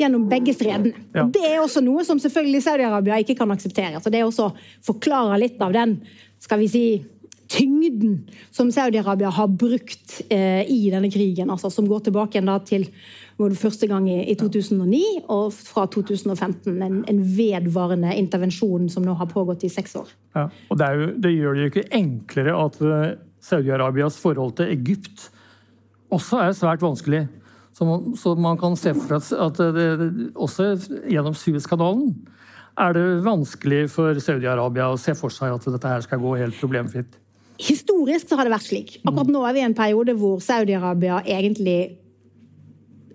gjennom 0.00 0.28
begge 0.30 0.54
fredene. 0.56 0.94
Ja. 1.14 1.26
Det 1.32 1.44
er 1.48 1.60
også 1.62 1.82
noe 1.84 2.04
som 2.06 2.20
selvfølgelig 2.22 2.64
Saudi-Arabia 2.64 3.20
ikke 3.22 3.36
kan 3.38 3.52
akseptere. 3.54 4.00
Så 4.02 4.12
det 4.12 4.24
også 4.24 4.52
forklarer 4.86 5.40
litt 5.42 5.60
av 5.62 5.74
den 5.74 5.98
skal 6.42 6.58
vi 6.58 6.68
si, 6.70 6.86
tyngden 7.52 8.30
som 8.50 8.70
Saudi-Arabia 8.72 9.30
har 9.30 9.48
brukt 9.48 10.20
eh, 10.32 10.62
i 10.70 10.90
denne 10.92 11.10
krigen. 11.12 11.50
Altså, 11.52 11.70
som 11.70 11.88
går 11.88 12.06
tilbake 12.08 12.40
til 12.68 12.88
første 13.58 13.86
gang 13.90 14.08
i, 14.10 14.22
i, 14.30 14.34
2009 14.38 15.02
og 15.28 15.52
fra 15.52 15.86
2015. 15.86 16.82
En, 16.82 17.04
en, 17.08 17.20
vedvarende 17.36 18.14
intervensjon 18.16 18.88
som 18.92 19.04
nå 19.04 19.14
har 19.18 19.30
pågått 19.30 19.64
i 19.64 19.72
seks 19.72 19.96
år. 19.96 20.08
Ja, 20.36 20.48
og 20.70 20.78
det, 20.78 20.90
jo, 20.96 21.12
det, 21.18 21.34
gjør 21.36 21.54
det 21.54 21.62
jo 21.62 21.72
ikke 21.72 21.88
enklere 21.98 22.56
at 22.56 22.80
uh, 22.80 22.96
Saudi-Arabias 23.42 24.18
forhold 24.22 24.56
til 24.60 24.72
Egypt 24.72 25.30
også 26.12 26.42
er 26.44 26.56
svært 26.56 26.84
vanskelig. 26.84 27.26
Så 27.72 27.88
man, 27.88 28.12
så 28.20 28.34
man 28.36 28.58
kan 28.60 28.76
se 28.76 28.92
for 28.96 29.22
seg 29.24 29.40
at 29.40 29.60
det, 29.76 29.86
også 30.36 30.74
gjennom 31.08 31.36
Suezkanalen 31.36 32.12
er 32.80 32.94
det 32.96 33.04
vanskelig 33.24 33.86
for 33.92 34.16
Saudi-Arabia 34.20 34.90
å 34.92 35.00
se 35.00 35.14
for 35.16 35.32
seg 35.32 35.54
at 35.56 35.66
dette 35.74 35.90
her 35.94 36.04
skal 36.04 36.20
gå 36.22 36.34
helt 36.40 36.56
problemfritt. 36.60 37.18
Historisk 37.62 38.28
så 38.28 38.38
har 38.38 38.48
det 38.48 38.54
vært 38.54 38.68
slik. 38.68 38.94
Akkurat 39.04 39.32
nå 39.32 39.42
er 39.46 39.56
vi 39.56 39.62
i 39.62 39.66
en 39.66 39.76
periode 39.76 40.14
hvor 40.18 40.40
Saudi-Arabia 40.42 41.20
egentlig 41.24 41.98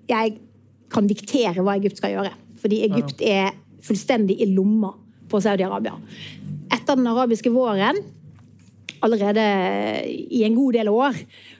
Jeg 0.07 0.37
kan 0.93 1.07
diktere 1.09 1.63
hva 1.65 1.73
Egypt 1.75 1.99
skal 1.99 2.13
gjøre. 2.13 2.31
Fordi 2.61 2.77
Egypt 2.85 3.21
er 3.25 3.57
fullstendig 3.83 4.37
i 4.39 4.47
lomma 4.53 4.93
på 5.27 5.41
Saudi-Arabia. 5.43 5.97
Etter 6.71 6.95
den 6.95 7.09
arabiske 7.11 7.51
våren, 7.51 7.99
allerede 9.05 9.43
i 10.07 10.43
en 10.47 10.55
god 10.57 10.77
del 10.77 10.89
år, 10.91 11.17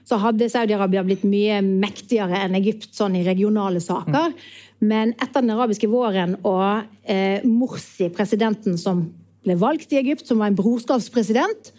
så 0.08 0.18
hadde 0.22 0.50
Saudi-Arabia 0.50 1.04
blitt 1.06 1.26
mye 1.28 1.60
mektigere 1.64 2.42
enn 2.44 2.56
Egypt 2.58 2.90
sånn 2.96 3.18
i 3.18 3.24
regionale 3.26 3.82
saker. 3.84 4.34
Men 4.78 5.14
etter 5.18 5.42
den 5.42 5.54
arabiske 5.54 5.90
våren 5.90 6.36
og 6.46 6.86
eh, 7.02 7.44
Morsi, 7.46 8.10
presidenten 8.14 8.78
som 8.78 9.08
ble 9.46 9.56
valgt 9.58 9.92
i 9.94 10.00
Egypt, 10.00 10.26
som 10.28 10.42
var 10.42 10.50
en 10.50 10.58
brorskapspresident, 10.58 11.72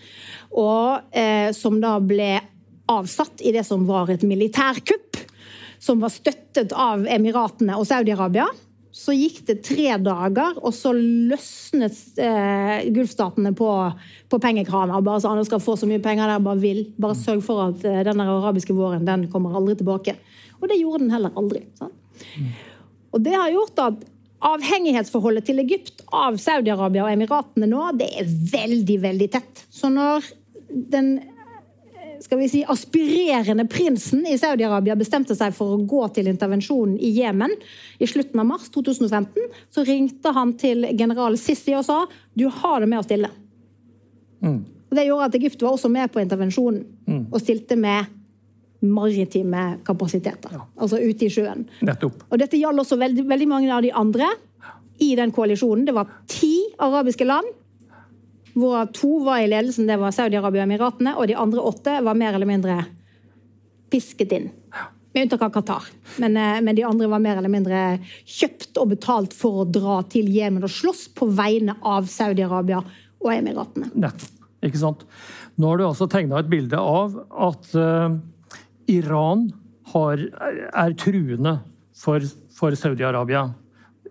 og 0.51 1.15
eh, 1.15 1.51
som 1.55 1.79
da 1.81 1.97
ble 2.03 2.37
avsatt 2.89 3.43
i 3.45 3.53
det 3.55 3.63
som 3.67 3.85
var 3.87 4.09
et 4.11 4.25
militærkupp, 4.25 5.19
som 5.79 6.01
var 6.03 6.11
støttet 6.11 6.73
av 6.75 7.05
Emiratene 7.07 7.77
og 7.79 7.87
Saudi-Arabia. 7.87 8.49
Så 8.99 9.13
gikk 9.15 9.43
det 9.47 9.61
tre 9.63 9.93
dager, 10.03 10.57
og 10.59 10.73
så 10.75 10.91
løsnet 10.91 12.19
eh, 12.19 12.89
Gulfstatene 12.91 13.53
på, 13.55 13.69
på 14.27 14.39
pengekrana. 14.43 14.99
Bare 15.05 15.21
sa 15.23 15.31
Andre 15.31 15.47
skal 15.47 15.63
få 15.63 15.77
så 15.79 15.87
mye 15.87 16.01
penger 16.03 16.27
dere 16.27 16.43
bare 16.43 16.59
vil. 16.59 16.81
Bare 16.99 17.15
sørg 17.15 17.43
for 17.45 17.63
at 17.69 17.85
eh, 17.87 18.01
den 18.07 18.19
arabiske 18.25 18.75
våren 18.75 19.07
den 19.07 19.29
kommer 19.31 19.55
aldri 19.55 19.77
tilbake. 19.79 20.17
Og 20.59 20.67
det 20.67 20.81
gjorde 20.81 21.05
den 21.05 21.13
heller 21.15 21.35
aldri. 21.39 21.63
Mm. 22.35 22.49
Og 23.15 23.23
det 23.23 23.37
har 23.37 23.53
gjort 23.55 23.83
at 23.85 24.03
avhengighetsforholdet 24.49 25.47
til 25.47 25.63
Egypt 25.63 26.03
av 26.15 26.35
Saudi-Arabia 26.39 27.07
og 27.07 27.13
Emiratene 27.13 27.67
nå, 27.71 27.89
det 27.99 28.11
er 28.19 28.27
veldig, 28.51 28.99
veldig 29.03 29.29
tett. 29.31 29.63
Så 29.71 29.91
når 29.91 30.27
den 30.67 31.15
skal 32.29 32.37
vi 32.39 32.49
si, 32.49 32.59
aspirerende 32.67 33.63
prinsen 33.65 34.27
i 34.29 34.35
Saudi-Arabia 34.37 34.93
bestemte 34.93 35.33
seg 35.33 35.49
for 35.57 35.73
å 35.73 35.79
gå 35.89 36.03
til 36.13 36.27
intervensjonen 36.29 36.99
i 37.01 37.09
Jemen 37.15 37.55
i 37.97 38.05
slutten 38.05 38.37
av 38.43 38.45
mars 38.51 38.67
2015, 38.69 39.47
så 39.73 39.81
ringte 39.87 40.29
han 40.35 40.51
til 40.61 40.85
general 40.91 41.39
Sisi 41.41 41.73
og 41.73 41.87
sa 41.87 42.03
du 42.37 42.45
har 42.53 42.83
det 42.83 42.89
med 42.91 43.01
å 43.01 43.07
stille. 43.07 43.31
Mm. 44.45 44.59
Og 44.61 44.93
Det 44.93 45.07
gjorde 45.07 45.31
at 45.31 45.39
Egypt 45.39 45.65
var 45.65 45.73
også 45.73 45.89
med 45.89 46.13
på 46.13 46.21
intervensjonen 46.21 46.83
mm. 47.09 47.23
og 47.31 47.41
stilte 47.41 47.79
med 47.81 48.13
maritime 48.85 49.65
kapasiteter. 49.89 50.53
Ja. 50.53 50.67
Altså 50.77 51.01
ute 51.01 51.25
i 51.25 51.33
sjøen. 51.33 51.65
Nettopp. 51.81 52.27
Og 52.29 52.43
Dette 52.43 52.61
gjaldt 52.61 52.85
også 52.85 53.01
veldig, 53.01 53.25
veldig 53.25 53.49
mange 53.49 53.73
av 53.73 53.81
de 53.81 53.89
andre 53.89 54.29
i 55.01 55.15
den 55.17 55.33
koalisjonen. 55.33 55.89
Det 55.89 55.97
var 55.97 56.13
ti 56.29 56.53
arabiske 56.77 57.25
land 57.25 57.57
hvor 58.53 58.85
to 58.95 59.19
var 59.25 59.43
i 59.43 59.49
ledelsen, 59.49 59.87
det 59.89 59.99
var 59.99 60.13
Saudi-Arabia 60.15 60.63
og 60.63 60.69
Emiratene, 60.69 61.15
og 61.17 61.27
de 61.29 61.37
andre 61.37 61.65
åtte 61.71 61.97
var 62.05 62.17
mer 62.17 62.35
eller 62.35 62.49
mindre 62.49 62.77
pisket 63.91 64.33
inn. 64.35 64.49
Med 65.13 65.25
unntak 65.25 65.47
av 65.47 65.53
Qatar. 65.55 65.87
Men, 66.21 66.37
eh, 66.37 66.61
men, 66.61 66.75
de 66.77 66.85
andre 66.85 67.07
var 67.09 67.21
mer 67.23 67.37
eller 67.37 67.49
mindre 67.49 67.99
kjøpt 68.25 68.77
og 68.77 68.91
betalt 68.93 69.33
for 69.33 69.63
å 69.63 69.69
dra 69.69 70.01
til 70.09 70.29
Jemen 70.29 70.63
og 70.63 70.69
slåss 70.69 71.07
på 71.17 71.29
vegne 71.33 71.75
av 71.81 72.05
Saudi-Arabia 72.09 72.83
og 73.19 73.31
Emiratene. 73.33 73.89
Nettopp. 73.95 74.35
Ikke 74.65 74.81
sant? 74.81 75.05
Nå 75.57 75.71
har 75.71 75.79
du 75.79 75.85
altså 75.87 76.07
tegna 76.11 76.39
et 76.39 76.51
bilde 76.51 76.77
av 76.77 77.15
at 77.31 77.69
uh, 77.79 78.11
Iran 78.91 79.47
har, 79.93 80.19
er 80.19 80.95
truende 80.99 81.61
for, 81.95 82.23
for 82.53 82.75
Saudi-Arabia. 82.75 83.47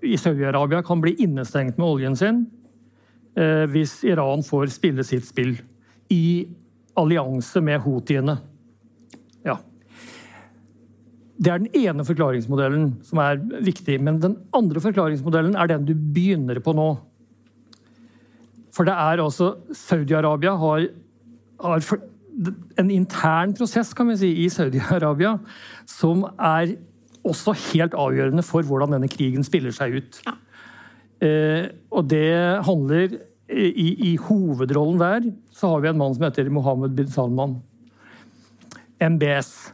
I 0.03 0.17
Saudi-Arabia 0.17 0.83
kan 0.83 1.03
bli 1.05 1.15
innestengt 1.21 1.79
med 1.79 1.87
oljen 1.87 2.17
sin 2.17 2.47
Eh, 2.49 2.58
hvis 3.71 4.01
Iran 4.09 4.41
får 4.43 4.73
spille 4.75 5.05
sitt 5.07 5.29
spill 5.29 5.53
i 6.11 6.49
allianse 6.99 7.61
med 7.63 7.83
houthiene. 7.85 8.37
Ja. 9.47 9.59
Det 11.39 11.53
er 11.53 11.63
den 11.63 11.87
ene 11.87 12.07
forklaringsmodellen 12.07 12.91
som 13.07 13.21
er 13.23 13.39
viktig. 13.65 14.01
Men 14.03 14.21
den 14.23 14.37
andre 14.57 14.83
forklaringsmodellen 14.83 15.57
er 15.59 15.71
den 15.71 15.87
du 15.89 15.95
begynner 15.95 16.59
på 16.65 16.75
nå. 16.77 16.91
For 18.75 18.87
det 18.87 18.95
er 18.95 19.23
altså 19.23 19.55
Saudi-Arabia 19.75 20.55
har, 20.59 20.89
har, 21.63 21.87
en 22.79 22.91
intern 22.95 23.55
prosess 23.59 23.95
kan 23.97 24.11
vi 24.13 24.19
si, 24.21 24.35
i 24.45 24.51
Saudi-Arabia 24.53 25.37
som 25.89 26.27
er 26.37 26.77
også 27.27 27.55
helt 27.73 27.97
avgjørende 27.99 28.45
for 28.47 28.67
hvordan 28.67 28.95
denne 28.95 29.11
krigen 29.11 29.47
spiller 29.47 29.75
seg 29.75 29.99
ut. 29.99 30.21
Ja. 30.27 30.37
Eh, 31.27 31.65
og 31.91 32.07
det 32.07 32.31
handler 32.63 33.19
i, 33.49 34.13
i, 34.13 34.17
hovedrollen 34.21 35.01
der 35.01 35.33
så 35.57 35.73
har 35.73 35.81
vi 35.81 35.89
en 35.89 35.99
mann 35.99 36.15
som 36.15 36.27
heter 36.27 36.51
Mohammed 36.53 36.95
bin 36.99 37.09
Salman. 37.09 37.57
MBS. 39.01 39.73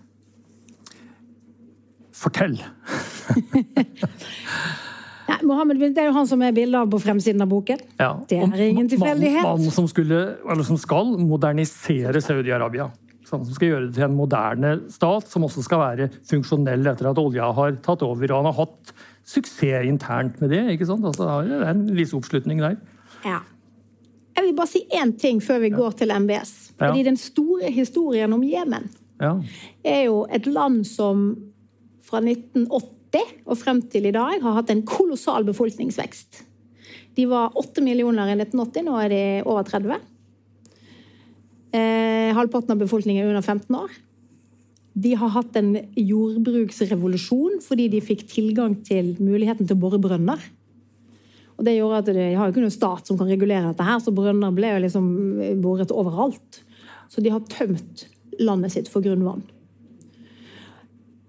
Fortell! 2.14 2.59
Nei, 5.25 5.39
Mohammed 5.49 5.81
bin, 5.81 5.95
Det 5.97 6.03
er 6.03 6.11
jo 6.11 6.16
han 6.18 6.29
som 6.29 6.43
er 6.45 6.53
bildet 6.55 6.79
av 6.79 6.91
på 6.93 7.01
fremsiden 7.03 7.43
av 7.43 7.49
boken. 7.51 7.81
Ja, 7.99 8.12
det 8.29 8.43
er 8.45 8.66
ingen 8.66 8.91
tilfeldighet. 8.93 9.43
Mannen 9.43 9.72
som, 9.72 9.89
som 9.89 10.79
skal 10.81 11.14
modernisere 11.18 12.20
Saudi-Arabia. 12.22 12.91
Som 13.25 13.47
skal 13.49 13.70
gjøre 13.70 13.87
det 13.89 13.97
til 13.97 14.07
en 14.07 14.18
moderne 14.18 14.75
stat, 14.93 15.27
som 15.33 15.47
også 15.49 15.64
skal 15.64 15.81
være 15.81 16.11
funksjonell 16.29 16.93
etter 16.93 17.09
at 17.11 17.18
olja 17.18 17.49
har 17.57 17.81
tatt 17.83 18.05
over. 18.07 18.29
Og 18.29 18.43
han 18.43 18.51
har 18.53 18.59
hatt 18.61 18.95
suksess 19.25 19.89
internt 19.89 20.39
med 20.45 20.53
det. 20.53 20.62
ikke 20.77 20.87
sant? 20.93 21.09
Altså, 21.09 21.41
det 21.49 21.59
er 21.62 21.72
en 21.72 21.87
viss 21.97 22.12
oppslutning 22.14 22.61
der. 22.62 22.77
Ja. 23.25 23.41
Jeg 24.35 24.47
vil 24.47 24.57
bare 24.59 24.70
si 24.70 24.85
én 24.95 25.14
ting 25.18 25.41
før 25.43 25.62
vi 25.62 25.70
går 25.74 25.99
til 26.01 26.12
MBS. 26.14 26.53
Fordi 26.78 27.05
den 27.07 27.16
store 27.20 27.70
historien 27.70 28.32
om 28.35 28.43
Jemen 28.43 28.91
er 29.85 30.01
jo 30.09 30.24
et 30.32 30.47
land 30.51 30.82
som 30.89 31.28
fra 32.05 32.20
1980 32.20 33.45
og 33.47 33.59
frem 33.61 33.82
til 33.93 34.09
i 34.09 34.14
dag 34.14 34.43
har 34.43 34.57
hatt 34.59 34.72
en 34.74 34.82
kolossal 34.87 35.47
befolkningsvekst. 35.47 36.43
De 37.14 37.28
var 37.30 37.55
8 37.55 37.82
millioner 37.85 38.32
i 38.32 38.35
1980, 38.35 38.82
nå 38.89 38.97
er 38.99 39.12
de 39.12 39.22
over 39.47 39.62
30. 39.68 40.01
Eh, 41.74 42.35
halvparten 42.35 42.74
av 42.74 42.82
befolkningen 42.82 43.22
er 43.22 43.30
under 43.30 43.43
15 43.43 43.78
år. 43.78 43.95
De 44.95 45.14
har 45.18 45.32
hatt 45.35 45.57
en 45.59 45.72
jordbruksrevolusjon 45.99 47.62
fordi 47.64 47.89
de 47.91 48.03
fikk 48.03 48.26
tilgang 48.30 48.76
til 48.87 49.14
muligheten 49.18 49.66
til 49.66 49.78
å 49.78 49.82
bore 49.87 49.99
brønner. 50.03 50.43
Og 51.55 51.67
det 51.67 51.77
gjorde 51.77 52.01
at 52.03 52.09
De 52.17 52.29
har 52.35 52.47
jo 52.47 52.55
ikke 52.55 52.65
noen 52.65 52.75
stat 52.75 53.09
som 53.09 53.19
kan 53.19 53.31
regulere 53.31 53.71
dette, 53.71 53.87
her, 53.87 53.99
så 54.03 54.15
brønner 54.15 54.55
ble 54.55 54.73
jo 54.73 54.85
liksom 54.85 55.05
boret 55.63 55.95
overalt. 55.95 56.63
Så 57.13 57.23
de 57.23 57.31
har 57.31 57.45
tømt 57.51 58.07
landet 58.43 58.73
sitt 58.75 58.89
for 58.91 59.05
grunnvann. 59.05 59.45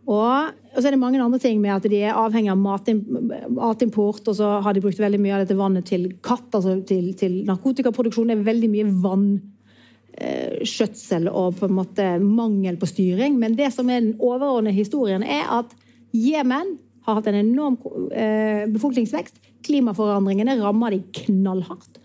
Og, 0.06 0.14
og, 0.14 0.78
så 0.78 0.86
er 0.86 0.92
det 0.94 1.02
mange 1.02 1.22
andre 1.22 1.40
ting 1.42 1.62
med 1.62 1.74
at 1.74 1.84
de 1.90 1.98
er 2.06 2.18
avhengig 2.18 2.52
av 2.54 2.60
matimport, 2.62 4.28
og 4.30 4.36
så 4.38 4.48
har 4.62 4.74
de 4.74 4.82
brukt 4.84 5.00
veldig 5.02 5.20
mye 5.22 5.34
av 5.38 5.42
dette 5.44 5.58
vannet 5.58 5.86
til 5.90 6.04
katt, 6.26 6.50
altså 6.54 6.72
til, 6.86 7.06
til 7.18 7.46
narkotikaproduksjon. 7.48 8.28
Det 8.30 8.36
er 8.38 8.50
veldig 8.50 8.70
mye 8.74 8.88
vannskjøtsel 9.06 11.24
eh, 11.30 11.34
og 11.34 11.48
på 11.58 11.66
en 11.70 11.80
måte 11.80 12.06
mangel 12.22 12.76
på 12.82 12.92
styring. 12.92 13.34
Men 13.42 13.58
det 13.58 13.70
som 13.74 13.90
er 13.90 14.00
den 14.04 14.20
overordnede 14.20 14.78
historien, 14.78 15.24
er 15.26 15.46
at 15.62 15.70
Jemen 16.16 16.78
har 17.06 17.14
hatt 17.18 17.28
en 17.30 17.42
enorm 17.42 17.76
eh, 18.14 18.64
befolkningsvekst. 18.72 19.36
Klimaforandringene 19.66 20.58
rammer 20.62 20.96
de 20.96 21.02
knallhardt. 21.22 22.02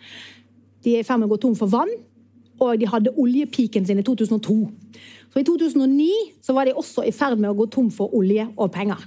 De 0.85 0.97
er 0.97 1.05
i 1.05 1.07
ferd 1.07 1.21
med 1.21 1.29
å 1.29 1.35
gå 1.35 1.41
tom 1.43 1.57
for 1.59 1.71
vann, 1.73 1.91
og 2.61 2.81
de 2.81 2.89
hadde 2.89 3.15
oljepiken 3.21 3.87
sin 3.89 4.01
i 4.01 4.05
2002. 4.05 4.57
Så 5.31 5.41
I 5.41 5.47
2009 5.47 6.09
så 6.45 6.55
var 6.57 6.67
de 6.67 6.77
også 6.77 7.05
i 7.07 7.15
ferd 7.15 7.41
med 7.41 7.53
å 7.53 7.59
gå 7.59 7.69
tom 7.73 7.91
for 7.95 8.13
olje 8.17 8.49
og 8.57 8.73
penger. 8.75 9.05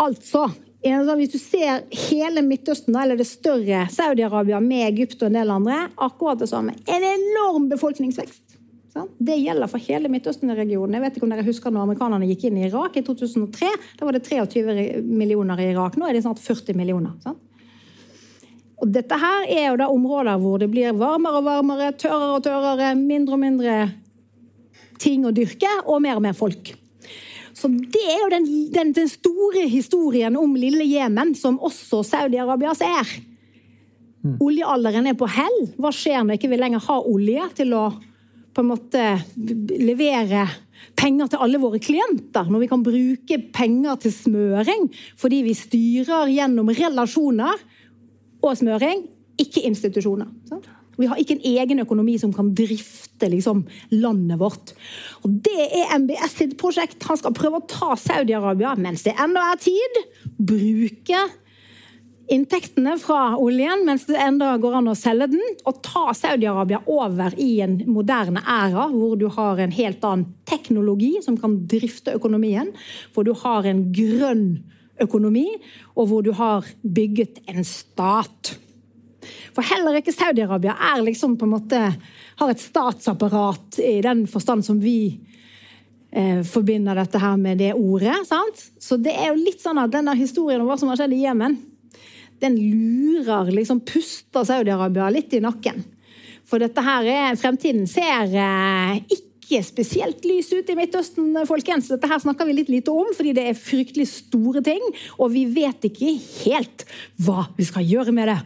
Altså, 0.00 0.48
hvis 0.84 1.34
du 1.34 1.38
ser 1.38 1.84
hele 2.08 2.42
Midtøsten, 2.44 2.96
eller 2.98 3.18
det 3.20 3.28
større 3.28 3.84
Saudi-Arabia 3.92 4.60
med 4.64 4.88
Egypt 4.88 5.22
og 5.22 5.30
en 5.30 5.38
del 5.38 5.52
andre, 5.54 5.84
akkurat 5.96 6.40
det 6.40 6.50
samme. 6.50 6.74
En 6.90 7.06
enorm 7.14 7.68
befolkningsvekst. 7.70 8.53
Det 8.94 9.34
gjelder 9.40 9.70
for 9.70 9.82
hele 9.82 10.10
Midtøsten-regionen. 10.12 10.94
Jeg 10.94 11.02
vet 11.02 11.16
ikke 11.16 11.26
om 11.26 11.32
dere 11.32 11.46
husker 11.46 11.72
når 11.74 11.88
amerikanerne 11.88 12.28
gikk 12.28 12.46
inn 12.46 12.60
i 12.60 12.68
Irak 12.68 12.94
i 13.00 13.02
2003. 13.02 13.70
Da 13.98 14.06
var 14.06 14.14
det 14.14 14.22
23 14.28 15.02
millioner 15.02 15.62
i 15.64 15.72
Irak. 15.72 15.98
Nå 15.98 16.06
er 16.06 16.14
det 16.14 16.22
snart 16.22 16.42
40 16.42 16.78
millioner. 16.78 17.16
Sant? 17.24 17.40
Og 18.82 18.90
dette 18.92 19.16
her 19.18 19.48
er 19.48 19.66
jo 19.70 19.80
da 19.80 19.88
områder 19.90 20.38
hvor 20.42 20.60
det 20.60 20.68
blir 20.70 20.94
varmere 20.98 21.40
og 21.40 21.46
varmere, 21.46 21.92
tørrere 21.98 22.38
og 22.38 22.44
tørrere, 22.44 22.94
mindre 22.98 23.36
og 23.36 23.42
mindre 23.42 23.76
ting 25.00 25.26
å 25.26 25.34
dyrke, 25.34 25.70
og 25.88 26.02
mer 26.04 26.18
og 26.18 26.24
mer 26.26 26.36
folk. 26.36 26.74
Så 27.54 27.70
det 27.70 28.02
er 28.02 28.18
jo 28.20 28.30
den, 28.32 28.48
den, 28.74 28.90
den 28.94 29.08
store 29.10 29.64
historien 29.70 30.36
om 30.36 30.56
lille 30.58 30.84
Jemen, 30.86 31.32
som 31.38 31.56
også 31.62 32.02
Saudi-Arabia 32.06 32.74
ser. 32.76 33.14
Mm. 34.24 34.36
Oljealderen 34.42 35.08
er 35.08 35.16
på 35.18 35.28
hell. 35.30 35.60
Hva 35.80 35.92
skjer 35.94 36.20
når 36.20 36.34
vi 36.34 36.40
ikke 36.42 36.60
lenger 36.60 36.84
har 36.84 37.08
olje 37.08 37.48
til 37.60 37.74
å 37.78 37.84
på 38.54 38.62
en 38.62 38.70
måte 38.70 39.06
levere 39.36 40.46
penger 40.98 41.32
til 41.32 41.42
alle 41.44 41.60
våre 41.62 41.80
klienter? 41.82 42.46
Når 42.50 42.62
vi 42.62 42.70
kan 42.70 42.84
bruke 42.86 43.40
penger 43.54 43.98
til 44.04 44.14
smøring 44.14 44.88
fordi 45.20 45.42
vi 45.46 45.56
styrer 45.58 46.30
gjennom 46.32 46.70
relasjoner 46.74 47.66
og 48.44 48.56
smøring, 48.60 49.06
ikke 49.40 49.64
institusjoner. 49.66 50.30
Sant? 50.48 50.68
Vi 51.00 51.08
har 51.10 51.18
ikke 51.18 51.34
en 51.38 51.46
egen 51.58 51.82
økonomi 51.82 52.16
som 52.22 52.32
kan 52.34 52.52
drifte 52.54 53.26
liksom, 53.30 53.64
landet 53.90 54.38
vårt. 54.38 54.74
Og 55.24 55.40
Det 55.42 55.64
er 55.80 55.96
MBS 55.98 56.36
sitt 56.38 56.54
prosjekt. 56.60 57.02
Han 57.08 57.18
skal 57.18 57.34
prøve 57.34 57.58
å 57.58 57.66
ta 57.70 57.94
Saudi-Arabia 57.98 58.76
mens 58.78 59.02
det 59.06 59.16
ennå 59.18 59.42
er 59.42 59.58
tid. 59.62 59.98
Bruke 60.38 61.24
inntektene 62.32 62.96
fra 63.00 63.36
oljen 63.36 63.84
mens 63.86 64.06
det 64.08 64.18
enda 64.20 64.54
går 64.60 64.78
an 64.78 64.90
å 64.92 64.96
selge 64.98 65.28
den, 65.34 65.42
og 65.68 65.82
ta 65.84 66.12
Saudi-Arabia 66.16 66.80
over 66.90 67.36
i 67.40 67.58
en 67.64 67.76
moderne 67.90 68.40
æra 68.40 68.88
hvor 68.92 69.16
du 69.20 69.26
har 69.32 69.60
en 69.60 69.74
helt 69.74 70.04
annen 70.04 70.30
teknologi 70.48 71.12
som 71.24 71.36
kan 71.40 71.58
drifte 71.68 72.16
økonomien, 72.16 72.72
hvor 73.14 73.26
du 73.28 73.34
har 73.44 73.68
en 73.68 73.86
grønn 73.94 74.46
økonomi, 75.02 75.48
og 75.98 76.08
hvor 76.10 76.22
du 76.24 76.32
har 76.38 76.66
bygget 76.82 77.42
en 77.50 77.64
stat. 77.66 78.54
For 79.54 79.66
heller 79.66 79.98
ikke 79.98 80.14
Saudi-Arabia 80.14 80.74
er 80.92 81.04
liksom 81.04 81.36
på 81.40 81.48
en 81.48 81.54
måte 81.56 81.80
har 82.38 82.50
et 82.50 82.62
statsapparat 82.62 83.78
i 83.82 84.00
den 84.04 84.24
forstand 84.30 84.64
som 84.66 84.80
vi 84.82 84.98
eh, 86.10 86.42
forbinder 86.46 86.98
dette 86.98 87.20
her 87.22 87.36
med 87.40 87.60
det 87.62 87.72
ordet. 87.74 88.16
sant? 88.28 88.66
Så 88.80 88.98
det 89.00 89.14
er 89.14 89.32
jo 89.32 89.44
litt 89.44 89.62
sånn 89.62 89.80
at 89.82 89.92
denne 89.94 90.16
historien 90.18 90.62
om 90.62 90.70
hva 90.70 90.78
som 90.80 90.90
har 90.92 91.00
skjedd 91.00 91.16
i 91.16 91.22
Jemen, 91.24 91.56
den 92.44 92.60
lurer 92.60 93.50
liksom 93.54 93.82
Puster 93.88 94.46
Saudi-Arabia 94.46 95.10
litt 95.12 95.34
i 95.36 95.42
nakken. 95.44 95.84
For 96.48 96.60
dette 96.60 96.84
her 96.84 97.06
er 97.08 97.38
Fremtiden 97.40 97.86
ser 97.88 98.34
eh, 98.36 98.98
ikke 99.44 99.60
spesielt 99.64 100.24
lys 100.24 100.48
ut 100.54 100.70
i 100.72 100.76
Midtøsten, 100.76 101.34
folkens. 101.48 101.90
Dette 101.90 102.08
her 102.08 102.20
snakker 102.20 102.48
vi 102.48 102.54
litt 102.56 102.70
lite 102.72 102.92
om, 102.92 103.10
fordi 103.16 103.34
det 103.36 103.44
er 103.50 103.58
fryktelig 103.58 104.06
store 104.08 104.62
ting. 104.64 104.80
Og 105.18 105.32
vi 105.34 105.44
vet 105.52 105.84
ikke 105.88 106.14
helt 106.44 106.86
hva 107.24 107.44
vi 107.56 107.66
skal 107.68 107.84
gjøre 107.84 108.14
med 108.16 108.30
det. 108.32 108.38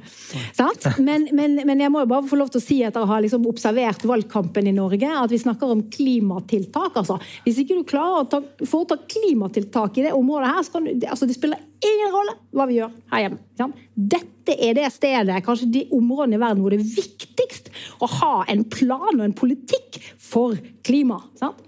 Men, 0.98 1.28
men, 1.38 1.54
men, 1.62 1.84
jeg 1.84 1.94
må 1.94 2.02
jo 2.02 2.10
bare 2.10 2.26
få 2.30 2.40
lov 2.40 2.50
til 2.54 2.62
å 2.62 2.64
si 2.64 2.80
etter 2.86 3.04
å 3.04 3.10
ha 3.12 3.20
liksom 3.22 3.46
observert 3.50 4.02
valgkampen 4.10 4.70
i 4.70 4.74
Norge, 4.74 5.10
at 5.22 5.34
vi 5.34 5.42
snakker 5.42 5.74
om 5.74 5.86
klimatiltak. 5.92 6.98
Altså. 6.98 7.20
Hvis 7.46 7.62
ikke 7.62 7.78
du 7.78 7.86
klarer 7.88 8.24
å 8.24 8.28
ta, 8.34 8.42
foreta 8.66 8.98
klimatiltak 9.06 9.98
i 10.02 10.08
det 10.08 10.16
området 10.18 10.54
her, 10.54 10.66
så 10.66 10.76
kan 10.76 10.88
du, 10.88 10.94
altså, 11.06 11.30
det 11.30 11.38
spiller 11.38 11.67
ingen 11.84 12.12
rolle 12.14 12.34
hva 12.56 12.66
vi 12.68 12.78
gjør 12.78 12.92
her 13.12 13.24
hjemme. 13.24 13.70
Dette 13.94 14.56
er 14.56 14.76
det 14.78 14.88
stedet, 14.94 15.42
kanskje 15.44 15.70
de 15.74 15.84
områdene 15.94 16.38
i 16.38 16.42
verden 16.42 16.64
hvor 16.64 16.74
det 16.74 16.80
er 16.82 16.92
viktigst 16.96 17.70
å 18.02 18.08
ha 18.18 18.34
en 18.50 18.64
plan 18.70 19.14
og 19.14 19.24
en 19.24 19.36
politikk 19.36 20.00
for 20.22 20.58
klima. 20.86 21.20
Sant? 21.40 21.60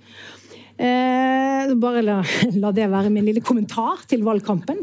Eh, 0.81 1.75
bare 1.77 2.01
la, 2.01 2.21
la, 2.63 2.71
det 2.73 2.87
være 2.89 3.11
min 3.13 3.27
lille 3.29 3.43
kommentar 3.45 4.01
til 4.09 4.23
valgkampen. 4.25 4.79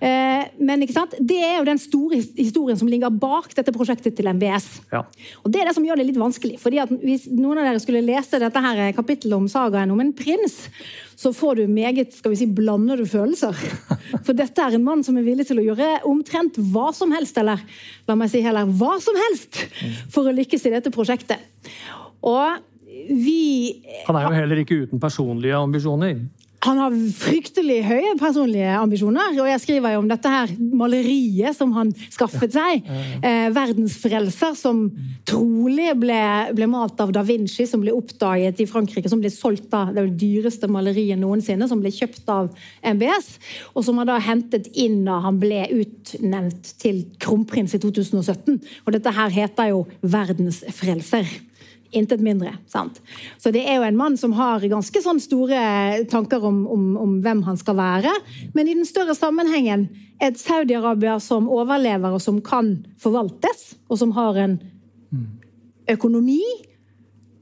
Eh, 0.00 0.44
men 0.64 0.84
det 0.86 1.40
er 1.42 1.58
jo 1.58 1.66
den 1.68 1.80
store 1.80 2.22
historien 2.38 2.78
som 2.80 2.88
ligger 2.88 3.12
bak 3.12 3.52
dette 3.56 3.74
prosjektet 3.74 4.16
til 4.16 4.30
MBS. 4.32 4.68
Ja. 4.94 5.02
Og 5.44 5.50
Det 5.52 5.60
er 5.60 5.68
det 5.68 5.74
som 5.76 5.84
gjør 5.84 6.00
det 6.00 6.06
litt 6.08 6.20
vanskelig. 6.20 6.56
fordi 6.62 6.80
at 6.80 6.92
Hvis 7.02 7.26
noen 7.28 7.60
av 7.60 7.68
dere 7.68 7.82
skulle 7.82 8.04
lese 8.04 8.40
dette 8.40 8.62
her 8.64 8.92
kapittelet 8.96 9.36
om 9.36 9.48
sagaen 9.48 9.92
om 9.92 10.00
en 10.00 10.14
prins, 10.16 10.56
så 11.16 11.32
får 11.32 11.60
du 11.60 11.66
meget 11.68 12.14
skal 12.16 12.32
vi 12.32 12.38
si, 12.40 12.46
blandede 12.46 13.04
følelser. 13.08 13.52
For 14.26 14.32
dette 14.36 14.62
er 14.62 14.76
en 14.76 14.84
mann 14.84 15.04
som 15.04 15.16
er 15.16 15.26
villig 15.26 15.48
til 15.48 15.60
å 15.60 15.66
gjøre 15.66 15.90
omtrent 16.08 16.56
hva 16.72 16.88
som 16.96 17.12
helst, 17.12 17.36
eller 17.40 17.60
la 18.08 18.16
meg 18.16 18.32
si 18.32 18.40
heller 18.44 18.68
hva 18.68 18.96
som 19.04 19.16
helst, 19.26 19.60
for 20.12 20.28
å 20.28 20.34
lykkes 20.36 20.64
i 20.68 20.72
dette 20.72 20.92
prosjektet. 20.94 21.44
Og 22.24 22.64
vi 23.08 23.35
Han 24.06 24.16
er 24.16 24.26
jo 24.26 24.34
heller 24.36 24.62
ikke 24.62 24.82
uten 24.86 25.02
personlige 25.02 25.56
ambisjoner? 25.58 26.20
Han 26.66 26.80
har 26.80 26.94
fryktelig 27.14 27.76
høye 27.86 28.14
personlige 28.18 28.72
ambisjoner. 28.74 29.36
Og 29.38 29.48
jeg 29.50 29.62
skriver 29.62 29.94
jo 29.94 30.00
om 30.02 30.08
dette 30.10 30.30
her 30.30 30.52
maleriet 30.58 31.54
som 31.54 31.72
han 31.76 31.92
skaffet 32.10 32.56
seg. 32.56 32.88
Eh, 33.20 33.48
'Verdensfrelser', 33.54 34.56
som 34.58 34.88
trolig 35.28 35.92
ble, 36.00 36.20
ble, 36.56 36.68
malt 36.70 37.00
av 37.02 37.12
da 37.14 37.22
Vinci, 37.26 37.68
som 37.68 37.84
ble 37.84 37.94
oppdaget 37.94 38.62
i 38.62 38.66
Frankrike. 38.66 39.10
Som 39.12 39.22
ble 39.22 39.30
solgt 39.30 39.74
av 39.76 39.94
det 39.94 40.08
dyreste 40.18 40.66
maleriet 40.66 41.20
noensinne, 41.20 41.68
som 41.68 41.82
ble 41.82 41.92
kjøpt 41.94 42.26
av 42.32 42.50
MBS. 42.82 43.36
Og 43.74 43.84
som 43.86 43.98
han 44.02 44.10
da 44.10 44.18
hentet 44.18 44.70
inn 44.74 45.04
da 45.06 45.20
han 45.22 45.38
ble 45.38 45.68
utnevnt 45.70 46.74
til 46.82 47.04
kronprins 47.22 47.76
i 47.76 47.82
2017. 47.82 48.58
Og 48.86 48.96
dette 48.96 49.12
her 49.12 49.30
heter 49.30 49.70
jo 49.74 49.86
'Verdensfrelser'. 50.02 51.45
Intet 51.94 52.20
mindre. 52.20 52.56
sant? 52.66 53.00
Så 53.38 53.52
det 53.54 53.62
er 53.68 53.78
jo 53.78 53.86
en 53.86 53.96
mann 53.96 54.16
som 54.18 54.32
har 54.36 54.64
ganske 54.66 55.02
sånn 55.02 55.20
store 55.22 55.60
tanker 56.10 56.44
om, 56.44 56.64
om, 56.66 56.86
om 57.00 57.18
hvem 57.24 57.44
han 57.46 57.58
skal 57.60 57.78
være. 57.78 58.12
Men 58.54 58.68
i 58.68 58.74
den 58.74 58.88
større 58.88 59.14
sammenhengen 59.14 59.88
et 60.20 60.38
Saudi-Arabia 60.40 61.18
som 61.20 61.48
overlever 61.52 62.16
og 62.16 62.22
som 62.24 62.40
kan 62.44 62.78
forvaltes, 63.02 63.76
og 63.90 64.00
som 64.00 64.14
har 64.16 64.38
en 64.40 64.58
økonomi 65.92 66.42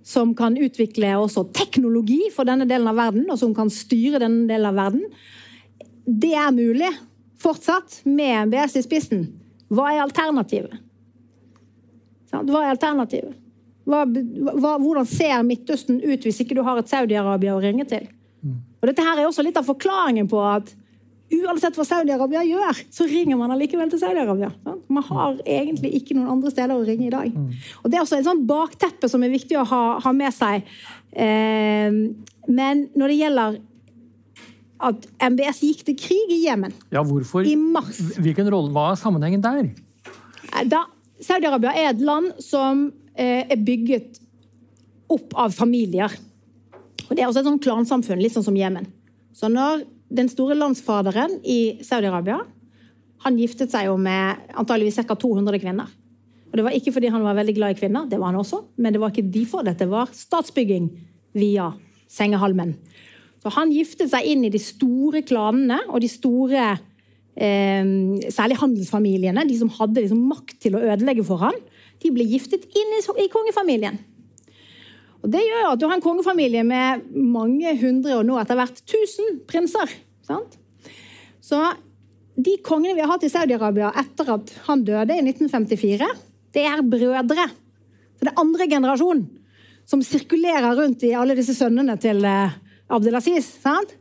som 0.05 0.35
kan 0.37 0.59
utvikle 0.61 1.15
også 1.17 1.47
teknologi 1.57 2.27
for 2.35 2.45
denne 2.45 2.67
delen 2.69 2.91
av 2.91 2.99
verden, 2.99 3.25
og 3.33 3.39
som 3.41 3.55
kan 3.57 3.73
styre 3.73 4.21
denne 4.21 4.45
delen 4.51 4.69
av 4.69 4.77
verden. 4.77 5.07
Det 6.05 6.35
er 6.37 6.53
mulig 6.53 6.91
fortsatt 7.41 8.03
med 8.05 8.53
BS 8.53 8.77
i 8.81 8.85
spissen. 8.85 9.25
Hva 9.73 9.89
er 9.95 10.03
alternativet? 10.05 10.77
Hva 12.35 12.61
er 12.61 12.75
alternativet? 12.75 13.33
Hva, 13.85 14.05
hva, 14.09 14.76
hvordan 14.80 15.09
ser 15.09 15.43
Midtøsten 15.45 16.01
ut 16.01 16.24
hvis 16.24 16.41
ikke 16.41 16.57
du 16.57 16.62
har 16.64 16.80
et 16.80 16.89
Saudi-Arabia 16.89 17.57
å 17.57 17.61
ringe 17.61 17.85
til? 17.89 18.07
Mm. 18.41 18.62
Og 18.80 18.89
Dette 18.89 19.05
her 19.05 19.20
er 19.20 19.28
også 19.28 19.45
litt 19.45 19.59
av 19.61 19.68
forklaringen 19.68 20.28
på 20.30 20.41
at 20.45 20.72
uansett 21.35 21.76
hva 21.76 21.85
Saudi-Arabia 21.89 22.45
gjør, 22.47 22.80
så 22.93 23.07
ringer 23.09 23.39
man 23.41 23.53
allikevel 23.53 23.91
til 23.93 24.01
Saudi-Arabia. 24.01 24.51
Man 24.93 25.07
har 25.09 25.37
egentlig 25.43 25.95
ikke 25.99 26.16
noen 26.16 26.32
andre 26.37 26.53
steder 26.53 26.76
å 26.76 26.87
ringe 26.87 27.09
i 27.09 27.12
dag. 27.12 27.28
Mm. 27.32 27.53
Og 27.82 27.91
Det 27.91 27.99
er 27.99 28.05
også 28.05 28.18
en 28.20 28.28
sånn 28.28 28.43
bakteppe 28.49 29.11
som 29.11 29.24
er 29.24 29.32
viktig 29.35 29.59
å 29.61 29.66
ha, 29.68 29.85
ha 30.05 30.14
med 30.16 30.37
seg. 30.37 30.68
Eh, 31.12 32.01
men 32.49 32.85
når 32.97 33.12
det 33.12 33.20
gjelder 33.20 33.61
at 34.85 35.07
MBS 35.32 35.62
gikk 35.64 35.85
til 35.87 35.97
krig 35.97 36.32
i 36.35 36.43
Jemen 36.45 36.72
ja, 36.93 37.01
hvorfor? 37.07 37.47
i 37.47 37.55
mars 37.57 38.01
Hvilken 38.18 38.49
rolle, 38.53 38.72
Hva 38.74 38.91
er 38.91 38.99
sammenhengen 39.01 39.41
der? 39.41 39.70
Da, 40.68 40.82
Saudi-Arabia 41.22 41.72
er 41.78 41.93
et 41.95 42.03
land 42.05 42.35
som 42.43 42.91
Eh, 42.91 43.04
er 43.15 43.61
bygget 43.62 44.21
opp 45.15 45.35
av 45.39 45.55
familier. 45.55 46.12
Og 47.09 47.12
Det 47.15 47.23
er 47.23 47.29
også 47.29 47.43
et 47.43 47.49
sånn 47.49 47.62
klansamfunn, 47.62 48.23
litt 48.23 48.35
sånn 48.35 48.47
som 48.47 48.57
Jemen. 48.57 48.87
Så 49.35 49.51
når 49.51 49.85
den 50.15 50.31
store 50.31 50.57
landsfaderen 50.59 51.41
i 51.43 51.79
Saudi-Arabia 51.85 52.41
han 53.25 53.39
giftet 53.41 53.73
seg 53.73 53.89
jo 53.89 53.97
med 54.01 54.51
antageligvis 54.53 55.01
ca. 55.09 55.17
200 55.17 55.61
kvinner. 55.62 55.89
Og 56.51 56.59
Det 56.59 56.65
var 56.67 56.77
ikke 56.77 56.93
fordi 56.95 57.11
han 57.11 57.25
var 57.25 57.37
veldig 57.39 57.55
glad 57.57 57.75
i 57.75 57.79
kvinner, 57.81 58.07
det 58.07 58.19
var 58.21 58.31
han 58.31 58.41
også, 58.43 58.61
men 58.79 58.93
det 58.93 59.01
var 59.03 59.11
ikke 59.11 59.31
de 59.33 59.45
for 59.49 59.67
dette 59.67 59.89
var 59.91 60.12
statsbygging 60.15 60.91
via 61.35 61.73
sengehalmen. 62.07 62.77
Så 63.43 63.53
Han 63.53 63.73
giftet 63.73 64.11
seg 64.12 64.25
inn 64.25 64.45
i 64.45 64.53
de 64.53 64.61
store 64.62 65.25
klanene 65.27 65.81
og 65.91 66.01
de 66.01 66.09
store 66.09 66.79
eh, 67.37 67.85
Særlig 68.33 68.57
handelsfamiliene, 68.61 69.45
de 69.49 69.59
som 69.59 69.73
hadde 69.81 70.05
liksom 70.05 70.23
makt 70.31 70.61
til 70.62 70.77
å 70.79 70.85
ødelegge 70.85 71.25
for 71.27 71.43
han 71.43 71.59
de 72.05 72.13
ble 72.13 72.27
giftet 72.29 72.67
inn 72.77 72.99
i, 72.99 73.29
kongefamilien. 73.33 73.97
Og 75.25 75.31
Det 75.33 75.41
gjør 75.41 75.71
at 75.71 75.81
du 75.81 75.87
har 75.89 75.97
en 75.97 76.05
kongefamilie 76.05 76.65
med 76.69 77.07
mange 77.17 77.73
hundre, 77.81 78.19
og 78.19 78.27
nå 78.29 78.37
etter 78.41 78.59
hvert 78.59 78.83
tusen 78.85 79.41
prinser. 79.49 79.93
Sant? 80.27 80.59
Så 81.41 81.61
de 82.35 82.59
kongene 82.67 82.97
vi 82.97 83.05
har 83.05 83.15
hatt 83.15 83.25
i 83.25 83.33
Saudi-Arabia 83.33 83.93
etter 84.01 84.35
at 84.37 84.53
han 84.67 84.85
døde 84.85 85.17
i 85.17 85.25
1954, 85.25 86.11
det 86.55 86.67
er 86.69 86.85
brødre. 86.85 87.49
Så 88.19 88.27
det 88.27 88.33
er 88.33 88.43
andre 88.43 88.69
generasjon 88.71 89.25
som 89.89 90.05
sirkulerer 90.05 90.77
rundt 90.77 91.05
i 91.05 91.15
alle 91.17 91.37
disse 91.37 91.57
sønnene 91.57 91.97
til 92.01 92.25
eh, 92.29 92.55
Abdelaziz. 92.93 93.49
Sant? 93.63 93.97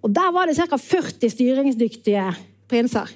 Og 0.00 0.12
der 0.14 0.30
var 0.34 0.48
det 0.48 0.58
ca. 0.58 0.78
40 0.78 1.30
styringsdyktige 1.34 2.26
prinser. 2.70 3.10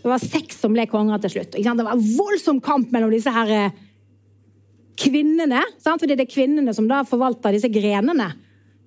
Det 0.00 0.08
var 0.08 0.22
seks 0.22 0.60
som 0.62 0.72
ble 0.74 0.86
konger 0.88 1.20
til 1.22 1.34
slutt. 1.36 1.56
Det 1.56 1.86
var 1.86 1.98
voldsom 1.98 2.60
kamp 2.64 2.92
mellom 2.94 3.12
disse 3.12 3.32
her 3.34 3.50
eh, 3.52 3.74
kvinnene, 5.00 5.60
sant? 5.80 6.00
fordi 6.00 6.16
det 6.16 6.26
er 6.26 6.32
kvinnene 6.32 6.74
som 6.76 6.88
da 6.88 7.02
forvalter 7.08 7.56
disse 7.56 7.70
grenene, 7.72 8.30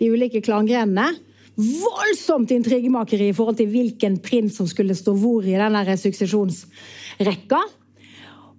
de 0.01 0.09
ulike 0.13 0.41
klangrenene. 0.45 1.11
Voldsomt 1.53 2.49
intrigemakeri 2.55 3.29
i 3.29 3.35
forhold 3.37 3.59
til 3.59 3.69
hvilken 3.69 4.17
prins 4.25 4.57
som 4.57 4.65
skulle 4.69 4.95
stå 4.97 5.13
hvor 5.21 5.45
i 5.45 5.53
den 5.53 5.97
suksesjonsrekka. 6.01 7.61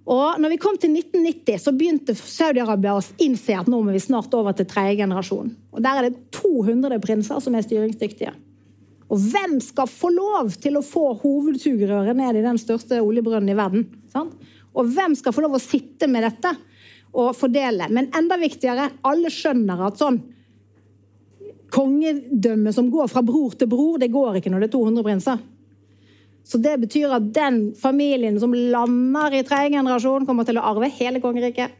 Og 0.05 0.39
når 0.39 0.53
vi 0.53 0.61
kom 0.61 0.77
til 0.77 0.93
1990, 0.93 1.59
så 1.59 1.73
begynte 1.73 2.13
Saudi-Arabia 2.15 2.93
å 2.93 3.03
innse 3.25 3.57
at 3.57 3.67
nå 3.71 3.79
må 3.81 3.91
vi 3.91 4.03
snart 4.03 4.33
over 4.37 4.53
til 4.55 4.67
tredje 4.69 4.99
generasjon. 5.01 5.49
Og 5.73 5.81
Der 5.81 5.97
er 5.97 6.07
det 6.07 6.29
200 6.37 7.01
prinser 7.03 7.41
som 7.41 7.57
er 7.57 7.65
styringsdyktige. 7.65 8.35
Og 9.13 9.21
hvem 9.21 9.59
skal 9.61 9.89
få 9.89 10.09
lov 10.13 10.53
til 10.61 10.79
å 10.79 10.85
få 10.85 11.11
hovedsugerøret 11.21 12.17
ned 12.17 12.39
i 12.39 12.45
den 12.45 12.57
største 12.61 13.01
oljebrønnen 13.03 13.51
i 13.53 13.57
verden? 13.57 13.89
Sant? 14.13 14.33
Og 14.75 14.89
hvem 14.91 15.13
skal 15.15 15.35
få 15.35 15.43
lov 15.45 15.57
å 15.57 15.61
sitte 15.61 16.09
med 16.11 16.25
dette 16.25 16.51
og 17.15 17.35
fordele? 17.37 17.87
Men 17.93 18.09
enda 18.17 18.39
viktigere, 18.41 18.89
alle 19.05 19.31
skjønner 19.31 19.85
at 19.87 20.01
sånn 20.01 20.19
kongedømme 21.75 22.71
som 22.73 22.89
går 22.91 23.09
fra 23.11 23.23
bror 23.25 23.55
til 23.59 23.69
bror, 23.69 23.99
det 24.01 24.13
går 24.13 24.39
ikke 24.39 24.51
når 24.51 24.65
det 24.65 24.69
er 24.69 24.75
200 24.77 25.05
prinser. 25.05 25.43
Så 26.45 26.59
det 26.61 26.75
betyr 26.83 27.13
at 27.15 27.31
den 27.33 27.73
familien 27.77 28.37
som 28.41 28.53
lander 28.53 29.33
i 29.33 29.43
tredje 29.45 29.73
generasjon, 29.73 30.27
kommer 30.27 30.45
til 30.45 30.59
å 30.61 30.65
arve 30.73 30.91
hele 30.93 31.21
kongeriket. 31.23 31.73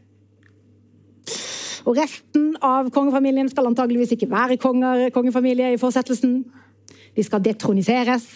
Og 1.86 1.94
resten 1.94 2.56
av 2.66 2.88
kongefamilien 2.90 3.46
skal 3.50 3.68
antageligvis 3.68 4.16
ikke 4.16 4.30
være 4.30 4.58
konger, 4.58 5.06
kongefamilie 5.14 5.70
i 5.74 5.78
fortsettelsen. 5.78 6.40
De 7.16 7.24
skal 7.24 7.42
detroniseres. 7.44 8.26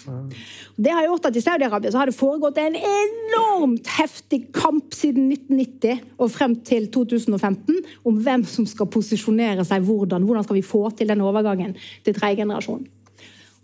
Det 0.81 0.93
har 0.95 1.05
gjort 1.05 1.29
at 1.29 1.37
I 1.37 1.43
Saudi-Arabia 1.45 1.93
har 1.99 2.09
det 2.09 2.17
foregått 2.17 2.61
en 2.63 2.79
enormt 2.79 3.91
heftig 3.99 4.47
kamp 4.57 4.95
siden 4.97 5.29
1990 5.35 6.17
og 6.17 6.33
frem 6.33 6.57
til 6.65 6.89
2015 6.93 7.83
om 8.09 8.23
hvem 8.25 8.47
som 8.49 8.69
skal 8.69 8.89
posisjonere 8.89 9.67
seg 9.69 9.85
hvordan. 9.85 10.25
Hvordan 10.25 10.49
skal 10.49 10.59
vi 10.59 10.65
få 10.65 10.87
til 10.97 11.13
den 11.13 11.21
overgangen 11.25 11.77
til 12.05 12.17
tredje 12.17 12.41
generasjon. 12.41 12.87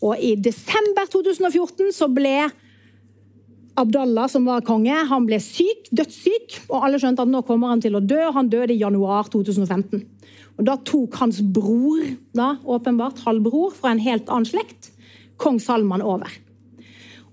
Og 0.04 0.20
i 0.20 0.34
desember 0.36 1.08
2014 1.08 1.94
så 1.96 2.08
ble 2.12 2.36
Abdallah, 3.76 4.28
som 4.32 4.46
var 4.48 4.64
konge, 4.64 4.94
han 5.08 5.26
ble 5.28 5.36
syk, 5.42 5.90
dødssyk. 5.92 6.62
Og 6.70 6.86
alle 6.86 7.00
skjønte 7.00 7.24
at 7.24 7.32
nå 7.32 7.42
kommer 7.44 7.74
han 7.74 7.82
til 7.84 7.98
å 7.98 8.00
dø. 8.00 8.22
Han 8.32 8.48
døde 8.52 8.72
i 8.72 8.80
januar 8.80 9.28
2015. 9.32 10.04
Og 10.56 10.64
Da 10.64 10.78
tok 10.88 11.18
hans 11.20 11.42
bror, 11.42 12.04
da, 12.36 12.54
åpenbart 12.64 13.20
halvbror 13.26 13.74
fra 13.76 13.92
en 13.92 14.00
helt 14.00 14.30
annen 14.32 14.48
slekt, 14.48 14.90
kong 15.40 15.60
Salman 15.62 16.04
over. 16.04 16.32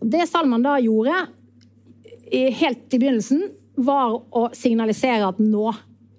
Og 0.01 0.09
Det 0.11 0.27
Salman 0.27 0.63
da 0.65 0.77
gjorde, 0.83 1.15
helt 2.33 2.93
i 2.93 2.99
begynnelsen, 2.99 3.43
var 3.75 4.19
å 4.35 4.49
signalisere 4.53 5.27
at 5.27 5.39
nå, 5.41 5.71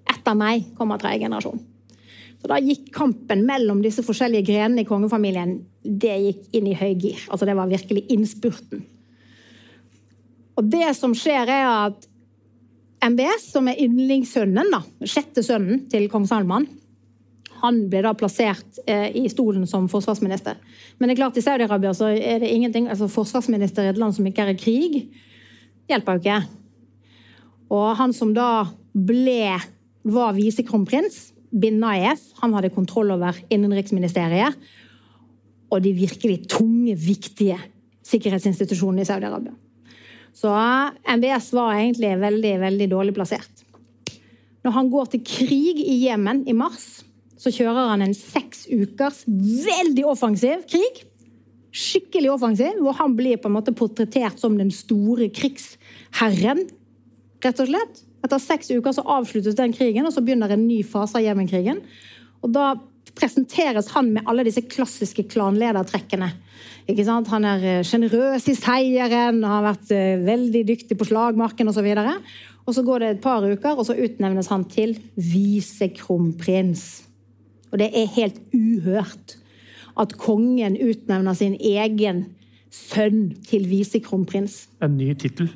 etter 0.09 0.35
meg, 0.37 0.71
kommer 0.77 0.99
tredje 0.99 1.25
generasjon. 1.25 1.61
Så 2.41 2.49
Da 2.49 2.59
gikk 2.61 2.91
kampen 2.93 3.45
mellom 3.47 3.79
disse 3.81 4.03
forskjellige 4.05 4.51
grenene 4.51 4.83
i 4.83 4.89
kongefamilien 4.89 5.55
det 5.85 6.17
gikk 6.21 6.57
inn 6.57 6.67
i 6.69 6.75
høy 6.77 6.91
gir. 6.93 7.21
Altså 7.29 7.45
Det 7.45 7.55
var 7.57 7.71
virkelig 7.71 8.05
innspurten. 8.13 8.83
Og 10.55 10.69
det 10.71 10.91
som 10.95 11.15
skjer, 11.17 11.49
er 11.51 11.65
at 11.89 12.05
MBS, 13.05 13.49
som 13.51 13.67
er 13.67 13.81
yndlingssønnen, 13.81 14.71
da, 14.71 14.81
sjette 15.05 15.43
sønnen 15.45 15.83
til 15.91 16.07
kong 16.09 16.25
Salman, 16.29 16.67
han 17.65 17.83
ble 17.91 18.03
da 18.05 18.13
plassert 18.17 18.79
eh, 18.87 19.09
i 19.17 19.25
stolen 19.31 19.65
som 19.69 19.89
forsvarsminister. 19.91 20.59
Men 20.97 21.09
det 21.09 21.15
er 21.15 21.21
klart 21.23 21.39
i 21.39 21.43
Saudi-Arabia 21.45 21.93
så 21.97 22.11
er 22.13 22.41
det 22.43 22.51
ingenting 22.53 22.89
altså 22.91 23.09
Forsvarsminister 23.11 23.85
i 23.85 23.91
et 23.91 24.01
land 24.01 24.15
som 24.15 24.27
ikke 24.29 24.45
er 24.45 24.53
i 24.53 24.59
krig, 24.59 24.99
hjelper 25.91 26.17
jo 26.17 26.23
ikke. 26.23 26.39
Og 27.75 27.87
han 27.99 28.13
som 28.15 28.33
da 28.35 28.67
ble 28.93 29.57
var 30.05 30.35
visekronprins, 30.37 31.33
bin 31.55 31.79
Nayef. 31.81 32.21
Han 32.41 32.53
hadde 32.55 32.73
kontroll 32.75 33.13
over 33.15 33.37
innenriksministeriet 33.49 34.57
og 35.73 35.81
de 35.81 35.91
virkelig 35.97 36.43
tunge, 36.51 36.93
viktige 36.95 37.57
sikkerhetsinstitusjonene 38.05 39.01
i 39.01 39.07
Saudi-Arabia. 39.09 39.55
Så 40.35 40.51
MBS 41.15 41.51
var 41.55 41.77
egentlig 41.79 42.11
veldig, 42.21 42.53
veldig 42.61 42.87
dårlig 42.91 43.15
plassert. 43.15 43.63
Når 44.65 44.73
han 44.75 44.89
går 44.89 45.11
til 45.13 45.23
krig 45.25 45.81
i 45.81 45.99
Jemen 46.05 46.43
i 46.49 46.53
mars, 46.57 47.05
så 47.39 47.51
kjører 47.51 47.91
han 47.91 48.05
en 48.05 48.15
seks 48.15 48.65
ukers 48.71 49.23
veldig 49.27 50.05
offensiv 50.07 50.63
krig. 50.71 51.03
Skikkelig 51.75 52.31
offensiv, 52.37 52.79
hvor 52.79 52.95
han 53.01 53.15
blir 53.17 53.39
på 53.41 53.51
en 53.51 53.57
måte 53.57 53.75
portrettert 53.75 54.39
som 54.39 54.55
den 54.55 54.71
store 54.71 55.27
krigsherren, 55.35 56.63
rett 57.43 57.61
og 57.61 57.69
slett. 57.69 58.03
Etter 58.25 58.41
seks 58.41 58.71
uker 58.71 58.95
så 58.95 59.03
avsluttes 59.17 59.57
den 59.57 59.75
krigen, 59.75 60.07
og 60.07 60.15
så 60.15 60.23
begynner 60.23 60.55
en 60.55 60.65
ny 60.65 60.79
fase 60.87 61.19
av 61.19 61.25
Jemen-krigen. 61.25 61.83
Og 62.41 62.53
da 62.55 62.73
presenteres 63.15 63.91
han 63.93 64.09
med 64.15 64.25
alle 64.27 64.45
disse 64.47 64.63
klassiske 64.65 65.27
klanledertrekkene. 65.31 66.31
Han 67.31 67.47
er 67.47 67.63
eh, 67.65 67.83
sjenerøs 67.85 68.47
i 68.51 68.55
seieren, 68.57 69.43
har 69.45 69.63
vært 69.65 69.93
eh, 69.93 70.19
veldig 70.25 70.63
dyktig 70.67 70.97
på 70.99 71.07
slagmarken 71.09 71.69
osv. 71.71 71.85
Og, 71.85 72.01
så 72.01 72.65
og 72.65 72.77
så 72.77 72.85
går 72.85 72.99
det 73.01 73.09
et 73.13 73.23
par 73.23 73.45
uker, 73.45 73.75
og 73.77 73.85
så 73.87 73.97
utnevnes 73.97 74.49
han 74.51 74.65
til 74.69 74.95
visekronprins. 75.15 77.05
Og 77.75 77.81
det 77.81 77.89
er 77.91 78.07
helt 78.15 78.37
uhørt 78.55 79.35
at 79.99 80.13
kongen 80.15 80.77
utnevner 80.79 81.35
sin 81.35 81.57
egen 81.59 82.21
sønn 82.71 83.33
til 83.43 83.65
visekronprins. 83.67 84.69
En 84.83 84.95
ny 84.95 85.09
tittel? 85.19 85.49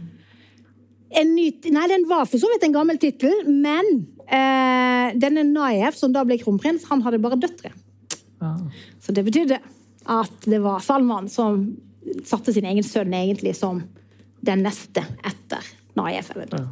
Ny, 1.15 1.45
nei, 1.71 1.85
den 1.89 2.03
var 2.09 2.27
for 2.27 2.41
så 2.41 2.49
vidt 2.51 2.65
en 2.67 2.75
gammel 2.75 2.99
tittel, 2.99 3.31
men 3.47 3.87
eh, 4.27 5.15
denne 5.15 5.45
Naif, 5.47 5.95
som 5.95 6.11
da 6.11 6.25
ble 6.27 6.37
kronprins, 6.41 6.83
han 6.91 7.05
hadde 7.07 7.21
bare 7.23 7.39
døtre. 7.39 7.71
Ah. 8.43 8.59
Så 8.99 9.15
det 9.15 9.23
betydde 9.27 9.61
at 10.11 10.47
det 10.51 10.59
var 10.63 10.83
Salman 10.83 11.31
som 11.31 11.63
satte 12.27 12.51
sin 12.51 12.67
egen 12.67 12.83
sønn 12.83 13.15
egentlig 13.15 13.55
som 13.55 13.79
den 14.43 14.67
neste 14.67 15.07
etter 15.23 15.63
Naif. 15.95 16.35
Ja. 16.35 16.65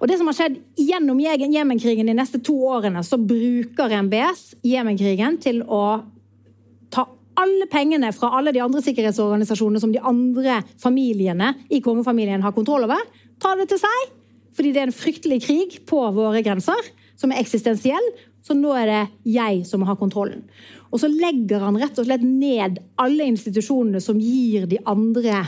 Og 0.00 0.08
det 0.10 0.18
som 0.18 0.28
har 0.30 0.36
skjedd 0.36 0.58
Gjennom 0.80 1.20
Jemenkrigen 1.20 2.08
de 2.10 2.16
neste 2.16 2.40
to 2.44 2.56
årene 2.68 3.02
så 3.06 3.18
bruker 3.20 3.92
MBS 4.06 4.54
Jemenkrigen 4.66 5.38
til 5.42 5.62
å 5.64 5.84
ta 6.94 7.06
alle 7.40 7.66
pengene 7.70 8.12
fra 8.14 8.30
alle 8.38 8.52
de 8.54 8.62
andre 8.62 8.82
sikkerhetsorganisasjonene 8.84 9.82
som 9.82 9.94
de 9.94 10.02
andre 10.02 10.60
familiene 10.82 11.54
i 11.70 11.80
kongefamilien 11.84 12.44
har 12.44 12.54
kontroll 12.54 12.86
over, 12.86 13.00
ta 13.42 13.54
det 13.58 13.68
til 13.72 13.80
seg. 13.82 14.12
Fordi 14.54 14.70
det 14.70 14.82
er 14.82 14.90
en 14.90 14.94
fryktelig 14.94 15.40
krig 15.48 15.80
på 15.88 15.98
våre 16.14 16.44
grenser, 16.46 16.78
som 17.18 17.32
er 17.32 17.42
eksistensiell. 17.42 18.06
Så 18.44 18.54
nå 18.54 18.74
er 18.76 18.90
det 18.90 19.02
jeg 19.32 19.64
som 19.66 19.82
har 19.88 19.98
kontrollen. 19.98 20.44
Og 20.92 21.00
så 21.02 21.08
legger 21.10 21.64
han 21.64 21.78
rett 21.80 21.96
og 21.98 22.06
slett 22.06 22.22
ned 22.22 22.78
alle 23.00 23.26
institusjonene 23.32 24.02
som 24.04 24.20
gir 24.20 24.68
de 24.70 24.78
andre 24.86 25.40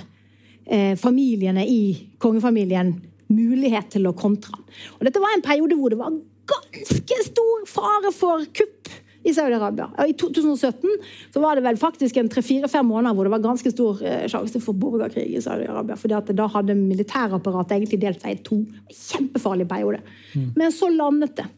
eh, 0.65 0.97
familiene 0.99 1.63
i 1.69 1.83
kongefamilien 2.23 2.97
mulighet 3.33 3.91
til 3.97 4.09
å 4.09 4.15
kontre. 4.17 4.59
Og 4.99 5.07
dette 5.07 5.23
var 5.23 5.35
en 5.35 5.45
periode 5.45 5.79
hvor 5.79 5.93
det 5.93 6.01
var 6.01 6.15
ganske 6.47 7.19
stor 7.27 7.67
fare 7.71 8.13
for 8.15 8.47
kupp 8.55 8.93
i 9.27 9.33
Saudi-Arabia. 9.35 9.89
I 10.07 10.15
2017 10.15 10.91
så 11.35 11.41
var 11.43 11.59
det 11.59 11.65
vel 11.67 11.79
faktisk 11.81 12.21
en 12.21 12.29
tre-fire-fem 12.31 12.87
måneder 12.87 13.17
hvor 13.17 13.27
det 13.27 13.33
var 13.35 13.43
ganske 13.43 13.73
stor 13.73 14.03
eh, 14.07 14.27
sjanse 14.31 14.61
for 14.63 14.79
borgerkrig 14.79 15.27
i 15.35 15.43
Saudi-Arabia. 15.43 15.97
fordi 15.99 16.15
at 16.15 16.31
da 16.39 16.47
hadde 16.55 16.79
militærapparatet 16.79 17.79
egentlig 17.79 18.01
delt 18.05 18.23
seg 18.23 18.37
i 18.37 18.43
to. 18.47 18.61
Kjempefarlig 18.93 19.67
periode. 19.71 20.03
Mm. 20.35 20.53
Men 20.55 20.75
så 20.75 20.91
landet 20.95 21.35
det. 21.41 21.49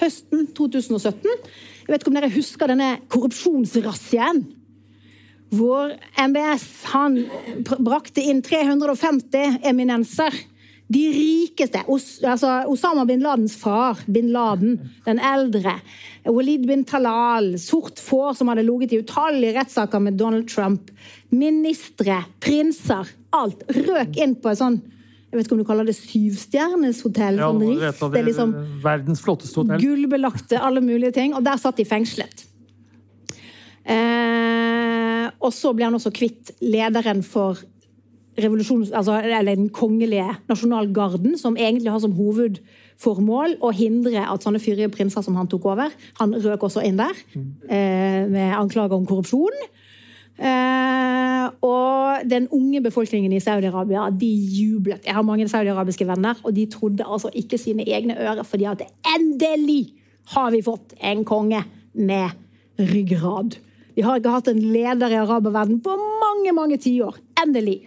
Høsten 0.00 0.46
2017. 0.56 1.28
Jeg 1.28 1.92
vet 1.92 2.00
ikke 2.00 2.12
om 2.14 2.18
dere 2.20 2.32
husker 2.32 2.72
denne 2.72 2.94
korrupsjonsrazziaen? 3.12 4.44
Hvor 5.54 5.94
MBS 6.20 6.66
han 6.92 7.22
brakte 7.80 8.20
inn 8.20 8.42
350 8.44 9.62
eminenser 9.68 10.34
de 10.88 11.02
rikeste 11.12 11.82
altså 11.84 12.52
Osama 12.72 13.04
bin 13.08 13.20
Ladens 13.20 13.56
far, 13.60 14.00
bin 14.08 14.30
Laden, 14.32 14.78
den 15.04 15.18
eldre. 15.20 15.74
Walid 16.24 16.64
bin 16.68 16.84
Talal, 16.88 17.58
sort 17.60 18.00
får 18.00 18.38
som 18.38 18.48
hadde 18.48 18.64
ligget 18.64 18.94
i 18.96 19.02
utallige 19.02 19.52
rettssaker 19.58 20.00
med 20.00 20.16
Donald 20.20 20.48
Trump. 20.48 20.88
Ministre, 21.28 22.22
prinser. 22.40 23.10
Alt 23.36 23.66
røk 23.68 24.16
inn 24.16 24.38
på 24.40 24.52
et 24.52 24.62
sånn 24.62 24.80
jeg 25.28 25.36
vet 25.36 25.44
ikke 25.44 25.56
om 25.58 25.60
du 25.60 25.68
kaller 25.68 25.84
det 25.84 25.92
syvstjerneshotell. 25.92 27.36
Ja, 27.36 27.50
sånn 27.52 27.58
det, 27.60 27.90
Det 28.00 28.20
er 28.22 28.28
liksom 28.30 28.54
verdens 28.80 29.20
flotteste 29.20 29.60
hotell. 29.60 29.82
Gullbelagte, 29.82 30.56
alle 30.56 30.80
mulige 30.80 31.12
ting. 31.18 31.34
Og 31.36 31.44
der 31.44 31.60
satt 31.60 31.76
de 31.76 31.84
fengslet. 31.84 32.46
Eh, 33.84 34.77
og 35.38 35.54
så 35.54 35.72
ble 35.76 35.86
han 35.88 35.96
også 35.98 36.12
kvitt 36.14 36.52
lederen 36.64 37.22
for 37.26 37.60
altså, 38.38 39.18
den 39.46 39.68
kongelige 39.74 40.36
nasjonalgarden, 40.48 41.38
som 41.38 41.56
egentlig 41.56 41.92
har 41.92 42.02
som 42.02 42.14
hovedformål 42.14 43.58
å 43.62 43.72
hindre 43.74 44.26
at 44.26 44.44
sånne 44.44 44.62
fyrige 44.62 44.90
prinser 44.94 45.22
som 45.22 45.36
han 45.38 45.50
tok 45.50 45.66
over 45.72 45.94
Han 46.20 46.34
røk 46.34 46.62
også 46.68 46.84
inn 46.86 46.98
der 46.98 47.14
eh, 47.34 48.26
med 48.30 48.54
anklager 48.58 48.98
om 48.98 49.06
korrupsjon. 49.06 49.54
Eh, 50.38 51.46
og 51.66 52.26
den 52.30 52.46
unge 52.54 52.82
befolkningen 52.82 53.32
i 53.34 53.42
Saudi-Arabia 53.42 54.08
de 54.14 54.30
jublet. 54.30 55.06
Jeg 55.06 55.14
har 55.14 55.26
mange 55.26 55.48
saudiarabiske 55.50 56.06
venner, 56.06 56.38
og 56.44 56.54
de 56.54 56.66
trodde 56.70 57.06
altså 57.06 57.30
ikke 57.34 57.58
sine 57.58 57.86
egne 57.86 58.18
ører, 58.18 58.46
fordi 58.46 58.68
at 58.70 58.84
endelig 59.16 59.94
har 60.34 60.52
vi 60.54 60.62
fått 60.62 60.94
en 61.02 61.24
konge 61.26 61.62
med 61.94 62.30
ryggrad. 62.78 63.58
Vi 63.98 64.04
har 64.06 64.20
ikke 64.20 64.30
hatt 64.30 64.46
en 64.52 64.60
leder 64.62 65.10
i 65.10 65.16
araberverdenen 65.18 65.80
på 65.82 65.96
mange 65.98 66.52
mange 66.54 66.76
tiår. 66.78 67.16
Endelig 67.42 67.80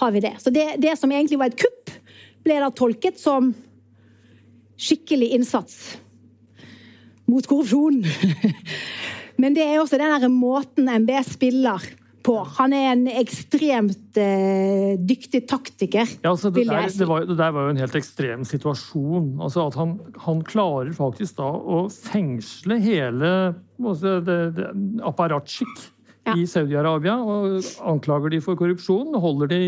har 0.00 0.14
vi 0.14 0.22
det. 0.24 0.30
Så 0.40 0.48
det, 0.54 0.78
det 0.80 0.94
som 0.96 1.12
egentlig 1.12 1.36
var 1.42 1.50
et 1.52 1.60
kupp, 1.60 1.92
ble 2.40 2.56
da 2.62 2.70
tolket 2.72 3.20
som 3.20 3.50
skikkelig 4.80 5.28
innsats 5.36 5.98
mot 7.28 7.44
korrupsjon. 7.44 8.00
Men 9.44 9.58
det 9.58 9.66
er 9.66 9.82
også 9.82 10.00
den 10.00 10.14
der 10.14 10.32
måten 10.32 10.88
MBS 11.02 11.34
spiller 11.36 11.84
på. 12.28 12.36
Han 12.58 12.74
er 12.76 12.90
en 12.92 13.04
ekstremt 13.10 14.18
eh, 14.20 14.94
dyktig 15.00 15.42
taktiker. 15.50 16.08
Ja, 16.22 16.32
altså, 16.32 16.52
det, 16.54 16.66
der, 16.68 16.88
det, 16.92 17.08
var, 17.08 17.26
det, 17.28 17.38
der 17.40 17.54
var 17.56 17.68
jo 17.68 17.74
en 17.74 17.82
helt 17.82 17.98
ekstrem 17.98 18.44
situasjon. 18.48 19.34
Altså 19.44 19.66
at 19.68 19.78
han, 19.80 19.96
han 20.26 20.42
klarer 20.46 20.92
faktisk 20.96 21.38
da 21.40 21.48
å 21.48 21.86
fengsle 21.92 22.80
hele 22.84 23.32
altså, 23.80 24.18
apparatskikk 25.08 25.74
ja. 26.28 26.36
i 26.36 26.46
Saudi-Arabia. 26.48 27.18
Og 27.18 27.58
anklager 27.94 28.36
de 28.36 28.42
for 28.44 28.60
korrupsjon, 28.60 29.16
holder 29.18 29.54
de 29.54 29.62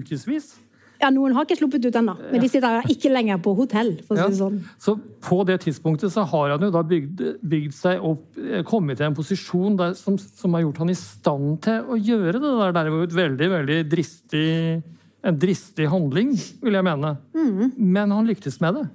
ukevis. 0.00 0.54
Ja, 1.02 1.08
Noen 1.10 1.34
har 1.34 1.46
ikke 1.46 1.58
sluppet 1.58 1.82
ut 1.82 1.96
ennå, 1.98 2.14
men 2.30 2.42
de 2.44 2.48
sitter 2.50 2.86
ikke 2.92 3.10
lenger 3.10 3.40
på 3.42 3.56
hotell. 3.58 3.96
for 4.06 4.14
å 4.14 4.28
si 4.28 4.36
det 4.36 4.38
sånn. 4.38 4.60
Så 4.78 4.94
på 5.26 5.40
det 5.48 5.58
tidspunktet 5.64 6.14
så 6.14 6.22
har 6.30 6.54
han 6.54 6.62
jo 6.62 6.70
da 6.70 6.82
bygd, 6.86 7.22
bygd 7.42 7.74
seg 7.74 8.04
opp, 8.06 8.22
eh, 8.38 8.62
kommet 8.68 9.00
til 9.00 9.08
en 9.08 9.16
posisjon 9.18 9.76
der, 9.80 9.96
som, 9.98 10.18
som, 10.18 10.54
har 10.54 10.62
gjort 10.62 10.78
han 10.84 10.94
i 10.94 10.98
stand 10.98 11.58
til 11.66 11.90
å 11.90 11.98
gjøre 11.98 12.38
det 12.38 12.52
der. 12.60 12.74
Det 12.76 12.82
er 12.84 12.92
jo 12.92 13.02
et 13.08 13.18
veldig, 13.18 13.50
veldig 13.56 13.80
dristig, 13.90 14.46
en 15.26 15.42
dristig 15.42 15.90
handling, 15.90 16.36
vil 16.62 16.78
jeg 16.78 16.86
mene. 16.86 17.16
Mm. 17.34 17.74
Men 17.76 18.14
han 18.14 18.30
lyktes 18.30 18.60
med 18.62 18.78
det. 18.78 18.86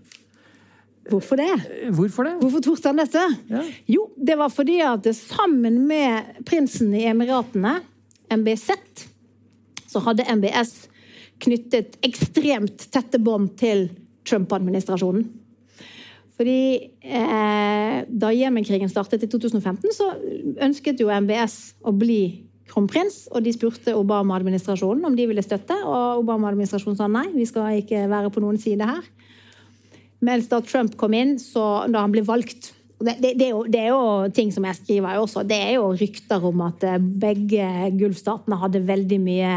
Hvorfor 1.12 1.40
det? 1.40 1.52
Hvorfor 1.96 2.28
det? 2.28 2.36
Hvorfor 2.40 2.64
torde 2.64 2.92
han 2.92 3.04
dette? 3.04 3.28
Ja. 3.52 3.68
Jo, 3.88 4.10
det 4.16 4.40
var 4.40 4.52
fordi 4.52 4.80
at 4.84 5.08
sammen 5.16 5.84
med 5.88 6.44
prinsen 6.48 6.96
i 6.96 7.04
Emiratene, 7.12 7.82
MBZ, 8.32 8.76
så 9.88 10.04
hadde 10.04 10.28
MBS 10.28 10.87
knyttet 11.44 11.98
ekstremt 12.06 12.88
tette 12.94 13.20
bånd 13.22 13.54
til 13.60 13.88
Trump-administrasjonen. 14.28 15.28
Fordi 16.38 16.60
eh, 17.02 17.98
Da 18.08 18.34
Jemen-krigen 18.34 18.92
startet 18.92 19.26
i 19.26 19.30
2015, 19.32 19.90
så 19.96 20.12
ønsket 20.68 21.02
jo 21.02 21.10
MBS 21.10 21.58
å 21.82 21.94
bli 21.98 22.22
kronprins. 22.70 23.26
Og 23.34 23.46
de 23.46 23.54
spurte 23.56 23.96
Obama-administrasjonen 23.98 25.08
om 25.08 25.18
de 25.18 25.28
ville 25.30 25.46
støtte, 25.46 25.78
og 25.86 26.24
Obama-administrasjonen 26.24 27.00
sa 27.00 27.10
nei, 27.12 27.28
vi 27.34 27.48
skal 27.50 27.82
ikke 27.82 28.06
være 28.12 28.34
på 28.34 28.44
noen 28.44 28.60
side 28.62 28.86
her. 28.86 29.06
Mens 30.26 30.50
da 30.50 30.62
Trump 30.66 30.98
kom 30.98 31.14
inn, 31.14 31.38
så 31.42 31.88
da 31.90 32.04
han 32.06 32.14
ble 32.14 32.26
valgt 32.26 32.74
det, 32.98 33.14
det, 33.22 33.36
det, 33.38 33.46
er 33.46 33.52
jo, 33.52 33.60
det, 33.70 33.82
er 33.82 33.92
jo, 33.94 34.30
ting 34.34 34.50
som 34.50 34.66
jeg 34.66 34.80
skriver 34.80 35.20
også. 35.22 35.44
Det 35.46 35.58
er 35.68 35.76
jo 35.76 35.92
rykter 35.94 36.42
om 36.50 36.64
at 36.66 36.82
eh, 36.88 36.98
begge 36.98 37.68
Gulfstatene 37.94 38.58
hadde 38.58 38.82
veldig 38.88 39.20
mye 39.22 39.52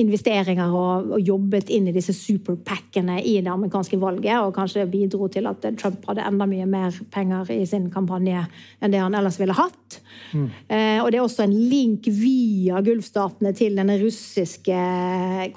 investeringer 0.00 0.72
og, 0.72 1.10
og 1.16 1.20
jobbet 1.20 1.70
inn 1.72 1.90
i 1.90 1.94
disse 1.94 2.14
superpackene 2.16 3.18
i 3.20 3.36
det 3.44 3.50
amerikanske 3.52 3.98
valget, 4.00 4.38
og 4.40 4.54
kanskje 4.56 4.86
bidro 4.90 5.28
til 5.32 5.48
at 5.50 5.66
Trump 5.80 6.06
hadde 6.08 6.24
enda 6.24 6.48
mye 6.48 6.66
mer 6.68 6.96
penger 7.12 7.50
i 7.52 7.62
sin 7.68 7.90
kampanje 7.92 8.46
enn 8.80 8.94
det 8.94 9.02
han 9.02 9.16
ellers 9.18 9.38
ville 9.40 9.56
hatt. 9.56 9.98
Mm. 10.32 10.46
Eh, 10.48 10.98
og 11.02 11.10
det 11.12 11.18
er 11.18 11.24
også 11.24 11.44
en 11.44 11.52
link 11.52 12.08
via 12.08 12.80
Gulfstatene 12.84 13.52
til 13.56 13.76
denne 13.76 13.98
russiske 14.00 14.78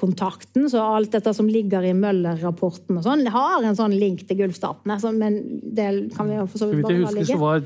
kontakten. 0.02 0.68
Så 0.72 0.84
alt 0.84 1.16
dette 1.16 1.32
som 1.36 1.48
ligger 1.50 1.86
i 1.88 1.94
Møller-rapporten 1.96 3.00
og 3.00 3.08
sånn, 3.08 3.24
har 3.32 3.64
en 3.64 3.78
sånn 3.78 3.96
link 3.96 4.26
til 4.28 4.42
Gulfstatene. 4.44 5.00
Så, 5.00 5.14
men 5.16 5.40
det 5.64 5.88
kan 6.16 6.28
vi 6.28 6.40
jo 6.40 6.48
for 6.52 6.64
så 6.64 6.70
vidt 6.72 6.84
bare 6.84 7.00
la 7.06 7.14
ligge. 7.16 7.32
Så 7.32 7.40
var 7.40 7.64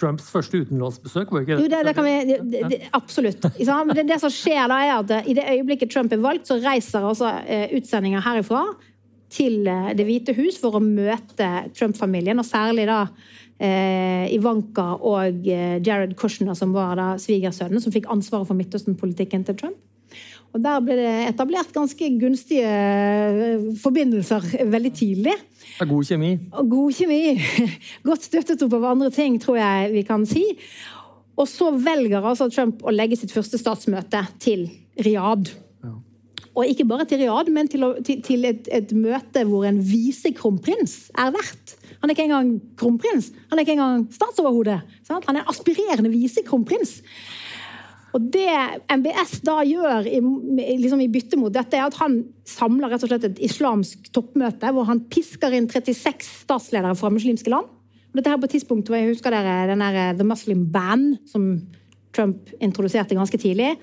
Trumps 0.00 0.32
første 0.32 0.64
utenlandsbesøk, 0.64 1.32
var 1.34 1.44
ikke 1.44 1.54
det? 1.54 1.60
Jo, 1.66 1.72
det, 1.72 1.82
det 1.90 1.96
kan 1.98 2.08
vi, 2.08 2.16
det, 2.26 2.64
det, 2.72 2.80
absolutt. 2.96 3.50
Det, 3.60 4.06
det 4.08 4.20
som 4.22 4.32
skjer 4.32 4.64
da, 4.72 4.80
er 4.80 4.96
at 4.96 5.28
i 5.28 5.36
det 5.36 5.44
øyeblikket 5.56 5.92
Trump 5.92 6.05
er 6.12 6.22
valgt, 6.22 6.46
så 6.46 6.60
reiser 6.62 7.06
altså 7.06 7.32
eh, 7.46 7.72
utsendinger 7.76 8.22
herifra 8.24 8.62
til 9.32 9.66
eh, 9.66 9.90
Det 9.96 10.06
hvite 10.06 10.36
hus 10.36 10.60
for 10.62 10.76
å 10.76 10.82
møte 10.82 11.48
Trump-familien, 11.76 12.38
og 12.38 12.46
særlig 12.46 12.86
da 12.88 13.02
eh, 13.58 14.30
Ivanka 14.34 14.94
og 15.00 15.46
eh, 15.48 15.78
Jared 15.84 16.16
Kushner, 16.18 16.54
som 16.58 16.74
var 16.76 16.96
da 16.98 17.08
svigersønnen, 17.20 17.82
som 17.82 17.94
fikk 17.94 18.08
ansvaret 18.12 18.48
for 18.48 18.58
Midtøsten-politikken 18.58 19.46
til 19.46 19.58
Trump. 19.58 19.82
Og 20.54 20.62
Der 20.62 20.80
ble 20.80 20.94
det 20.96 21.14
etablert 21.26 21.72
ganske 21.74 22.08
gunstige 22.16 22.68
forbindelser 23.82 24.46
veldig 24.70 24.92
tidlig. 24.96 25.34
God 25.82 26.06
kjemi. 26.08 26.30
God 26.70 26.94
kjemi. 26.96 27.20
Godt 28.08 28.24
støttet 28.24 28.62
opp 28.64 28.76
av 28.78 28.86
andre 28.94 29.10
ting, 29.12 29.36
tror 29.42 29.58
jeg 29.60 29.90
vi 29.92 30.04
kan 30.06 30.24
si. 30.28 30.46
Og 31.36 31.44
så 31.50 31.68
velger 31.74 32.24
altså 32.24 32.48
Trump 32.48 32.80
å 32.86 32.94
legge 32.94 33.18
sitt 33.20 33.34
første 33.34 33.60
statsmøte 33.60 34.22
til 34.40 34.64
Riyadh. 35.04 35.65
Og 36.56 36.64
ikke 36.64 36.86
bare 36.88 37.04
til 37.04 37.20
Riyadh, 37.20 37.52
men 37.52 37.68
til, 37.68 37.84
til, 38.04 38.22
til 38.24 38.46
et, 38.48 38.68
et, 38.72 38.92
møte 38.96 39.42
hvor 39.44 39.66
en 39.68 39.76
visekronprins 39.84 41.10
er 41.12 41.34
vert. 41.34 41.74
Han 42.00 42.08
er 42.08 42.14
ikke 42.14 42.28
engang 42.30 42.52
kronprins, 42.80 43.28
han 43.50 43.58
er 43.58 43.66
ikke 43.66 43.74
engang 43.76 44.06
statsoverhode. 44.12 44.78
Han 45.10 45.36
er 45.36 45.50
aspirerende 45.52 46.12
visekronprins. 46.12 47.02
Og 48.16 48.30
det 48.32 48.48
MBS 48.88 49.42
da 49.44 49.58
gjør 49.68 50.08
i, 50.08 50.22
liksom 50.80 51.02
i 51.04 51.10
bytte 51.12 51.36
mot 51.36 51.52
dette, 51.52 51.76
er 51.76 51.90
at 51.90 51.98
han 52.00 52.22
samler 52.48 52.88
rett 52.88 53.04
og 53.04 53.10
slett 53.10 53.26
et 53.28 53.42
islamsk 53.44 54.08
toppmøte 54.16 54.70
hvor 54.72 54.88
han 54.88 55.02
pisker 55.12 55.52
inn 55.52 55.68
36 55.68 56.24
statsledere 56.46 56.96
fra 56.96 57.12
muslimske 57.12 57.52
land. 57.52 57.68
Og 57.68 58.16
dette 58.16 58.32
her 58.32 58.40
på 58.40 58.48
et 58.48 58.56
tidspunkt 58.56 58.88
hvor 58.88 58.96
jeg 58.96 59.12
husker 59.12 59.34
dere 59.34 59.66
den 59.68 59.84
der 59.84 60.00
eh, 60.06 60.14
The 60.16 60.24
Muslim 60.24 60.64
Ban, 60.72 61.10
som 61.28 61.50
Trump 62.16 62.48
introduserte 62.64 63.18
ganske 63.18 63.42
tidlig. 63.42 63.74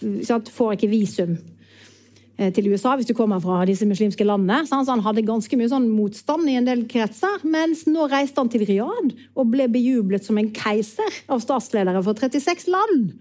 Får 0.00 0.78
ikke 0.78 0.88
visum 0.94 1.36
til 2.56 2.70
USA 2.72 2.94
hvis 2.96 3.10
du 3.10 3.12
kommer 3.16 3.42
fra 3.42 3.58
disse 3.68 3.84
muslimske 3.88 4.24
landene. 4.24 4.62
Så 4.64 4.80
han 4.88 5.04
hadde 5.04 5.26
ganske 5.28 5.58
mye 5.60 5.68
sånn 5.68 5.90
motstand 5.92 6.48
i 6.48 6.56
en 6.56 6.68
del 6.68 6.86
kretser. 6.88 7.42
Mens 7.44 7.84
nå 7.90 8.06
reiste 8.08 8.40
han 8.40 8.48
til 8.52 8.64
Riyadh 8.68 9.12
og 9.36 9.50
ble 9.52 9.68
bejublet 9.72 10.24
som 10.24 10.40
en 10.40 10.48
keiser 10.56 11.20
av 11.28 11.44
statsledere 11.44 12.00
for 12.06 12.16
36 12.16 12.70
land. 12.72 13.12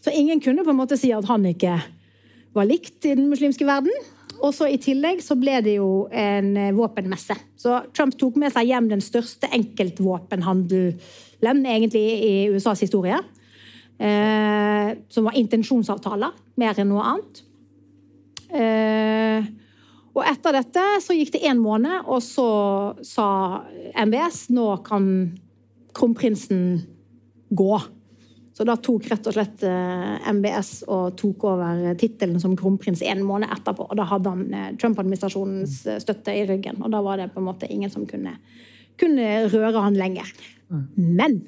Så 0.00 0.10
ingen 0.14 0.40
kunne 0.40 0.64
på 0.64 0.70
en 0.72 0.78
måte 0.78 0.96
si 1.00 1.10
at 1.12 1.26
han 1.28 1.44
ikke 1.50 1.74
var 2.56 2.64
likt 2.66 3.04
i 3.06 3.14
den 3.18 3.28
muslimske 3.30 3.66
verden. 3.68 3.92
Og 4.40 4.54
så 4.56 4.64
I 4.70 4.78
tillegg 4.80 5.20
så 5.24 5.34
ble 5.38 5.60
det 5.64 5.74
jo 5.76 6.08
en 6.16 6.56
eh, 6.56 6.76
våpenmesse. 6.76 7.34
Så 7.60 7.80
Trump 7.96 8.16
tok 8.18 8.36
med 8.40 8.52
seg 8.54 8.66
hjem 8.70 8.88
den 8.92 9.02
største 9.04 9.46
enkeltvåpenhandelen 9.52 11.66
egentlig 11.66 12.06
i 12.24 12.48
USAs 12.54 12.80
historie. 12.86 13.18
Eh, 14.00 14.88
som 15.12 15.28
var 15.28 15.36
intensjonsavtaler, 15.36 16.32
mer 16.60 16.74
enn 16.80 16.88
noe 16.88 17.04
annet. 17.12 17.34
Eh, 18.50 19.46
og 20.10 20.26
etter 20.26 20.56
dette 20.58 20.84
så 21.04 21.14
gikk 21.14 21.36
det 21.36 21.44
én 21.46 21.60
måned, 21.62 22.08
og 22.10 22.18
så 22.24 22.48
sa 23.06 23.28
MBS 23.94 24.48
nå 24.54 24.66
kan 24.86 25.06
kronprinsen 25.96 26.80
gå. 27.50 27.72
Så 28.60 28.66
da 28.68 28.74
tok 28.76 29.06
rett 29.08 29.28
og 29.30 29.36
slett 29.36 29.62
eh, 29.64 30.32
MBS 30.34 30.72
og 30.90 31.14
tok 31.18 31.46
over 31.48 31.94
tittelen 32.00 32.42
som 32.42 32.56
kronprins 32.58 33.00
en 33.06 33.22
måned 33.24 33.48
etterpå. 33.54 33.86
Og 33.86 33.96
da 33.96 34.04
hadde 34.10 34.34
han 34.34 34.42
eh, 34.52 34.66
Trump-administrasjonens 34.80 35.78
støtte 36.02 36.34
i 36.36 36.44
ryggen, 36.50 36.82
og 36.82 36.92
da 36.92 37.00
var 37.06 37.22
det 37.22 37.30
på 37.32 37.40
en 37.40 37.48
måte 37.48 37.70
ingen 37.70 37.92
som 37.92 38.04
kunne, 38.10 38.34
kunne 39.00 39.30
røre 39.48 39.86
han 39.86 39.96
lenger. 39.96 40.28
Men 40.98 41.40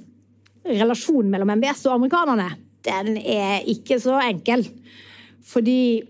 relasjonen 0.65 1.31
mellom 1.35 1.53
MBS 1.59 1.85
og 1.91 1.99
amerikanerne, 1.99 2.49
den 2.87 3.19
er 3.19 3.67
ikke 3.71 3.99
så 4.03 4.17
enkel. 4.23 4.65
Fordi 5.47 6.03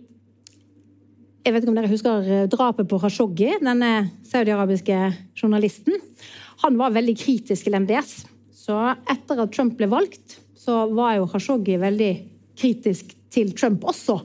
jeg 1.43 1.55
vet 1.55 1.65
ikke 1.65 1.73
om 1.73 1.79
dere 1.79 1.91
husker 1.91 2.29
eh, 2.31 2.45
drapet 2.51 2.89
på 2.91 2.99
Khashoggi, 3.03 3.49
denne 3.63 3.93
saudiarabiske 4.31 4.99
journalisten. 5.39 5.97
Han 6.63 6.79
var 6.79 6.95
veldig 6.95 7.17
kritisk 7.19 7.67
til 7.67 7.79
MBS. 7.83 8.21
Så 8.55 8.77
etter 9.11 9.43
at 9.43 9.51
Trump 9.55 9.75
ble 9.79 9.89
valgt, 9.91 10.39
så 10.55 10.85
var 10.95 11.17
jo 11.17 11.27
Khashoggi 11.31 11.81
veldig 11.83 12.13
kritisk 12.59 13.11
til 13.33 13.51
Trump 13.59 13.83
også. 13.91 14.21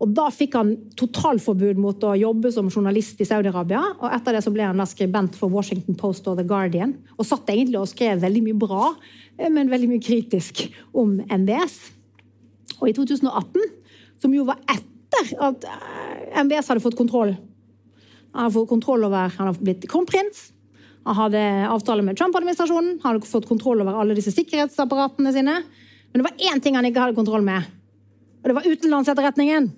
Og 0.00 0.14
Da 0.16 0.26
fikk 0.32 0.56
han 0.56 0.72
totalforbud 0.98 1.78
mot 1.78 2.02
å 2.08 2.16
jobbe 2.16 2.50
som 2.54 2.70
journalist 2.72 3.20
i 3.20 3.28
Saudi-Arabia. 3.28 3.82
og 4.00 4.08
Etter 4.08 4.34
det 4.34 4.42
så 4.42 4.50
ble 4.50 4.64
han 4.64 4.80
da 4.80 4.88
skribent 4.88 5.36
for 5.36 5.52
Washington 5.52 5.94
Post 5.94 6.26
og 6.26 6.40
The 6.40 6.46
Guardian. 6.48 6.96
Og 7.18 7.28
satt 7.28 7.52
egentlig 7.52 7.78
og 7.78 7.90
skrev 7.92 8.24
veldig 8.24 8.42
mye 8.48 8.58
bra, 8.58 8.94
eh, 9.38 9.50
men 9.52 9.70
veldig 9.70 9.92
mye 9.92 10.02
kritisk 10.02 10.66
om 10.96 11.20
MBS. 11.28 11.78
Og 12.80 12.88
i 12.88 12.96
2018, 12.96 13.60
som 14.18 14.34
jo 14.34 14.48
var 14.48 14.58
ett 14.72 14.89
etter 15.10 15.34
at 15.42 15.66
eh, 15.66 16.44
MBS 16.44 16.70
hadde 16.70 16.82
fått 16.84 16.98
kontroll. 16.98 17.34
Han 18.32 18.46
hadde 18.46 18.54
fått 18.54 18.68
kontroll 18.70 19.04
over, 19.04 19.32
han 19.36 19.50
hadde 19.50 19.64
blitt 19.64 19.86
kronprins. 19.90 20.50
Han 21.08 21.16
hadde 21.16 21.42
avtale 21.68 22.04
med 22.04 22.18
Trump-administrasjonen. 22.18 23.00
Han 23.02 23.14
hadde 23.14 23.26
fått 23.26 23.48
kontroll 23.48 23.80
over 23.82 23.96
alle 23.98 24.14
disse 24.14 24.34
sikkerhetsapparatene 24.34 25.32
sine. 25.34 25.56
Men 26.12 26.22
det 26.22 26.26
var 26.26 26.50
én 26.52 26.60
ting 26.62 26.76
han 26.76 26.86
ikke 26.86 27.00
hadde 27.02 27.18
kontroll 27.18 27.42
med. 27.46 27.66
Og 28.42 28.50
det 28.50 28.56
var 28.58 28.68
utenlandsetterretningen. 28.68 29.70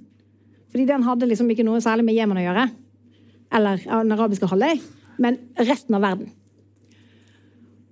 Fordi 0.72 0.86
den 0.88 1.06
hadde 1.06 1.28
liksom 1.30 1.50
ikke 1.52 1.66
noe 1.66 1.80
særlig 1.84 2.08
med 2.08 2.18
Jemen 2.18 2.40
å 2.40 2.44
gjøre. 2.44 2.68
Eller 3.54 3.84
den 3.86 4.14
arabiske 4.16 4.48
halvøy. 4.50 4.80
Men 5.22 5.38
resten 5.60 5.96
av 5.96 6.04
verden. 6.04 6.32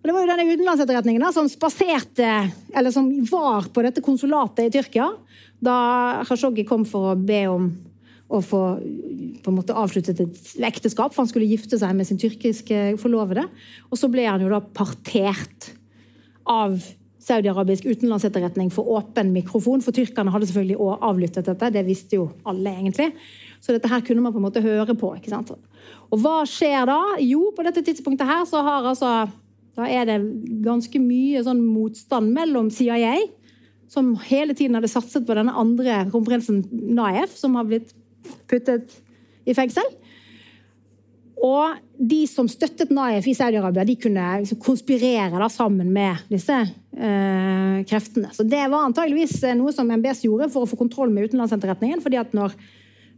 Og 0.00 0.08
det 0.08 0.14
var 0.16 0.24
jo 0.24 0.30
denne 0.30 0.48
utenlandsetterretningen 0.48 1.22
da, 1.22 1.30
som 1.36 1.48
spaserte, 1.52 2.28
eller 2.72 2.92
som 2.94 3.10
var 3.28 3.68
på 3.68 3.82
dette 3.84 4.00
konsulatet 4.04 4.70
i 4.70 4.72
Tyrkia 4.72 5.10
da 5.64 5.78
Khashoggi 6.28 6.64
kom 6.68 6.86
for 6.88 7.12
å 7.12 7.18
be 7.18 7.44
om 7.50 7.70
å 8.30 8.38
få 8.44 8.62
på 9.42 9.50
en 9.50 9.56
måte 9.56 9.74
avsluttet 9.74 10.20
et 10.22 10.40
ekteskap, 10.68 11.14
for 11.14 11.24
han 11.24 11.30
skulle 11.30 11.48
gifte 11.50 11.78
seg 11.80 11.96
med 11.98 12.06
sin 12.06 12.20
tyrkiske 12.20 12.94
forlovede. 13.02 13.46
Og 13.90 13.98
så 13.98 14.10
ble 14.12 14.26
han 14.28 14.42
jo 14.44 14.52
da 14.52 14.60
partert 14.62 15.72
av 16.48 16.78
saudi-arabisk 17.20 17.86
utenlandsetterretning 17.88 18.70
for 18.72 18.88
åpen 18.96 19.32
mikrofon. 19.34 19.82
For 19.84 19.94
tyrkerne 19.96 20.32
hadde 20.32 20.48
selvfølgelig 20.48 20.98
avlyttet 21.10 21.50
dette, 21.50 21.72
det 21.74 21.84
visste 21.88 22.20
jo 22.20 22.28
alle 22.48 22.72
egentlig. 22.78 23.10
Så 23.60 23.74
dette 23.76 23.90
her 23.90 24.04
kunne 24.06 24.24
man 24.24 24.34
på 24.34 24.40
en 24.40 24.46
måte 24.46 24.64
høre 24.64 24.96
på. 24.96 25.12
ikke 25.18 25.32
sant? 25.32 25.52
Og 26.10 26.22
hva 26.22 26.40
skjer 26.48 26.88
da? 26.88 27.00
Jo, 27.22 27.50
på 27.56 27.66
dette 27.66 27.84
tidspunktet 27.86 28.28
her 28.28 28.46
så 28.48 28.64
har 28.66 28.88
altså 28.94 29.12
Da 29.78 29.86
er 29.86 30.02
det 30.04 30.16
ganske 30.64 30.98
mye 30.98 31.40
sånn 31.46 31.60
motstand 31.62 32.32
mellom 32.34 32.66
CIA, 32.74 33.14
som 33.90 34.12
hele 34.28 34.54
tiden 34.54 34.78
hadde 34.78 34.90
satset 34.90 35.26
på 35.26 35.34
denne 35.36 35.54
andre 35.58 36.04
kronprinsen 36.12 36.62
Naef, 36.94 37.34
som 37.38 37.56
har 37.58 37.66
blitt 37.66 37.90
puttet 38.50 38.92
i 39.48 39.56
fengsel. 39.56 39.86
Og 41.40 41.78
de 41.96 42.20
som 42.28 42.48
støttet 42.48 42.92
Naif 42.92 43.26
i 43.28 43.34
Saudi-Arabia, 43.36 43.86
de 43.88 43.96
kunne 44.00 44.26
liksom 44.42 44.60
konspirere 44.60 45.40
da, 45.40 45.48
sammen 45.52 45.88
med 45.94 46.20
disse 46.28 46.58
eh, 46.60 47.80
kreftene. 47.88 48.30
Så 48.36 48.44
det 48.44 48.60
var 48.68 48.84
antageligvis 48.84 49.38
eh, 49.48 49.56
noe 49.56 49.72
som 49.72 49.88
MBS 49.88 50.26
gjorde 50.26 50.50
for 50.52 50.66
å 50.66 50.70
få 50.70 50.78
kontroll 50.80 51.12
med 51.12 51.30
utenlandsetterretningen. 51.30 52.04
fordi 52.04 52.20
at 52.20 52.36
når, 52.36 52.54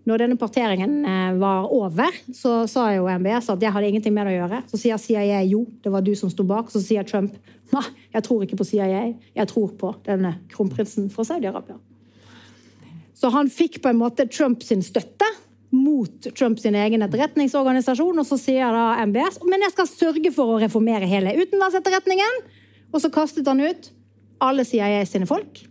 når 0.08 0.24
denne 0.24 0.38
parteringen 0.38 1.04
eh, 1.06 1.34
var 1.38 1.68
over, 1.70 2.16
så 2.34 2.62
sa 2.70 2.88
jo 2.96 3.06
MBS 3.06 3.52
at 3.54 3.62
jeg 3.62 3.74
hadde 3.74 3.92
ingenting 3.92 4.14
med 4.16 4.26
det 4.26 4.34
å 4.34 4.40
gjøre. 4.40 4.62
Så 4.72 4.80
sier 4.80 4.98
CIA 4.98 5.44
jo, 5.46 5.62
det 5.84 5.92
var 5.94 6.02
du 6.02 6.12
som 6.18 6.30
sto 6.32 6.46
bak. 6.46 6.72
Så 6.72 6.82
sier 6.82 7.06
Trump 7.06 7.36
nei, 7.72 7.84
jeg 8.12 8.26
tror 8.26 8.42
ikke 8.44 8.58
på 8.58 8.66
CIA, 8.68 9.04
jeg 9.38 9.50
tror 9.52 9.70
på 9.78 9.94
denne 10.08 10.34
kronprinsen 10.52 11.06
fra 11.12 11.24
Saudi-Arabia. 11.28 11.78
Så 13.14 13.30
han 13.30 13.50
fikk 13.52 13.78
på 13.84 13.92
en 13.92 14.00
måte 14.00 14.26
Trumps 14.26 14.72
støtte 14.88 15.28
mot 15.72 16.26
Trumps 16.36 16.66
egen 16.66 17.06
etterretningsorganisasjon. 17.06 18.18
Og 18.18 18.26
så 18.26 18.38
sier 18.40 18.74
da 18.74 19.06
MBS 19.06 19.40
men 19.46 19.62
jeg 19.64 19.76
skal 19.76 19.90
sørge 19.90 20.34
for 20.34 20.50
å 20.56 20.60
reformere 20.62 21.08
hele 21.08 21.36
utenlandsetterretningen. 21.38 22.42
Og 22.92 23.00
så 23.00 23.12
kastet 23.14 23.48
han 23.48 23.62
ut 23.62 23.92
alle 24.42 24.66
CIA 24.66 25.04
sine 25.06 25.28
folk, 25.30 25.62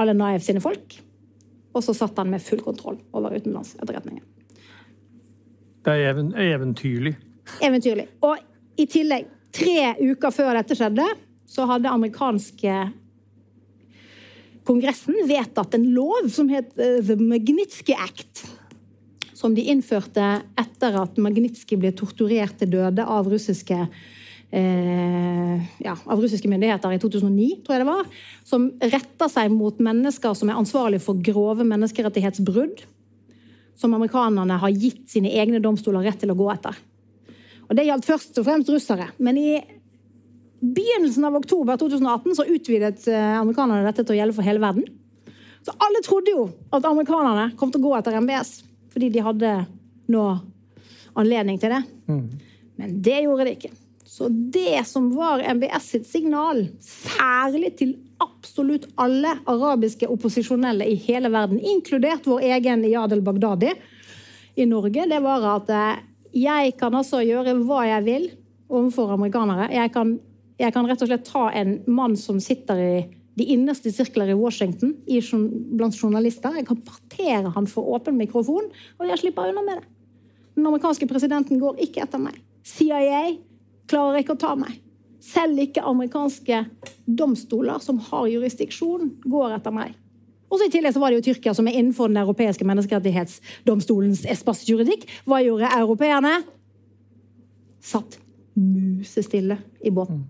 alle 0.00 0.16
Naev 0.16 0.42
sine 0.42 0.64
folk. 0.64 0.96
Og 1.74 1.84
så 1.84 1.94
satt 1.96 2.18
han 2.20 2.30
med 2.30 2.42
full 2.42 2.62
kontroll 2.64 2.98
over 3.12 3.34
utenlandsetterretningen. 3.34 4.24
Det 5.84 5.94
er 6.00 6.16
eventyrlig. 6.54 7.14
Eventyrlig. 7.60 8.06
Og 8.24 8.80
i 8.80 8.86
tillegg, 8.90 9.26
tre 9.54 9.94
uker 10.00 10.32
før 10.34 10.54
dette 10.56 10.76
skjedde, 10.78 11.06
så 11.46 11.66
hadde 11.68 11.92
amerikanske 11.92 12.84
Kongressen 14.64 15.18
vedtatt 15.28 15.74
en 15.76 15.90
lov 15.92 16.30
som 16.32 16.48
het 16.48 16.70
eh, 16.80 17.02
The 17.04 17.18
Magnitsky 17.20 17.92
Act 18.00 18.46
som 19.44 19.52
de 19.52 19.66
innførte 19.68 20.24
etter 20.56 20.94
at 20.96 21.18
Magnitsky 21.20 21.76
ble 21.76 21.90
torturert 21.92 22.56
til 22.62 22.70
døde 22.78 23.04
av 23.04 23.28
russiske 23.28 23.76
eh, 24.54 25.62
ja, 25.84 25.96
av 26.04 26.22
russiske 26.22 26.48
myndigheter 26.48 26.94
i 26.94 27.00
2009, 27.02 27.50
tror 27.64 27.74
jeg 27.74 27.82
det 27.82 27.90
var, 27.90 28.08
som 28.46 28.66
retter 28.80 29.30
seg 29.32 29.52
mot 29.52 29.78
mennesker 29.82 30.36
som 30.38 30.50
er 30.50 30.58
ansvarlige 30.60 31.04
for 31.04 31.20
grove 31.24 31.66
menneskerettighetsbrudd, 31.66 32.84
som 33.78 33.94
amerikanerne 33.96 34.58
har 34.62 34.74
gitt 34.74 35.08
sine 35.10 35.32
egne 35.34 35.62
domstoler 35.62 36.06
rett 36.06 36.20
til 36.22 36.32
å 36.32 36.38
gå 36.38 36.50
etter. 36.52 36.76
Og 37.64 37.74
Det 37.76 37.86
gjaldt 37.88 38.06
først 38.06 38.38
og 38.38 38.46
fremst 38.46 38.70
russere. 38.70 39.08
Men 39.18 39.38
i 39.40 39.48
begynnelsen 40.60 41.24
av 41.26 41.36
oktober 41.36 41.78
2018 41.80 42.36
så 42.38 42.46
utvidet 42.46 43.08
eh, 43.10 43.38
amerikanerne 43.40 43.86
dette 43.88 44.04
til 44.04 44.14
å 44.14 44.18
gjelde 44.20 44.36
for 44.36 44.46
hele 44.46 44.62
verden. 44.62 44.86
Så 45.64 45.72
alle 45.80 46.02
trodde 46.04 46.34
jo 46.34 46.44
at 46.76 46.84
amerikanerne 46.86 47.50
kom 47.58 47.72
til 47.72 47.80
å 47.80 47.88
gå 47.88 47.94
etter 47.98 48.18
MBS. 48.20 48.58
Fordi 48.94 49.08
de 49.10 49.24
hadde 49.24 49.54
nå 50.12 50.24
anledning 51.18 51.58
til 51.58 51.72
det. 51.72 51.80
Mm. 52.06 52.26
Men 52.78 53.00
det 53.06 53.22
gjorde 53.24 53.48
de 53.48 53.56
ikke. 53.56 53.72
Så 54.14 54.28
det 54.30 54.86
som 54.86 55.08
var 55.16 55.42
MBS 55.42 55.88
sitt 55.90 56.04
signal, 56.06 56.68
særlig 56.78 57.72
til 57.80 57.96
absolutt 58.22 58.84
alle 59.02 59.32
arabiske 59.50 60.06
opposisjonelle 60.06 60.86
i 60.86 60.94
hele 61.02 61.32
verden, 61.34 61.58
inkludert 61.58 62.28
vår 62.30 62.44
egen 62.54 62.84
Iyad 62.86 63.10
el-Baghdadi 63.16 63.72
i 64.54 64.66
Norge, 64.70 65.08
det 65.10 65.18
var 65.24 65.42
at 65.56 65.72
eh, 65.74 66.04
jeg 66.44 66.76
kan 66.78 66.94
altså 66.94 67.24
gjøre 67.26 67.56
hva 67.66 67.80
jeg 67.88 68.04
vil 68.06 68.28
overfor 68.70 69.16
amerikanere. 69.16 69.66
Jeg 69.74 69.90
kan, 69.96 70.12
jeg 70.62 70.74
kan 70.76 70.86
rett 70.86 71.02
og 71.02 71.10
slett 71.10 71.26
ta 71.26 71.48
en 71.58 71.72
mann 71.90 72.14
som 72.14 72.38
sitter 72.42 72.82
i 72.84 72.92
de 73.34 73.48
innerste 73.50 73.90
sirkler 73.90 74.30
i 74.30 74.36
Washington 74.38 74.92
i, 75.10 75.18
blant 75.74 75.98
journalister. 75.98 76.54
Jeg 76.54 76.68
kan 76.68 76.78
partere 76.86 77.50
han 77.56 77.66
for 77.66 77.90
åpen 77.98 78.14
mikrofon, 78.20 78.70
og 79.00 79.10
jeg 79.10 79.24
slipper 79.24 79.50
unna 79.50 79.66
med 79.66 79.82
det. 79.82 79.90
Den 80.54 80.70
amerikanske 80.70 81.10
presidenten 81.10 81.58
går 81.58 81.82
ikke 81.88 82.06
etter 82.06 82.22
meg. 82.22 82.38
CIA 82.62 83.24
klarer 83.90 84.22
ikke 84.22 84.36
å 84.36 84.40
ta 84.40 84.54
meg. 84.58 84.80
Selv 85.24 85.60
ikke 85.62 85.84
amerikanske 85.88 86.64
domstoler 87.06 87.80
som 87.80 88.00
har 88.10 88.26
jurisdiksjon, 88.28 89.14
går 89.24 89.56
etter 89.56 89.74
meg. 89.74 89.94
Og 90.52 90.60
så 90.60 90.68
I 90.68 90.74
tillegg 90.74 90.94
så 90.94 91.00
var 91.02 91.10
det 91.10 91.18
jo 91.18 91.26
Tyrkia 91.30 91.54
som 91.56 91.66
er 91.66 91.78
innenfor 91.78 92.10
den 92.10 92.20
europeiske 92.20 92.66
menneskerettighetsdomstolens 92.68 94.22
espasjuridikk. 94.30 95.08
Hva 95.26 95.40
gjorde 95.42 95.72
europeerne? 95.80 96.36
Satt 97.82 98.20
musestille 98.54 99.58
i 99.82 99.90
båten. 99.90 100.22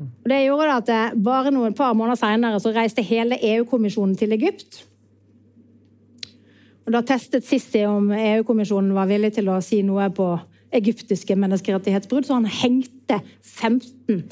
Og 0.00 0.28
det 0.32 0.42
gjorde 0.44 0.76
at 0.76 0.92
eh, 0.92 1.16
bare 1.20 1.52
noen 1.52 1.74
par 1.76 1.96
måneder 1.96 2.20
senere 2.20 2.60
så 2.62 2.72
reiste 2.74 3.04
hele 3.04 3.38
EU-kommisjonen 3.54 4.14
til 4.16 4.36
Egypt. 4.36 4.84
Og 6.86 6.94
Da 6.94 7.02
testet 7.06 7.46
Sissi 7.46 7.84
om 7.86 8.10
EU-kommisjonen 8.12 8.94
var 8.96 9.10
villig 9.10 9.34
til 9.36 9.50
å 9.52 9.60
si 9.64 9.82
noe 9.86 10.08
på 10.14 10.32
egyptiske 10.76 11.36
menneskerettighetsbrudd, 11.36 12.26
så 12.26 12.38
han 12.38 12.48
hengte 12.50 13.20
15 13.42 14.22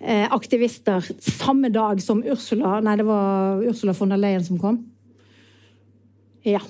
eh, 0.00 0.26
aktivister 0.32 1.04
samme 1.20 1.70
dag 1.74 2.00
som 2.02 2.22
Ursula 2.24 2.80
Nei, 2.84 2.96
det 3.00 3.06
var 3.08 3.62
Ursula 3.66 3.94
von 3.96 4.14
der 4.14 4.22
Leyen 4.22 4.44
som 4.44 4.60
kom. 4.60 4.80
Ja. 6.46 6.62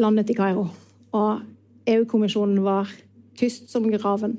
Landet 0.00 0.30
i 0.32 0.36
Kairo. 0.38 0.68
Og 1.12 1.42
EU-kommisjonen 1.90 2.62
var 2.64 2.88
tyst 3.38 3.70
som 3.72 3.88
graven. 3.90 4.38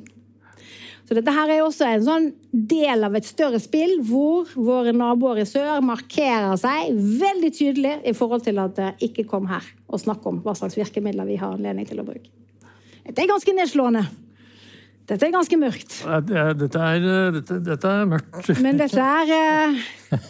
Så 1.12 1.18
dette 1.18 1.34
her 1.36 1.50
er 1.52 1.62
også 1.66 1.84
en 1.90 2.04
sånn 2.06 2.28
del 2.56 3.04
av 3.04 3.18
et 3.20 3.28
større 3.28 3.60
spill 3.60 3.98
hvor 4.08 4.48
våre 4.56 4.94
naboer 4.96 5.42
i 5.42 5.48
sør 5.50 5.82
markerer 5.84 6.56
seg 6.62 6.94
veldig 6.96 7.50
tydelig 7.52 7.98
i 8.08 8.14
forhold 8.16 8.46
til 8.46 8.62
at 8.64 8.78
det 8.78 8.94
ikke 9.10 9.28
kom 9.28 9.50
her 9.52 9.66
og 9.92 10.00
snakk 10.00 10.24
om 10.30 10.40
hva 10.46 10.56
slags 10.56 10.80
virkemidler 10.80 11.28
vi 11.28 11.36
har 11.42 11.58
anledning 11.58 11.90
til 11.90 12.00
å 12.00 12.08
bruke. 12.08 12.32
Dette 13.08 13.24
er 13.24 13.32
ganske 13.32 13.56
nedslående. 13.58 14.06
Dette 15.10 15.28
er 15.28 15.34
ganske 15.34 15.58
mørkt. 15.60 15.98
Dette 16.30 16.86
er, 16.86 17.04
dette, 17.36 17.60
dette 17.66 17.92
er 17.92 18.08
mørkt. 18.08 18.52
Men 18.64 18.80
dette 18.80 19.04
er 19.04 19.32
uh, 19.34 20.26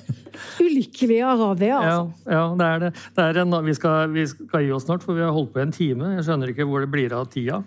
ulykkelige 0.64 1.28
Arabia, 1.28 1.78
altså. 1.82 2.26
Ja, 2.26 2.34
ja, 2.34 2.44
det 2.58 2.68
er 2.68 2.84
det. 2.86 2.92
det 3.18 3.28
er 3.28 3.42
en, 3.44 3.58
vi, 3.68 3.78
skal, 3.78 4.12
vi, 4.16 4.26
skal, 4.32 4.66
gi 4.66 4.76
oss 4.76 4.88
snart, 4.88 5.06
for 5.06 5.20
vi 5.20 5.26
har 5.26 5.36
holdt 5.36 5.54
på 5.54 5.62
en 5.64 5.76
time. 5.76 6.16
Jeg 6.18 6.28
skjønner 6.30 6.54
ikke 6.54 6.68
hvor 6.70 6.86
det 6.86 6.92
blir 6.94 7.18
av 7.18 7.28
tida. 7.34 7.62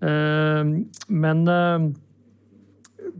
Uh, 0.00 0.80
men 1.12 1.44
uh, 1.46 1.90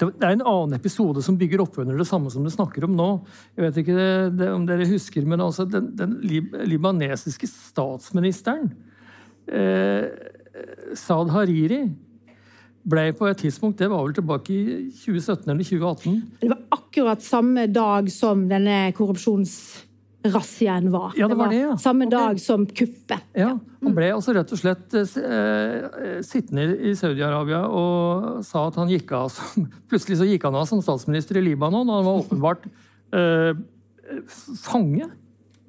det 0.01 0.25
er 0.25 0.35
en 0.35 0.45
annen 0.47 0.77
episode 0.77 1.23
som 1.25 1.37
bygger 1.39 1.63
opp 1.65 1.79
under 1.83 1.99
det 1.99 2.07
samme 2.09 2.31
som 2.33 2.45
du 2.45 2.51
snakker 2.53 2.87
om 2.87 2.95
nå. 2.97 3.09
Jeg 3.57 3.67
vet 3.67 3.81
ikke 3.83 3.97
det, 3.97 4.11
det, 4.41 4.51
om 4.55 4.67
dere 4.69 4.89
husker, 4.89 5.27
men 5.29 5.43
altså 5.45 5.67
den, 5.69 5.91
den 5.99 6.17
libanesiske 6.25 7.49
statsministeren, 7.51 8.71
eh, 9.51 10.07
Saad 10.99 11.31
Hariri, 11.31 11.85
ble 12.91 13.11
på 13.17 13.29
et 13.29 13.43
tidspunkt 13.45 13.81
Det 13.81 13.91
var 13.91 14.05
vel 14.07 14.17
tilbake 14.17 14.55
i 14.55 14.89
2017 14.95 15.51
eller 15.53 15.65
2018? 15.65 16.17
Det 16.41 16.51
var 16.51 16.61
akkurat 16.77 17.23
samme 17.25 17.67
dag 17.71 18.11
som 18.13 18.49
denne 18.51 18.93
korrupsjonsrazziaen 18.97 20.91
var. 20.93 21.13
Ja, 21.19 21.29
det 21.29 21.39
var 21.39 21.53
det, 21.53 21.61
ja. 21.61 21.77
Samme 21.81 22.09
dag 22.11 22.41
som 22.41 22.67
kuppet. 22.67 23.21
Ja, 23.37 23.59
Han 23.85 23.97
ble 23.97 24.11
altså 24.15 24.35
rett 24.37 24.53
og 24.53 24.61
slett 24.61 24.97
eh, 24.97 25.17
eh 25.21 26.21
sittende 26.27 26.77
i 26.81 26.95
Saudi-Arabia 26.97 27.63
og 27.69 28.45
sa 28.49 28.67
at 28.69 28.77
han 28.81 28.91
gikk 28.91 29.13
av 29.17 29.29
som 29.35 29.69
Plutselig 29.91 30.21
så 30.21 30.29
gikk 30.29 30.49
han 30.49 30.59
av 30.59 30.67
som 30.71 30.83
statsminister 30.85 31.41
i 31.41 31.47
Libanon, 31.51 31.89
og 31.89 31.97
han 32.01 32.09
var 32.09 32.21
åpenbart 32.25 32.69
eh, 33.13 33.53
fange. 34.65 35.11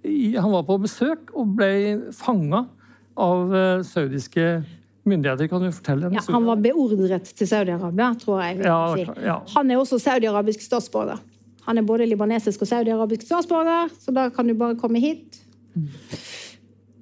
Han 0.02 0.54
var 0.56 0.64
på 0.66 0.80
besøk 0.82 1.30
og 1.38 1.58
ble 1.60 1.74
fanga 2.16 2.66
av 3.20 3.56
eh, 3.56 3.82
saudiske 3.88 4.64
myndigheter. 5.04 5.48
Kan 5.52 5.66
du 5.66 5.72
fortelle? 5.72 6.12
Ja, 6.14 6.24
han 6.28 6.46
var 6.46 6.62
beordret 6.62 7.32
til 7.36 7.50
Saudi-Arabia, 7.50 8.12
tror 8.22 8.42
jeg. 8.44 8.62
Ja, 8.66 8.80
si. 8.96 9.06
ja. 9.26 9.38
Han 9.56 9.72
er 9.72 9.82
også 9.82 10.00
saudi-arabisk 10.02 10.64
statsborger. 10.66 11.22
Han 11.68 11.78
er 11.78 11.86
både 11.86 12.08
libanesisk 12.10 12.64
og 12.66 12.70
saudiarabisk 12.70 13.26
statsborger, 13.28 13.92
så 14.02 14.14
da 14.16 14.30
kan 14.34 14.50
du 14.50 14.56
bare 14.58 14.78
komme 14.80 15.02
hit. 15.02 15.42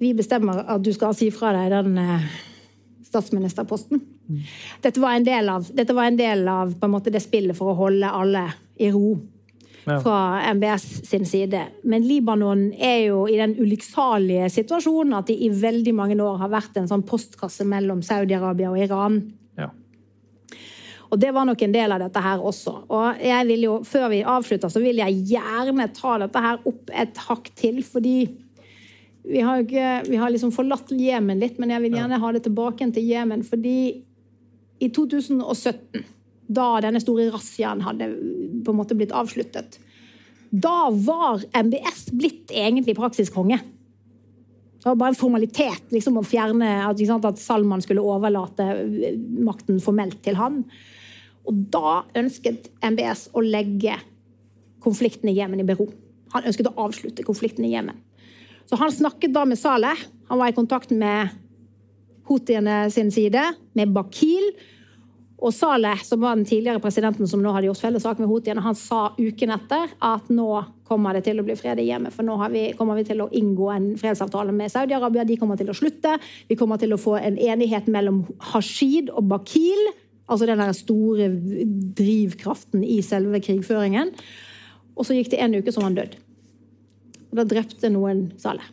Vi 0.00 0.12
bestemmer 0.16 0.64
at 0.68 0.84
du 0.84 0.92
skal 0.92 1.16
si 1.16 1.30
fra 1.32 1.52
deg 1.56 1.72
den 1.72 1.96
eh, 2.00 2.28
statsministerposten. 3.08 4.02
Dette 4.84 5.02
var 5.02 5.16
en 5.16 5.26
del 5.26 5.48
av, 5.50 5.66
var 5.74 6.06
en 6.06 6.18
del 6.18 6.48
av 6.48 6.74
måte, 6.88 7.10
det 7.10 7.22
spillet 7.24 7.56
for 7.56 7.72
å 7.72 7.78
holde 7.80 8.12
alle 8.14 8.44
i 8.80 8.92
ro 8.94 9.16
fra 9.84 10.52
MBS 10.54 10.86
sin 11.08 11.26
side. 11.26 11.62
Men 11.82 12.04
Libanon 12.06 12.72
er 12.72 12.98
jo 13.08 13.24
i 13.28 13.38
den 13.38 13.56
ulykksalige 13.58 14.50
situasjonen 14.52 15.16
at 15.20 15.30
de 15.30 15.36
i 15.46 15.50
veldig 15.52 15.94
mange 15.96 16.18
år 16.22 16.40
har 16.42 16.52
vært 16.52 16.76
en 16.80 16.88
sånn 16.90 17.04
postkasse 17.06 17.66
mellom 17.68 18.02
Saudi-Arabia 18.04 18.72
og 18.72 18.80
Iran. 18.82 19.20
Ja. 19.58 19.70
Og 21.10 21.18
det 21.22 21.32
var 21.34 21.48
nok 21.48 21.62
en 21.64 21.74
del 21.74 21.96
av 21.96 22.04
dette 22.04 22.22
her 22.22 22.44
også. 22.52 22.76
Og 22.92 23.24
jeg 23.24 23.48
vil 23.48 23.66
jo, 23.66 23.80
før 23.86 24.10
vi 24.12 24.20
avslutter, 24.22 24.72
så 24.72 24.82
vil 24.82 25.00
jeg 25.02 25.24
gjerne 25.32 25.88
ta 25.96 26.18
dette 26.22 26.44
her 26.44 26.62
opp 26.70 26.94
et 26.94 27.24
hakk 27.26 27.50
til, 27.58 27.82
fordi 27.86 28.18
vi 29.30 29.42
har, 29.44 29.60
ikke, 29.62 29.88
vi 30.08 30.16
har 30.16 30.30
liksom 30.32 30.52
forlatt 30.54 30.92
Jemen 30.96 31.42
litt, 31.42 31.58
men 31.60 31.74
jeg 31.74 31.84
vil 31.84 31.98
gjerne 31.98 32.20
ha 32.22 32.30
det 32.32 32.44
tilbake 32.46 32.86
til 32.94 33.10
Jemen. 33.10 33.42
Fordi 33.46 33.76
i 34.80 34.88
2017, 34.88 36.06
da 36.50 36.80
denne 36.82 37.00
store 37.02 37.28
razziaen 37.30 37.82
hadde 37.84 38.10
på 38.64 38.72
en 38.72 38.78
måte 38.78 38.96
blitt 38.98 39.14
avsluttet, 39.14 39.78
da 40.50 40.90
var 40.90 41.44
MBS 41.54 42.08
blitt 42.10 42.50
egentlig 42.50 42.96
praksiskonge. 42.98 43.60
Det 44.80 44.88
var 44.88 44.96
bare 44.98 45.12
en 45.12 45.20
formalitet 45.20 45.92
liksom, 45.92 46.16
å 46.18 46.26
fjerne 46.26 46.70
at, 46.88 47.00
at 47.28 47.38
Salman 47.38 47.82
skulle 47.84 48.02
overlate 48.02 48.66
makten 49.44 49.78
formelt 49.84 50.22
til 50.24 50.38
han. 50.40 50.62
Og 51.46 51.66
da 51.72 52.00
ønsket 52.18 52.70
MBS 52.82 53.28
å 53.36 53.44
legge 53.44 53.98
konflikten 54.82 55.30
i 55.30 55.36
Jemen 55.36 55.60
i 55.60 55.68
bero. 55.68 55.86
Han 56.34 56.48
ønsket 56.48 56.70
å 56.70 56.76
avslutte 56.86 57.26
konflikten 57.26 57.66
i 57.68 57.74
Jemen. 57.74 58.00
Så 58.70 58.78
han 58.80 58.92
snakket 58.94 59.34
da 59.34 59.44
med 59.48 59.60
Saleh. 59.60 59.98
Han 60.30 60.40
var 60.40 60.50
i 60.50 60.56
kontakt 60.56 60.92
med 60.94 61.30
houthiene 62.30 62.84
sin 62.94 63.10
side, 63.12 63.42
med 63.74 63.92
Bakil. 63.94 64.52
Og 65.40 65.54
Saleh, 65.56 66.02
som 66.04 66.20
var 66.20 66.36
den 66.36 66.44
tidligere 66.44 66.82
presidenten 66.84 67.28
som 67.28 67.40
nå 67.40 67.52
hadde 67.54 67.70
gjort 67.70 67.80
fellessak 67.80 68.18
med 68.20 68.28
houthiene, 68.28 68.60
han 68.60 68.76
sa 68.76 69.14
uken 69.16 69.54
etter 69.54 69.94
at 70.04 70.28
nå 70.28 70.48
kommer 70.88 71.16
det 71.16 71.22
til 71.24 71.40
å 71.40 71.44
bli 71.46 71.56
fred 71.56 71.80
i 71.80 71.86
hjemmet. 71.88 72.12
For 72.12 72.26
nå 72.26 72.36
vi, 72.52 72.66
kommer 72.76 72.98
vi 72.98 73.06
til 73.08 73.22
å 73.24 73.30
inngå 73.32 73.70
en 73.72 73.86
fredsavtale 74.00 74.52
med 74.52 74.72
Saudi-Arabia. 74.72 75.24
De 75.24 75.38
kommer 75.40 75.56
til 75.56 75.72
å 75.72 75.76
slutte. 75.76 76.18
Vi 76.50 76.58
kommer 76.60 76.80
til 76.82 76.92
å 76.92 77.00
få 77.00 77.16
en 77.20 77.38
enighet 77.40 77.88
mellom 77.88 78.24
Hashid 78.52 79.08
og 79.14 79.30
Bakil. 79.30 79.80
Altså 80.30 80.46
den 80.50 80.60
der 80.60 80.74
store 80.76 81.30
drivkraften 81.98 82.84
i 82.84 83.00
selve 83.06 83.40
krigføringen. 83.42 84.12
Og 84.98 85.08
så 85.08 85.16
gikk 85.16 85.32
det 85.32 85.40
en 85.40 85.56
uke, 85.56 85.72
så 85.72 85.80
var 85.80 85.88
han 85.88 85.98
død. 86.02 86.18
Og 87.30 87.40
da 87.40 87.46
drepte 87.48 87.92
noen 87.94 88.26
Saleh. 88.42 88.68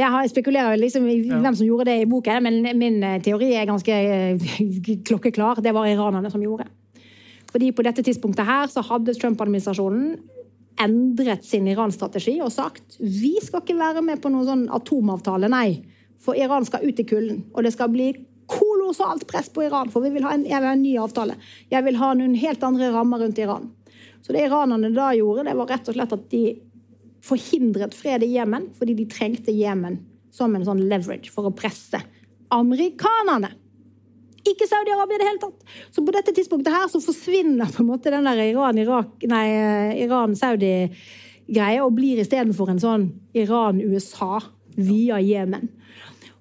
Jeg 0.00 0.32
spekulerer 0.32 0.78
liksom 0.80 1.06
i 1.10 1.18
ja. 1.28 1.38
hvem 1.42 1.56
som 1.58 1.66
gjorde 1.66 1.90
det 1.90 1.96
i 2.02 2.08
boken, 2.08 2.46
men 2.46 2.78
min 2.78 3.02
eh, 3.04 3.18
teori 3.24 3.52
er 3.58 3.68
ganske 3.68 3.92
eh, 3.92 4.50
klokkeklar. 5.08 5.60
Det 5.64 5.74
var 5.76 5.88
iranerne 5.90 6.30
som 6.32 6.42
gjorde. 6.44 6.68
Fordi 7.50 7.72
på 7.74 7.84
dette 7.84 8.04
tidspunktet 8.06 8.46
her 8.46 8.70
så 8.70 8.84
hadde 8.86 9.16
Trump-administrasjonen 9.18 10.14
endret 10.80 11.44
sin 11.44 11.66
Iran-strategi 11.68 12.38
og 12.40 12.52
sagt 12.54 12.96
vi 13.02 13.34
skal 13.42 13.60
ikke 13.64 13.76
være 13.76 14.04
med 14.06 14.22
på 14.22 14.30
noen 14.32 14.46
sånn 14.48 14.66
atomavtale, 14.72 15.50
nei. 15.52 15.80
For 16.20 16.36
Iran 16.36 16.66
skal 16.68 16.84
ut 16.84 17.00
i 17.00 17.06
kulden. 17.08 17.44
Og 17.56 17.64
det 17.64 17.74
skal 17.74 17.90
bli 17.92 18.12
kolossalt 18.50 19.26
press 19.30 19.48
på 19.52 19.64
Iran, 19.66 19.90
for 19.92 20.04
vi 20.04 20.12
vil 20.14 20.24
ha 20.26 20.34
en, 20.34 20.44
vil 20.44 20.66
ha 20.66 20.72
en 20.74 20.82
ny 20.82 20.96
avtale. 21.00 21.36
Jeg 21.72 21.86
vil 21.86 21.98
ha 22.00 22.10
noen 22.18 22.34
helt 22.38 22.64
andre 22.66 22.90
rammer 22.94 23.22
rundt 23.24 23.38
Iran. 23.40 23.70
Så 24.20 24.34
det 24.36 24.44
iranerne 24.46 24.90
da 24.94 25.10
gjorde, 25.16 25.46
det 25.48 25.56
var 25.56 25.70
rett 25.70 25.88
og 25.88 25.96
slett 25.96 26.12
at 26.16 26.26
de 26.32 26.42
forhindret 27.24 27.94
fred 27.96 28.22
i 28.24 28.34
Jemen 28.36 28.70
fordi 28.76 28.94
de 28.98 29.06
trengte 29.10 29.52
Jemen 29.52 29.98
som 30.34 30.54
en 30.54 30.64
sånn 30.66 30.88
leverage 30.90 31.30
for 31.34 31.46
å 31.48 31.54
presse 31.56 32.00
amerikanerne. 32.54 33.50
Ikke 34.46 34.66
Saudi-Arabia 34.66 35.16
i 35.18 35.20
det 35.20 35.28
hele 35.28 35.42
tatt. 35.42 35.60
Så 35.92 36.02
på 36.06 36.12
dette 36.14 36.32
tidspunktet 36.34 36.72
her 36.72 36.88
så 36.90 37.00
forsvinner 37.04 37.68
på 37.70 37.82
en 37.82 37.90
måte 37.90 38.10
den 38.14 38.24
der 38.26 38.40
Iran-Saudi-greia 40.00 41.80
og 41.84 41.96
blir 41.98 42.16
istedenfor 42.22 42.66
en 42.72 42.80
sånn 42.82 43.04
Iran-USA 43.36 44.40
via 44.80 45.20
Jemen. 45.20 45.68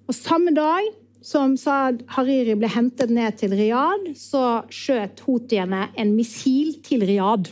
Og 0.07 0.13
samme 0.15 0.51
dag 0.55 0.83
som 1.21 1.57
Saad 1.59 2.01
Hariri 2.15 2.55
ble 2.57 2.69
hentet 2.71 3.09
ned 3.11 3.35
til 3.37 3.51
Riyadh, 3.53 4.15
så 4.15 4.63
skjøt 4.71 5.19
houthiene 5.27 5.89
en 5.99 6.15
missil 6.15 6.81
til 6.85 7.03
Riyadh. 7.03 7.51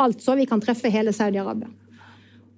Altså, 0.00 0.34
vi 0.40 0.46
kan 0.50 0.60
treffe 0.64 0.88
hele 0.90 1.12
Saudi-Arabia. 1.14 1.68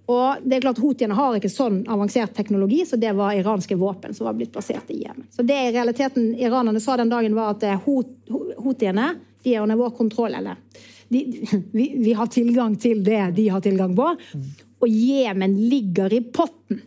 Og 0.07 0.43
det 0.47 0.57
er 0.57 0.63
klart 0.63 0.79
Houthiene 0.79 1.17
har 1.19 1.35
ikke 1.35 1.51
sånn 1.51 1.81
avansert 1.91 2.35
teknologi, 2.37 2.85
så 2.87 2.99
det 3.01 3.11
var 3.19 3.35
iranske 3.35 3.75
våpen 3.79 4.15
som 4.15 4.29
var 4.29 4.37
blitt 4.39 4.53
plassert 4.55 4.91
i 4.95 5.01
Jemen. 5.03 5.27
Så 5.35 5.43
det 5.43 5.57
i 5.59 5.73
realiteten 5.75 6.29
iranerne 6.39 6.83
sa 6.83 6.95
den 7.01 7.11
dagen, 7.11 7.35
var 7.35 7.57
at 7.57 7.67
houthiene 7.87 9.09
de 9.43 9.55
er 9.55 9.65
under 9.65 9.81
vår 9.81 9.91
kontroll. 9.99 10.37
Eller 10.39 10.61
de, 11.09 11.25
vi, 11.73 11.89
vi, 11.99 12.15
har 12.15 12.31
tilgang 12.31 12.79
til 12.79 13.03
det 13.07 13.33
de 13.35 13.49
har 13.51 13.65
tilgang 13.67 13.97
på. 13.99 14.13
Og 14.79 14.89
Jemen 14.91 15.59
ligger 15.71 16.15
i 16.15 16.23
potten. 16.23 16.83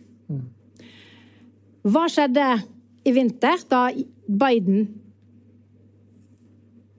Hva 1.89 2.07
skjedde 2.11 2.47
i 3.07 3.15
vinter, 3.15 3.59
da 3.71 3.87
Biden 4.27 4.87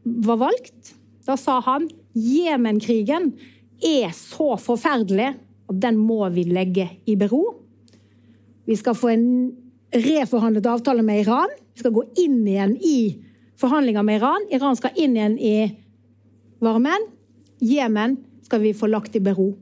var 0.04 0.40
valgt? 0.48 0.96
Da 1.24 1.36
sa 1.40 1.60
han 1.64 1.88
Jemen-krigen 2.16 3.30
er 3.86 4.10
så 4.16 4.56
forferdelig 4.60 5.34
at 5.70 5.80
den 5.82 5.98
må 5.98 6.24
vi 6.34 6.44
legge 6.50 6.88
i 7.06 7.16
bero. 7.18 7.44
Vi 8.66 8.76
skal 8.78 8.96
få 8.98 9.12
en 9.14 9.26
reforhandlet 9.94 10.66
avtale 10.70 11.02
med 11.06 11.22
Iran. 11.22 11.52
Vi 11.74 11.82
skal 11.82 11.94
gå 11.94 12.04
inn 12.22 12.42
igjen 12.46 12.76
i 12.76 12.98
forhandlinger 13.60 14.04
med 14.06 14.20
Iran. 14.20 14.48
Iran 14.50 14.78
skal 14.78 14.98
inn 14.98 15.16
igjen 15.16 15.38
i 15.38 15.54
varmen. 16.62 17.06
Jemen 17.60 18.18
skal 18.46 18.62
vi 18.64 18.74
få 18.74 18.90
lagt 18.90 19.16
i 19.16 19.22
bero. 19.22 19.52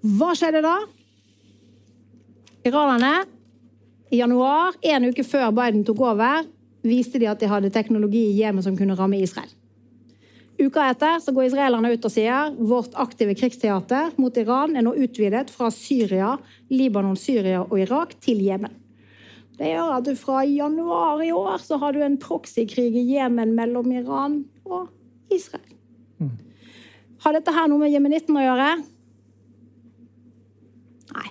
Hva 0.00 0.32
skjedde 0.36 0.62
da? 0.64 0.78
Iranerne 2.64 3.14
i 4.10 4.20
januar, 4.20 4.74
en 4.82 5.08
uke 5.10 5.24
før 5.24 5.52
Biden 5.54 5.84
tok 5.86 6.00
over, 6.02 6.44
viste 6.82 7.20
de 7.20 7.28
at 7.30 7.40
de 7.40 7.48
hadde 7.50 7.72
teknologi 7.72 8.30
i 8.30 8.38
Jemen 8.40 8.64
som 8.64 8.76
kunne 8.78 8.96
ramme 8.98 9.20
Israel. 9.20 9.50
Uka 10.60 10.90
etter 10.90 11.20
så 11.24 11.32
går 11.32 11.46
israelerne 11.48 11.92
ut 11.94 12.04
og 12.04 12.12
sier 12.12 12.52
vårt 12.68 12.92
aktive 13.00 13.32
krigsteater 13.38 14.12
mot 14.20 14.36
Iran 14.36 14.76
er 14.76 14.84
nå 14.84 14.92
utvidet 14.92 15.48
fra 15.52 15.70
Syria, 15.72 16.34
Libanon, 16.68 17.16
Syria 17.16 17.62
og 17.64 17.78
Irak 17.80 18.12
til 18.20 18.42
Jemen. 18.44 18.74
Det 19.56 19.72
gjør 19.72 19.94
at 19.98 20.06
du 20.08 20.14
fra 20.16 20.42
januar 20.44 21.20
i 21.24 21.32
år 21.36 21.58
så 21.64 21.76
har 21.80 21.96
du 21.96 22.00
en 22.04 22.18
proxykrig 22.20 22.92
i 22.96 23.06
Jemen 23.14 23.54
mellom 23.56 23.88
Iran 23.92 24.42
og 24.64 24.88
Israel. 25.32 25.66
Mm. 26.20 26.36
Har 27.24 27.36
dette 27.36 27.52
her 27.56 27.68
noe 27.68 27.82
med 27.82 27.92
jemenitten 27.92 28.36
å 28.36 28.44
gjøre? 28.44 28.68
Nei. 31.16 31.26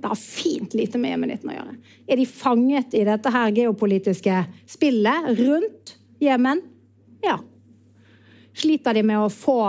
Det 0.00 0.08
har 0.08 0.20
fint 0.20 0.76
lite 0.76 1.00
med 1.00 1.12
jemenitten 1.12 1.52
å 1.52 1.56
gjøre. 1.58 1.76
Er 2.08 2.20
de 2.20 2.28
fanget 2.28 2.96
i 2.96 3.04
dette 3.08 3.32
her 3.32 3.52
geopolitiske 3.56 4.42
spillet 4.68 5.32
rundt 5.40 5.96
Jemen? 6.20 6.64
Ja. 7.24 7.36
Sliter 8.56 8.96
de 8.96 9.04
med 9.06 9.20
å 9.20 9.30
få 9.32 9.60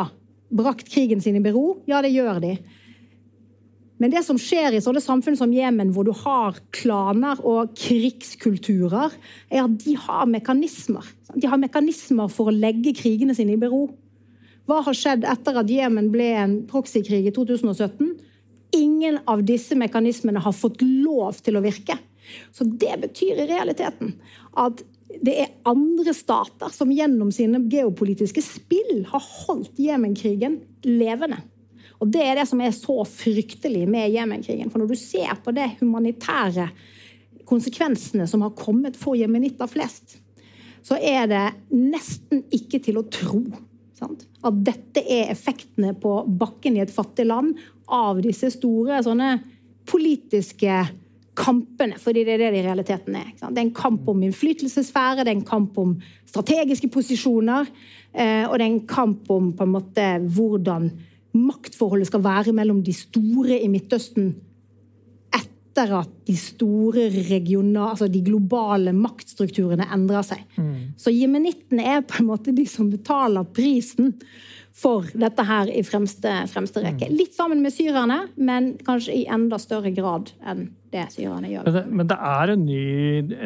brakt 0.51 0.89
krigen 0.91 1.21
sin 1.23 1.37
i 1.39 1.43
bero? 1.43 1.81
Ja, 1.89 2.01
det 2.03 2.13
gjør 2.13 2.41
de. 2.43 2.55
Men 4.01 4.09
det 4.09 4.23
som 4.25 4.39
skjer 4.41 4.73
i 4.73 4.81
sånne 4.81 5.01
samfunn 5.03 5.37
som 5.37 5.51
Jemen, 5.53 5.91
hvor 5.93 6.07
du 6.07 6.11
har 6.23 6.57
klaner 6.73 7.37
og 7.45 7.75
krigskulturer, 7.77 9.13
er 9.53 9.61
at 9.67 9.75
de 9.83 9.93
har 10.07 10.25
mekanismer. 10.29 11.05
De 11.35 11.45
har 11.49 11.61
mekanismer 11.61 12.31
for 12.33 12.49
å 12.49 12.55
legge 12.55 12.95
krigene 12.97 13.35
sine 13.37 13.53
i 13.53 13.61
bero. 13.61 13.85
Hva 14.65 14.79
har 14.87 14.97
skjedd 14.97 15.27
etter 15.29 15.59
at 15.61 15.69
Jemen 15.69 16.09
ble 16.13 16.31
en 16.39 16.55
proxykrig 16.69 17.27
i 17.29 17.35
2017? 17.35 18.15
Ingen 18.79 19.19
av 19.29 19.43
disse 19.45 19.77
mekanismene 19.77 20.41
har 20.41 20.55
fått 20.57 20.81
lov 20.81 21.37
til 21.45 21.59
å 21.59 21.63
virke. 21.63 21.99
Så 22.55 22.65
det 22.65 22.97
betyr 23.03 23.43
i 23.43 23.49
realiteten 23.49 24.15
at 24.57 24.81
det 25.19 25.33
er 25.43 25.53
andre 25.69 26.13
stater 26.15 26.71
som 26.73 26.91
gjennom 26.93 27.31
sine 27.35 27.59
geopolitiske 27.71 28.43
spill 28.45 29.03
har 29.11 29.23
holdt 29.45 29.79
Jemen-krigen 29.81 30.59
levende. 30.87 31.41
Og 32.01 32.09
Det 32.09 32.21
er 32.25 32.39
det 32.39 32.47
som 32.49 32.61
er 32.63 32.73
så 32.73 33.03
fryktelig 33.05 33.83
med 33.89 34.09
Jemen-krigen. 34.09 34.71
For 34.71 34.81
når 34.81 34.89
du 34.89 34.97
ser 34.97 35.35
på 35.43 35.53
de 35.53 35.67
humanitære 35.79 36.69
konsekvensene 37.45 38.25
som 38.29 38.41
har 38.45 38.55
kommet 38.57 38.97
for 38.97 39.19
jemenitter 39.19 39.69
flest, 39.69 40.17
så 40.81 40.97
er 40.97 41.27
det 41.29 41.43
nesten 41.75 42.45
ikke 42.49 42.79
til 42.81 42.97
å 43.01 43.05
tro 43.11 43.43
sant? 43.97 44.25
at 44.41 44.61
dette 44.65 45.03
er 45.05 45.29
effektene 45.29 45.93
på 46.01 46.15
bakken 46.25 46.79
i 46.79 46.81
et 46.81 46.93
fattig 46.93 47.27
land 47.29 47.53
av 47.91 48.21
disse 48.23 48.49
store 48.55 49.01
sånne 49.05 49.35
politiske 49.89 50.79
kampene, 51.37 51.95
fordi 52.01 52.25
det 52.27 52.35
er 52.35 52.41
det 52.43 52.51
det 52.53 52.59
i 52.59 52.65
realiteten 52.65 53.15
er. 53.15 53.31
Det 53.39 53.57
er 53.57 53.63
en 53.63 53.73
kamp 53.75 54.07
om 54.11 54.23
innflytelsesfære, 54.25 55.23
det 55.23 55.31
er 55.31 55.39
en 55.39 55.47
kamp 55.47 55.77
om 55.79 55.95
strategiske 56.27 56.89
posisjoner, 56.91 57.69
eh, 58.13 58.43
og 58.49 58.57
det 58.57 58.65
er 58.65 58.69
en 58.69 58.87
kamp 58.87 59.31
om 59.31 59.51
på 59.55 59.67
en 59.67 59.75
måte 59.77 60.07
hvordan 60.35 60.91
maktforholdet 61.33 62.09
skal 62.11 62.23
være 62.23 62.55
mellom 62.55 62.81
de 62.83 62.93
store 62.93 63.61
i 63.63 63.69
Midtøsten 63.71 64.33
etter 65.71 65.93
at 66.01 66.11
de 66.27 66.35
store 66.35 67.07
regionale, 67.29 67.93
altså 67.93 68.09
de 68.11 68.19
globale 68.25 68.91
maktstrukturene 68.91 69.87
endrer 69.95 70.25
seg. 70.27 70.43
Mm. 70.59 70.91
Så 70.99 71.13
jemenittene 71.15 71.85
er 71.93 72.03
på 72.03 72.19
en 72.19 72.27
måte 72.33 72.51
de 72.55 72.65
som 72.67 72.91
betaler 72.91 73.47
prisen 73.55 74.17
for 74.71 75.07
dette 75.19 75.43
her 75.45 75.69
i 75.69 75.81
fremste, 75.83 76.31
fremste 76.51 76.81
rekke. 76.83 77.09
Mm. 77.09 77.15
Litt 77.19 77.35
sammen 77.35 77.61
med 77.63 77.73
syrerne, 77.75 78.21
men 78.39 78.73
kanskje 78.87 79.17
i 79.19 79.25
enda 79.29 79.59
større 79.61 79.91
grad 79.95 80.31
enn 80.47 80.69
det 80.91 81.05
syrerne 81.13 81.51
gjør. 81.51 81.67
Men 81.67 81.75
det, 81.75 81.83
men 81.99 82.11
det 82.11 82.17
er 82.31 82.53
en 82.53 82.65
ny, 82.65 82.83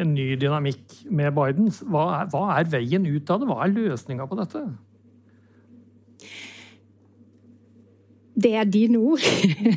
en 0.02 0.12
ny, 0.14 0.26
dynamikk 0.40 0.98
med 1.10 1.34
Biden. 1.36 1.70
Hva 1.90 2.06
er, 2.20 2.30
hva 2.32 2.44
er 2.56 2.70
veien 2.70 3.06
ut 3.06 3.32
av 3.32 3.42
det? 3.42 3.50
Hva 3.50 3.58
er 3.64 3.74
løsninga 3.74 4.28
på 4.30 4.38
dette? 4.38 4.64
Det 8.36 8.54
er 8.60 8.68
dine 8.68 9.00
ord. 9.00 9.22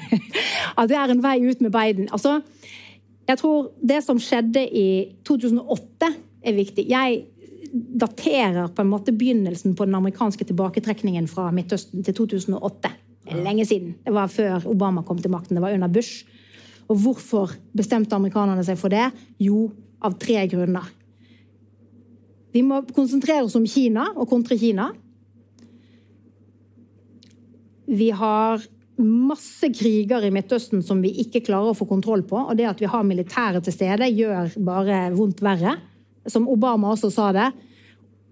at 0.80 0.90
det 0.92 0.98
er 1.00 1.14
en 1.14 1.24
vei 1.24 1.38
ut 1.46 1.62
med 1.66 1.74
Biden. 1.74 2.10
Altså, 2.12 2.40
jeg 3.30 3.42
tror 3.42 3.72
det 3.82 4.02
som 4.06 4.20
skjedde 4.22 4.64
i 4.66 4.90
2008, 5.28 6.14
er 6.40 6.56
viktig. 6.56 6.86
Jeg 6.88 7.26
daterer 7.72 8.72
på 8.74 8.84
en 8.84 8.92
måte 8.92 9.14
begynnelsen 9.16 9.76
på 9.78 9.86
den 9.86 9.98
amerikanske 9.98 10.46
tilbaketrekningen 10.50 11.28
fra 11.30 11.50
Midtøsten 11.56 12.06
til 12.06 12.16
2008. 12.18 12.92
Lenge 13.30 13.66
siden. 13.70 13.94
Det 14.06 14.14
var 14.14 14.32
før 14.32 14.66
Obama 14.70 15.04
kom 15.06 15.20
til 15.22 15.32
makten. 15.32 15.58
Det 15.58 15.64
var 15.64 15.76
under 15.76 15.92
Bush. 15.92 16.26
Og 16.90 16.98
hvorfor 17.04 17.54
bestemte 17.78 18.18
amerikanerne 18.18 18.64
seg 18.66 18.80
for 18.82 18.90
det? 18.94 19.12
Jo, 19.38 19.68
av 20.02 20.18
tre 20.22 20.48
grunner. 20.50 20.88
Vi 22.56 22.64
må 22.66 22.82
konsentrere 22.96 23.46
oss 23.46 23.58
om 23.60 23.68
Kina 23.70 24.08
og 24.16 24.30
kontre 24.32 24.58
Kina. 24.58 24.90
Vi 27.90 28.10
har 28.14 28.64
masse 29.00 29.70
kriger 29.72 30.26
i 30.26 30.32
Midtøsten 30.34 30.82
som 30.84 31.00
vi 31.04 31.12
ikke 31.24 31.44
klarer 31.46 31.72
å 31.72 31.78
få 31.78 31.88
kontroll 31.90 32.26
på. 32.28 32.42
Og 32.42 32.58
det 32.58 32.68
at 32.70 32.82
vi 32.82 32.90
har 32.90 33.06
militære 33.06 33.62
til 33.64 33.76
stede, 33.76 34.10
gjør 34.12 34.58
bare 34.66 35.06
vondt 35.16 35.44
verre. 35.46 35.78
Som 36.30 36.48
Obama 36.50 36.94
også 36.94 37.10
sa 37.14 37.32
det. 37.36 37.52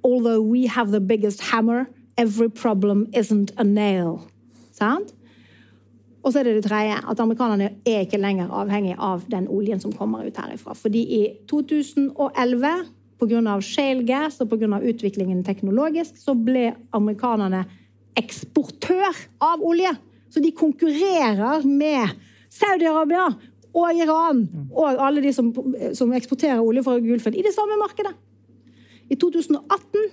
Although 0.03 0.41
we 0.41 0.67
have 0.67 0.91
the 0.91 1.01
biggest 1.01 1.41
hammer, 1.51 1.85
every 2.17 2.49
problem 2.49 3.07
isn't 3.13 3.51
a 3.57 3.63
nail. 3.63 4.19
Sant? 4.71 5.13
Og 6.23 6.33
så 6.33 6.41
er 6.41 6.43
det 6.43 6.57
det 6.57 6.67
tredje, 6.67 6.97
at 7.11 7.19
amerikanerne 7.23 7.69
er 7.87 8.03
ikke 8.03 8.19
lenger 8.19 8.51
avhengig 8.51 8.97
av 8.99 9.23
den 9.31 9.47
oljen 9.47 9.79
som 9.79 9.93
kommer 9.95 10.25
ut 10.27 10.37
herifra. 10.37 10.75
Fordi 10.75 10.99
i 10.99 11.21
2011, 11.47 12.73
pga. 13.17 13.59
shale 13.61 14.03
gas 14.03 14.41
og 14.41 14.49
pga. 14.49 14.79
utviklingen 14.89 15.43
teknologisk, 15.43 16.17
så 16.19 16.35
ble 16.35 16.73
amerikanerne 16.91 17.63
eksportør 18.17 19.15
av 19.39 19.63
olje. 19.63 19.93
Så 20.29 20.43
de 20.43 20.51
konkurrerer 20.51 21.63
med 21.63 22.09
Saudi-Arabia 22.51 23.29
og 23.77 23.99
Iran 24.01 24.45
og 24.73 25.01
alle 25.07 25.21
de 25.21 25.33
som, 25.35 25.51
som 25.97 26.13
eksporterer 26.17 26.63
olje 26.63 26.83
fra 26.85 26.97
Gulfen, 27.03 27.35
i 27.37 27.45
det 27.45 27.53
samme 27.55 27.77
markedet. 27.81 28.13
I 29.07 29.15
2018 29.15 30.07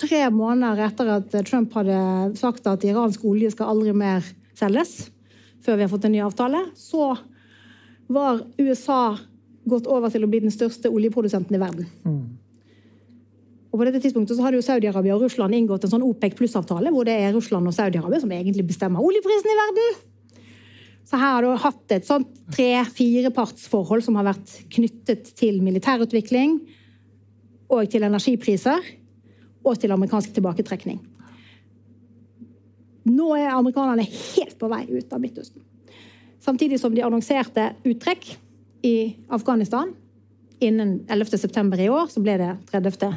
tre 0.00 0.26
måneder 0.30 0.82
etter 0.86 1.12
at 1.16 1.36
Trump 1.48 1.72
hadde 1.76 1.98
sagt 2.38 2.66
at 2.68 2.84
iransk 2.84 3.24
olje 3.26 3.52
skal 3.54 3.72
aldri 3.72 3.94
mer 3.96 4.24
selges, 4.56 5.08
før 5.64 5.78
vi 5.78 5.86
har 5.86 5.92
fått 5.92 6.06
en 6.06 6.14
ny 6.14 6.20
avtale, 6.24 6.60
så 6.76 7.14
var 8.12 8.44
USA 8.60 9.16
gått 9.66 9.88
over 9.90 10.12
til 10.12 10.22
å 10.22 10.30
bli 10.30 10.44
den 10.44 10.54
største 10.54 10.92
oljeprodusenten 10.92 11.56
i 11.56 11.60
verden. 11.62 11.88
Mm. 12.06 12.26
Og 13.72 13.80
på 13.80 13.86
dette 13.88 14.00
tidspunktet 14.04 14.38
så 14.38 14.44
hadde 14.44 14.60
jo 14.60 14.64
Saudi-Arabia 14.64 15.16
og 15.16 15.24
Russland 15.26 15.56
inngått 15.56 15.84
en 15.84 15.96
sånn 15.96 16.04
OPEC 16.06 16.36
pluss-avtale, 16.38 16.92
hvor 16.94 17.08
det 17.08 17.16
er 17.18 17.34
Russland 17.34 17.66
og 17.68 17.74
Saudi-Arabia 17.76 18.22
som 18.22 18.30
egentlig 18.32 18.68
bestemmer 18.70 19.02
oljeprisen 19.04 19.50
i 19.52 19.56
verden. 19.58 19.98
Så 21.06 21.18
her 21.20 21.36
har 21.36 21.44
du 21.44 21.52
hatt 21.62 21.92
et 21.94 22.06
sånt 22.06 22.30
tre-firepartsforhold 22.54 24.02
som 24.02 24.16
har 24.18 24.26
vært 24.32 24.54
knyttet 24.74 25.30
til 25.38 25.60
militærutvikling 25.62 26.58
og 27.70 27.86
til 27.90 28.06
energipriser 28.06 28.82
og 29.66 29.78
til 29.78 29.94
amerikansk 29.94 30.34
tilbaketrekning. 30.34 30.98
Nå 33.06 33.28
er 33.38 33.52
amerikanerne 33.54 34.02
helt 34.06 34.56
på 34.58 34.70
vei 34.70 34.82
ut 34.90 35.14
av 35.14 35.22
Midtøsten. 35.22 35.62
Samtidig 36.42 36.80
som 36.82 36.94
de 36.94 37.04
annonserte 37.06 37.68
uttrekk 37.86 38.26
i 38.86 38.96
Afghanistan 39.34 39.92
innen 40.62 41.00
11.9. 41.10 41.62
i 41.82 41.88
år, 41.90 42.10
så 42.10 42.22
ble 42.22 42.36
det 42.40 42.52
30.8. 42.72 43.12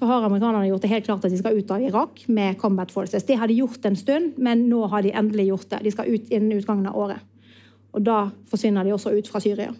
Så 0.00 0.06
har 0.08 0.24
amerikanerne 0.24 0.64
gjort 0.70 0.80
det 0.80 0.88
helt 0.88 1.04
klart 1.04 1.24
at 1.26 1.32
de 1.32 1.36
skal 1.36 1.58
ut 1.60 1.70
av 1.74 1.82
Irak 1.84 2.22
med 2.32 2.56
Combat 2.58 2.88
Forces. 2.88 3.26
Det 3.28 3.36
har 3.36 3.50
de 3.50 3.58
gjort 3.58 3.84
en 3.84 3.98
stund, 4.00 4.38
men 4.40 4.62
nå 4.70 4.86
har 4.88 5.04
de 5.04 5.12
endelig 5.12 5.50
gjort 5.50 5.66
det. 5.74 5.82
De 5.84 5.92
skal 5.92 6.08
ut 6.08 6.30
innen 6.32 6.54
utgangen 6.56 6.88
av 6.88 6.96
året. 6.96 7.26
Og 7.92 8.06
da 8.06 8.30
forsvinner 8.48 8.86
de 8.86 8.94
også 8.96 9.12
ut 9.12 9.28
fra 9.28 9.42
Syria. 9.44 9.74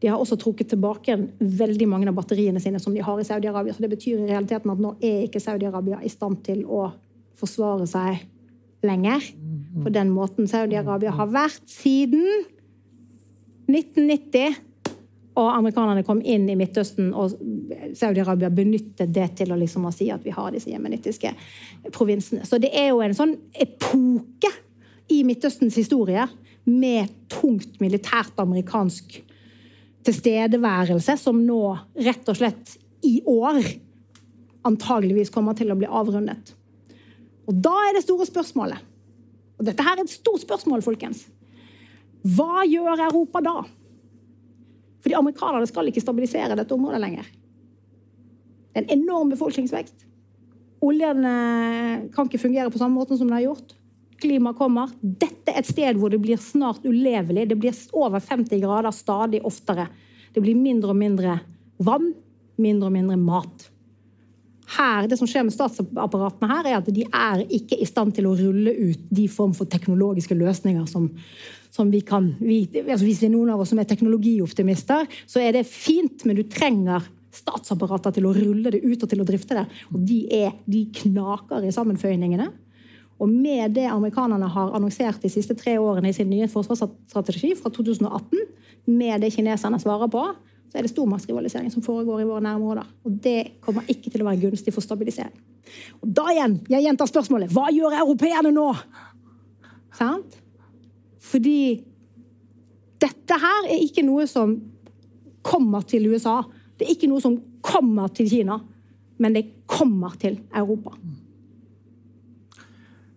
De 0.00 0.08
har 0.08 0.16
også 0.16 0.38
trukket 0.40 0.72
tilbake 0.72 1.18
veldig 1.60 1.90
mange 1.92 2.08
av 2.08 2.16
batteriene 2.16 2.62
sine 2.62 2.80
som 2.80 2.96
de 2.96 3.04
har 3.04 3.20
i 3.20 3.26
Saudi-Arabia. 3.28 3.76
Så 3.76 3.84
det 3.84 3.92
betyr 3.92 4.22
i 4.22 4.30
realiteten 4.30 4.72
at 4.72 4.80
nå 4.80 4.94
er 5.04 5.26
ikke 5.26 5.44
Saudi-Arabia 5.44 6.00
i 6.00 6.12
stand 6.12 6.40
til 6.48 6.64
å 6.64 6.86
forsvare 7.36 7.84
seg 7.90 8.24
lenger. 8.84 9.28
På 9.84 9.92
den 9.92 10.08
måten 10.14 10.48
Saudi-Arabia 10.48 11.12
har 11.20 11.28
vært 11.36 11.68
siden 11.68 12.46
1990. 13.68 14.56
Og 15.34 15.48
amerikanerne 15.50 16.04
kom 16.06 16.20
inn 16.22 16.46
i 16.50 16.54
Midtøsten, 16.58 17.10
og 17.10 17.34
Saudi-Arabia 17.98 18.52
benyttet 18.54 19.10
det 19.14 19.32
til 19.40 19.50
å 19.50 19.58
liksom 19.58 19.88
si 19.94 20.06
at 20.14 20.22
vi 20.22 20.34
har 20.34 20.54
disse 20.54 20.70
jemenittiske 20.70 21.32
provinsene. 21.94 22.46
Så 22.46 22.60
det 22.62 22.70
er 22.70 22.92
jo 22.92 23.02
en 23.02 23.16
sånn 23.18 23.34
epoke 23.50 24.52
i 25.10 25.24
Midtøstens 25.26 25.74
historie 25.80 26.28
med 26.70 27.10
tungt 27.32 27.80
militært 27.82 28.38
amerikansk 28.40 29.18
tilstedeværelse, 30.04 31.16
som 31.18 31.42
nå 31.42 31.60
rett 32.06 32.30
og 32.30 32.38
slett 32.38 32.76
i 33.04 33.18
år 33.28 33.60
antageligvis 34.64 35.32
kommer 35.32 35.56
til 35.58 35.72
å 35.72 35.78
bli 35.78 35.88
avrundet. 35.88 36.54
Og 37.48 37.56
da 37.64 37.74
er 37.88 37.96
det 37.96 38.06
store 38.06 38.24
spørsmålet 38.24 38.90
Og 39.58 39.66
dette 39.68 39.84
her 39.84 39.98
er 39.98 40.02
et 40.02 40.10
stort 40.10 40.42
spørsmål, 40.42 40.80
folkens. 40.82 41.20
Hva 42.26 42.64
gjør 42.66 43.04
Europa 43.04 43.42
da? 43.44 43.52
Fordi 45.04 45.18
amerikanerne 45.18 45.68
skal 45.68 45.90
ikke 45.90 46.02
stabilisere 46.02 46.56
dette 46.56 46.74
området 46.74 47.00
lenger. 47.02 47.28
Det 48.72 48.80
er 48.80 48.86
en 48.86 49.02
enorm 49.02 49.30
befolkningsvekst. 49.34 50.06
Oljen 50.84 51.24
eh, 51.28 52.06
kan 52.14 52.28
ikke 52.28 52.42
fungere 52.42 52.72
på 52.72 52.80
samme 52.80 52.96
måte 52.98 53.18
som 53.18 53.28
den 53.28 53.36
har 53.36 53.46
gjort. 53.46 53.76
Klima 54.20 54.54
kommer. 54.56 54.90
Dette 55.00 55.52
er 55.52 55.60
et 55.60 55.68
sted 55.68 56.00
hvor 56.00 56.12
det 56.12 56.22
blir 56.24 56.40
snart 56.40 56.84
ulevelig. 56.88 57.46
Det 57.50 57.60
blir 57.60 57.84
over 57.92 58.24
50 58.24 58.64
grader 58.64 58.96
stadig 58.96 59.44
oftere. 59.44 59.86
Det 60.34 60.42
blir 60.42 60.58
mindre 60.58 60.94
og 60.94 60.98
mindre 60.98 61.38
vann, 61.84 62.10
mindre 62.58 62.90
og 62.90 62.96
mindre 62.96 63.20
mat 63.20 63.68
her, 64.78 65.08
det 65.08 65.18
som 65.20 65.28
skjer 65.28 65.44
med 65.46 65.54
statsapparatene 65.54 66.48
her, 66.50 66.68
er 66.68 66.78
at 66.78 66.88
de 66.94 67.04
er 67.04 67.44
ikke 67.52 67.78
i 67.80 67.88
stand 67.88 68.14
til 68.16 68.28
å 68.28 68.34
rulle 68.38 68.72
ut 68.72 69.02
de 69.14 69.26
form 69.30 69.54
for 69.56 69.68
teknologiske 69.70 70.36
løsninger 70.38 70.86
som, 70.90 71.10
som 71.74 71.90
vi 71.90 72.04
kan 72.06 72.28
vi, 72.38 72.68
altså 72.84 73.02
Hvis 73.02 73.24
det 73.24 73.28
er 73.28 73.34
noen 73.34 73.50
av 73.54 73.62
oss 73.64 73.72
som 73.72 73.80
er 73.82 73.88
teknologioptimister, 73.90 75.08
så 75.26 75.42
er 75.42 75.56
det 75.56 75.66
fint, 75.66 76.22
men 76.28 76.38
du 76.38 76.44
trenger 76.46 77.02
statsapparater 77.34 78.14
til 78.14 78.28
å 78.28 78.34
rulle 78.36 78.70
det 78.70 78.84
ut 78.84 79.02
og 79.02 79.10
til 79.10 79.22
å 79.24 79.26
drifte 79.26 79.56
det. 79.58 79.64
Og 79.90 80.04
de, 80.06 80.20
er, 80.30 80.52
de 80.70 80.84
knaker 81.00 81.66
i 81.66 81.72
sammenføyningene. 81.74 82.46
Og 83.22 83.30
med 83.30 83.74
det 83.74 83.88
amerikanerne 83.90 84.46
har 84.50 84.74
annonsert 84.76 85.22
de 85.22 85.30
siste 85.32 85.56
tre 85.58 85.76
årene 85.82 86.10
i 86.10 86.14
sin 86.14 86.30
nye 86.30 86.46
forsvarsstrategi 86.50 87.54
fra 87.58 87.72
2018, 87.74 88.44
med 88.94 89.24
det 89.24 89.32
kineserne 89.34 89.80
svarer 89.82 90.10
på, 90.12 90.22
så 90.70 90.78
er 90.78 90.86
det 90.86 90.92
stormaktsrivalisering 90.92 91.70
som 91.72 91.82
foregår 91.86 92.22
i 92.22 92.28
våre 92.28 92.42
nærområder. 92.44 92.86
Og 93.06 93.18
det 93.24 93.38
kommer 93.64 93.86
ikke 93.90 94.10
til 94.12 94.22
å 94.22 94.28
være 94.28 94.42
gunstig 94.46 94.74
for 94.74 94.84
stabilisering. 94.84 95.34
Og 96.02 96.10
da 96.18 96.28
igjen, 96.34 96.58
jeg 96.70 96.86
gjentar 96.86 97.10
spørsmålet 97.10 97.54
hva 97.54 97.66
gjør 97.74 97.98
europeerne 98.02 98.54
nå? 98.54 98.70
Sant? 99.94 100.43
Fordi 101.34 101.82
dette 103.02 103.38
her 103.42 103.66
er 103.66 103.82
ikke 103.82 104.04
noe 104.06 104.28
som 104.30 104.54
kommer 105.44 105.82
til 105.88 106.06
USA. 106.12 106.38
Det 106.78 106.86
er 106.86 106.94
ikke 106.94 107.10
noe 107.10 107.22
som 107.22 107.34
kommer 107.64 108.12
til 108.14 108.28
Kina, 108.30 108.60
men 109.18 109.34
det 109.34 109.44
kommer 109.66 110.14
til 110.20 110.38
Europa. 110.54 110.94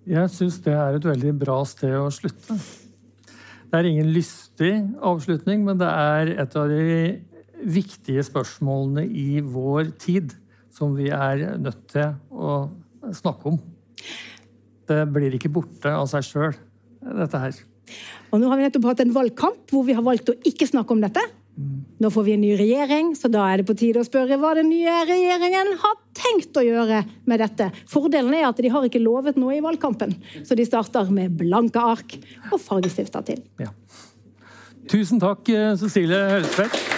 Jeg 0.07 0.31
syns 0.31 0.57
det 0.63 0.73
er 0.73 0.97
et 0.97 1.05
veldig 1.05 1.33
bra 1.37 1.59
sted 1.67 1.93
å 1.99 2.09
slutte. 2.13 2.57
Det 3.67 3.75
er 3.75 3.89
ingen 3.89 4.09
lystig 4.15 4.73
avslutning, 5.03 5.65
men 5.67 5.77
det 5.77 5.89
er 5.91 6.33
et 6.41 6.57
av 6.57 6.71
de 6.71 7.17
viktige 7.67 8.23
spørsmålene 8.23 9.05
i 9.05 9.41
vår 9.43 9.91
tid 9.99 10.33
som 10.73 10.93
vi 10.97 11.09
er 11.13 11.59
nødt 11.59 11.85
til 11.91 12.15
å 12.31 12.59
snakke 13.13 13.53
om. 13.53 13.57
Det 14.87 15.01
blir 15.11 15.35
ikke 15.35 15.51
borte 15.51 15.91
av 15.91 16.07
seg 16.09 16.25
sjøl, 16.25 16.61
dette 17.03 17.43
her. 17.43 17.59
Og 18.31 18.41
nå 18.41 18.49
har 18.51 18.59
vi 18.59 18.67
nettopp 18.67 18.87
hatt 18.89 19.03
en 19.03 19.13
valgkamp 19.15 19.73
hvor 19.73 19.85
vi 19.87 19.95
har 19.97 20.05
valgt 20.05 20.31
å 20.33 20.37
ikke 20.47 20.67
snakke 20.69 20.95
om 20.95 21.03
dette. 21.03 21.23
Nå 21.97 22.11
får 22.13 22.25
vi 22.27 22.33
en 22.35 22.43
ny 22.43 22.51
regjering, 22.59 23.15
så 23.17 23.31
da 23.33 23.47
er 23.49 23.61
det 23.61 23.65
på 23.65 23.73
tide 23.77 24.03
å 24.03 24.05
spørre 24.05 24.37
hva 24.37 24.51
den 24.59 24.69
nye 24.69 24.99
regjeringen 25.09 25.71
har 25.81 25.95
tenkt 26.17 26.59
å 26.59 26.65
gjøre 26.65 27.01
med 27.25 27.41
dette. 27.41 27.71
Fordelen 27.89 28.35
er 28.37 28.45
at 28.51 28.61
de 28.61 28.69
har 28.73 28.85
ikke 28.85 29.01
lovet 29.01 29.39
noe 29.41 29.55
i 29.57 29.63
valgkampen, 29.65 30.13
så 30.45 30.57
de 30.57 30.67
starter 30.67 31.09
med 31.13 31.33
blanke 31.39 31.81
ark 31.81 32.19
og 32.51 32.61
fargestifter 32.61 33.25
til. 33.31 33.41
Ja. 33.63 33.73
Tusen 34.87 35.19
takk, 35.23 35.49
Cecilie 35.81 36.21
Helseth. 36.35 36.96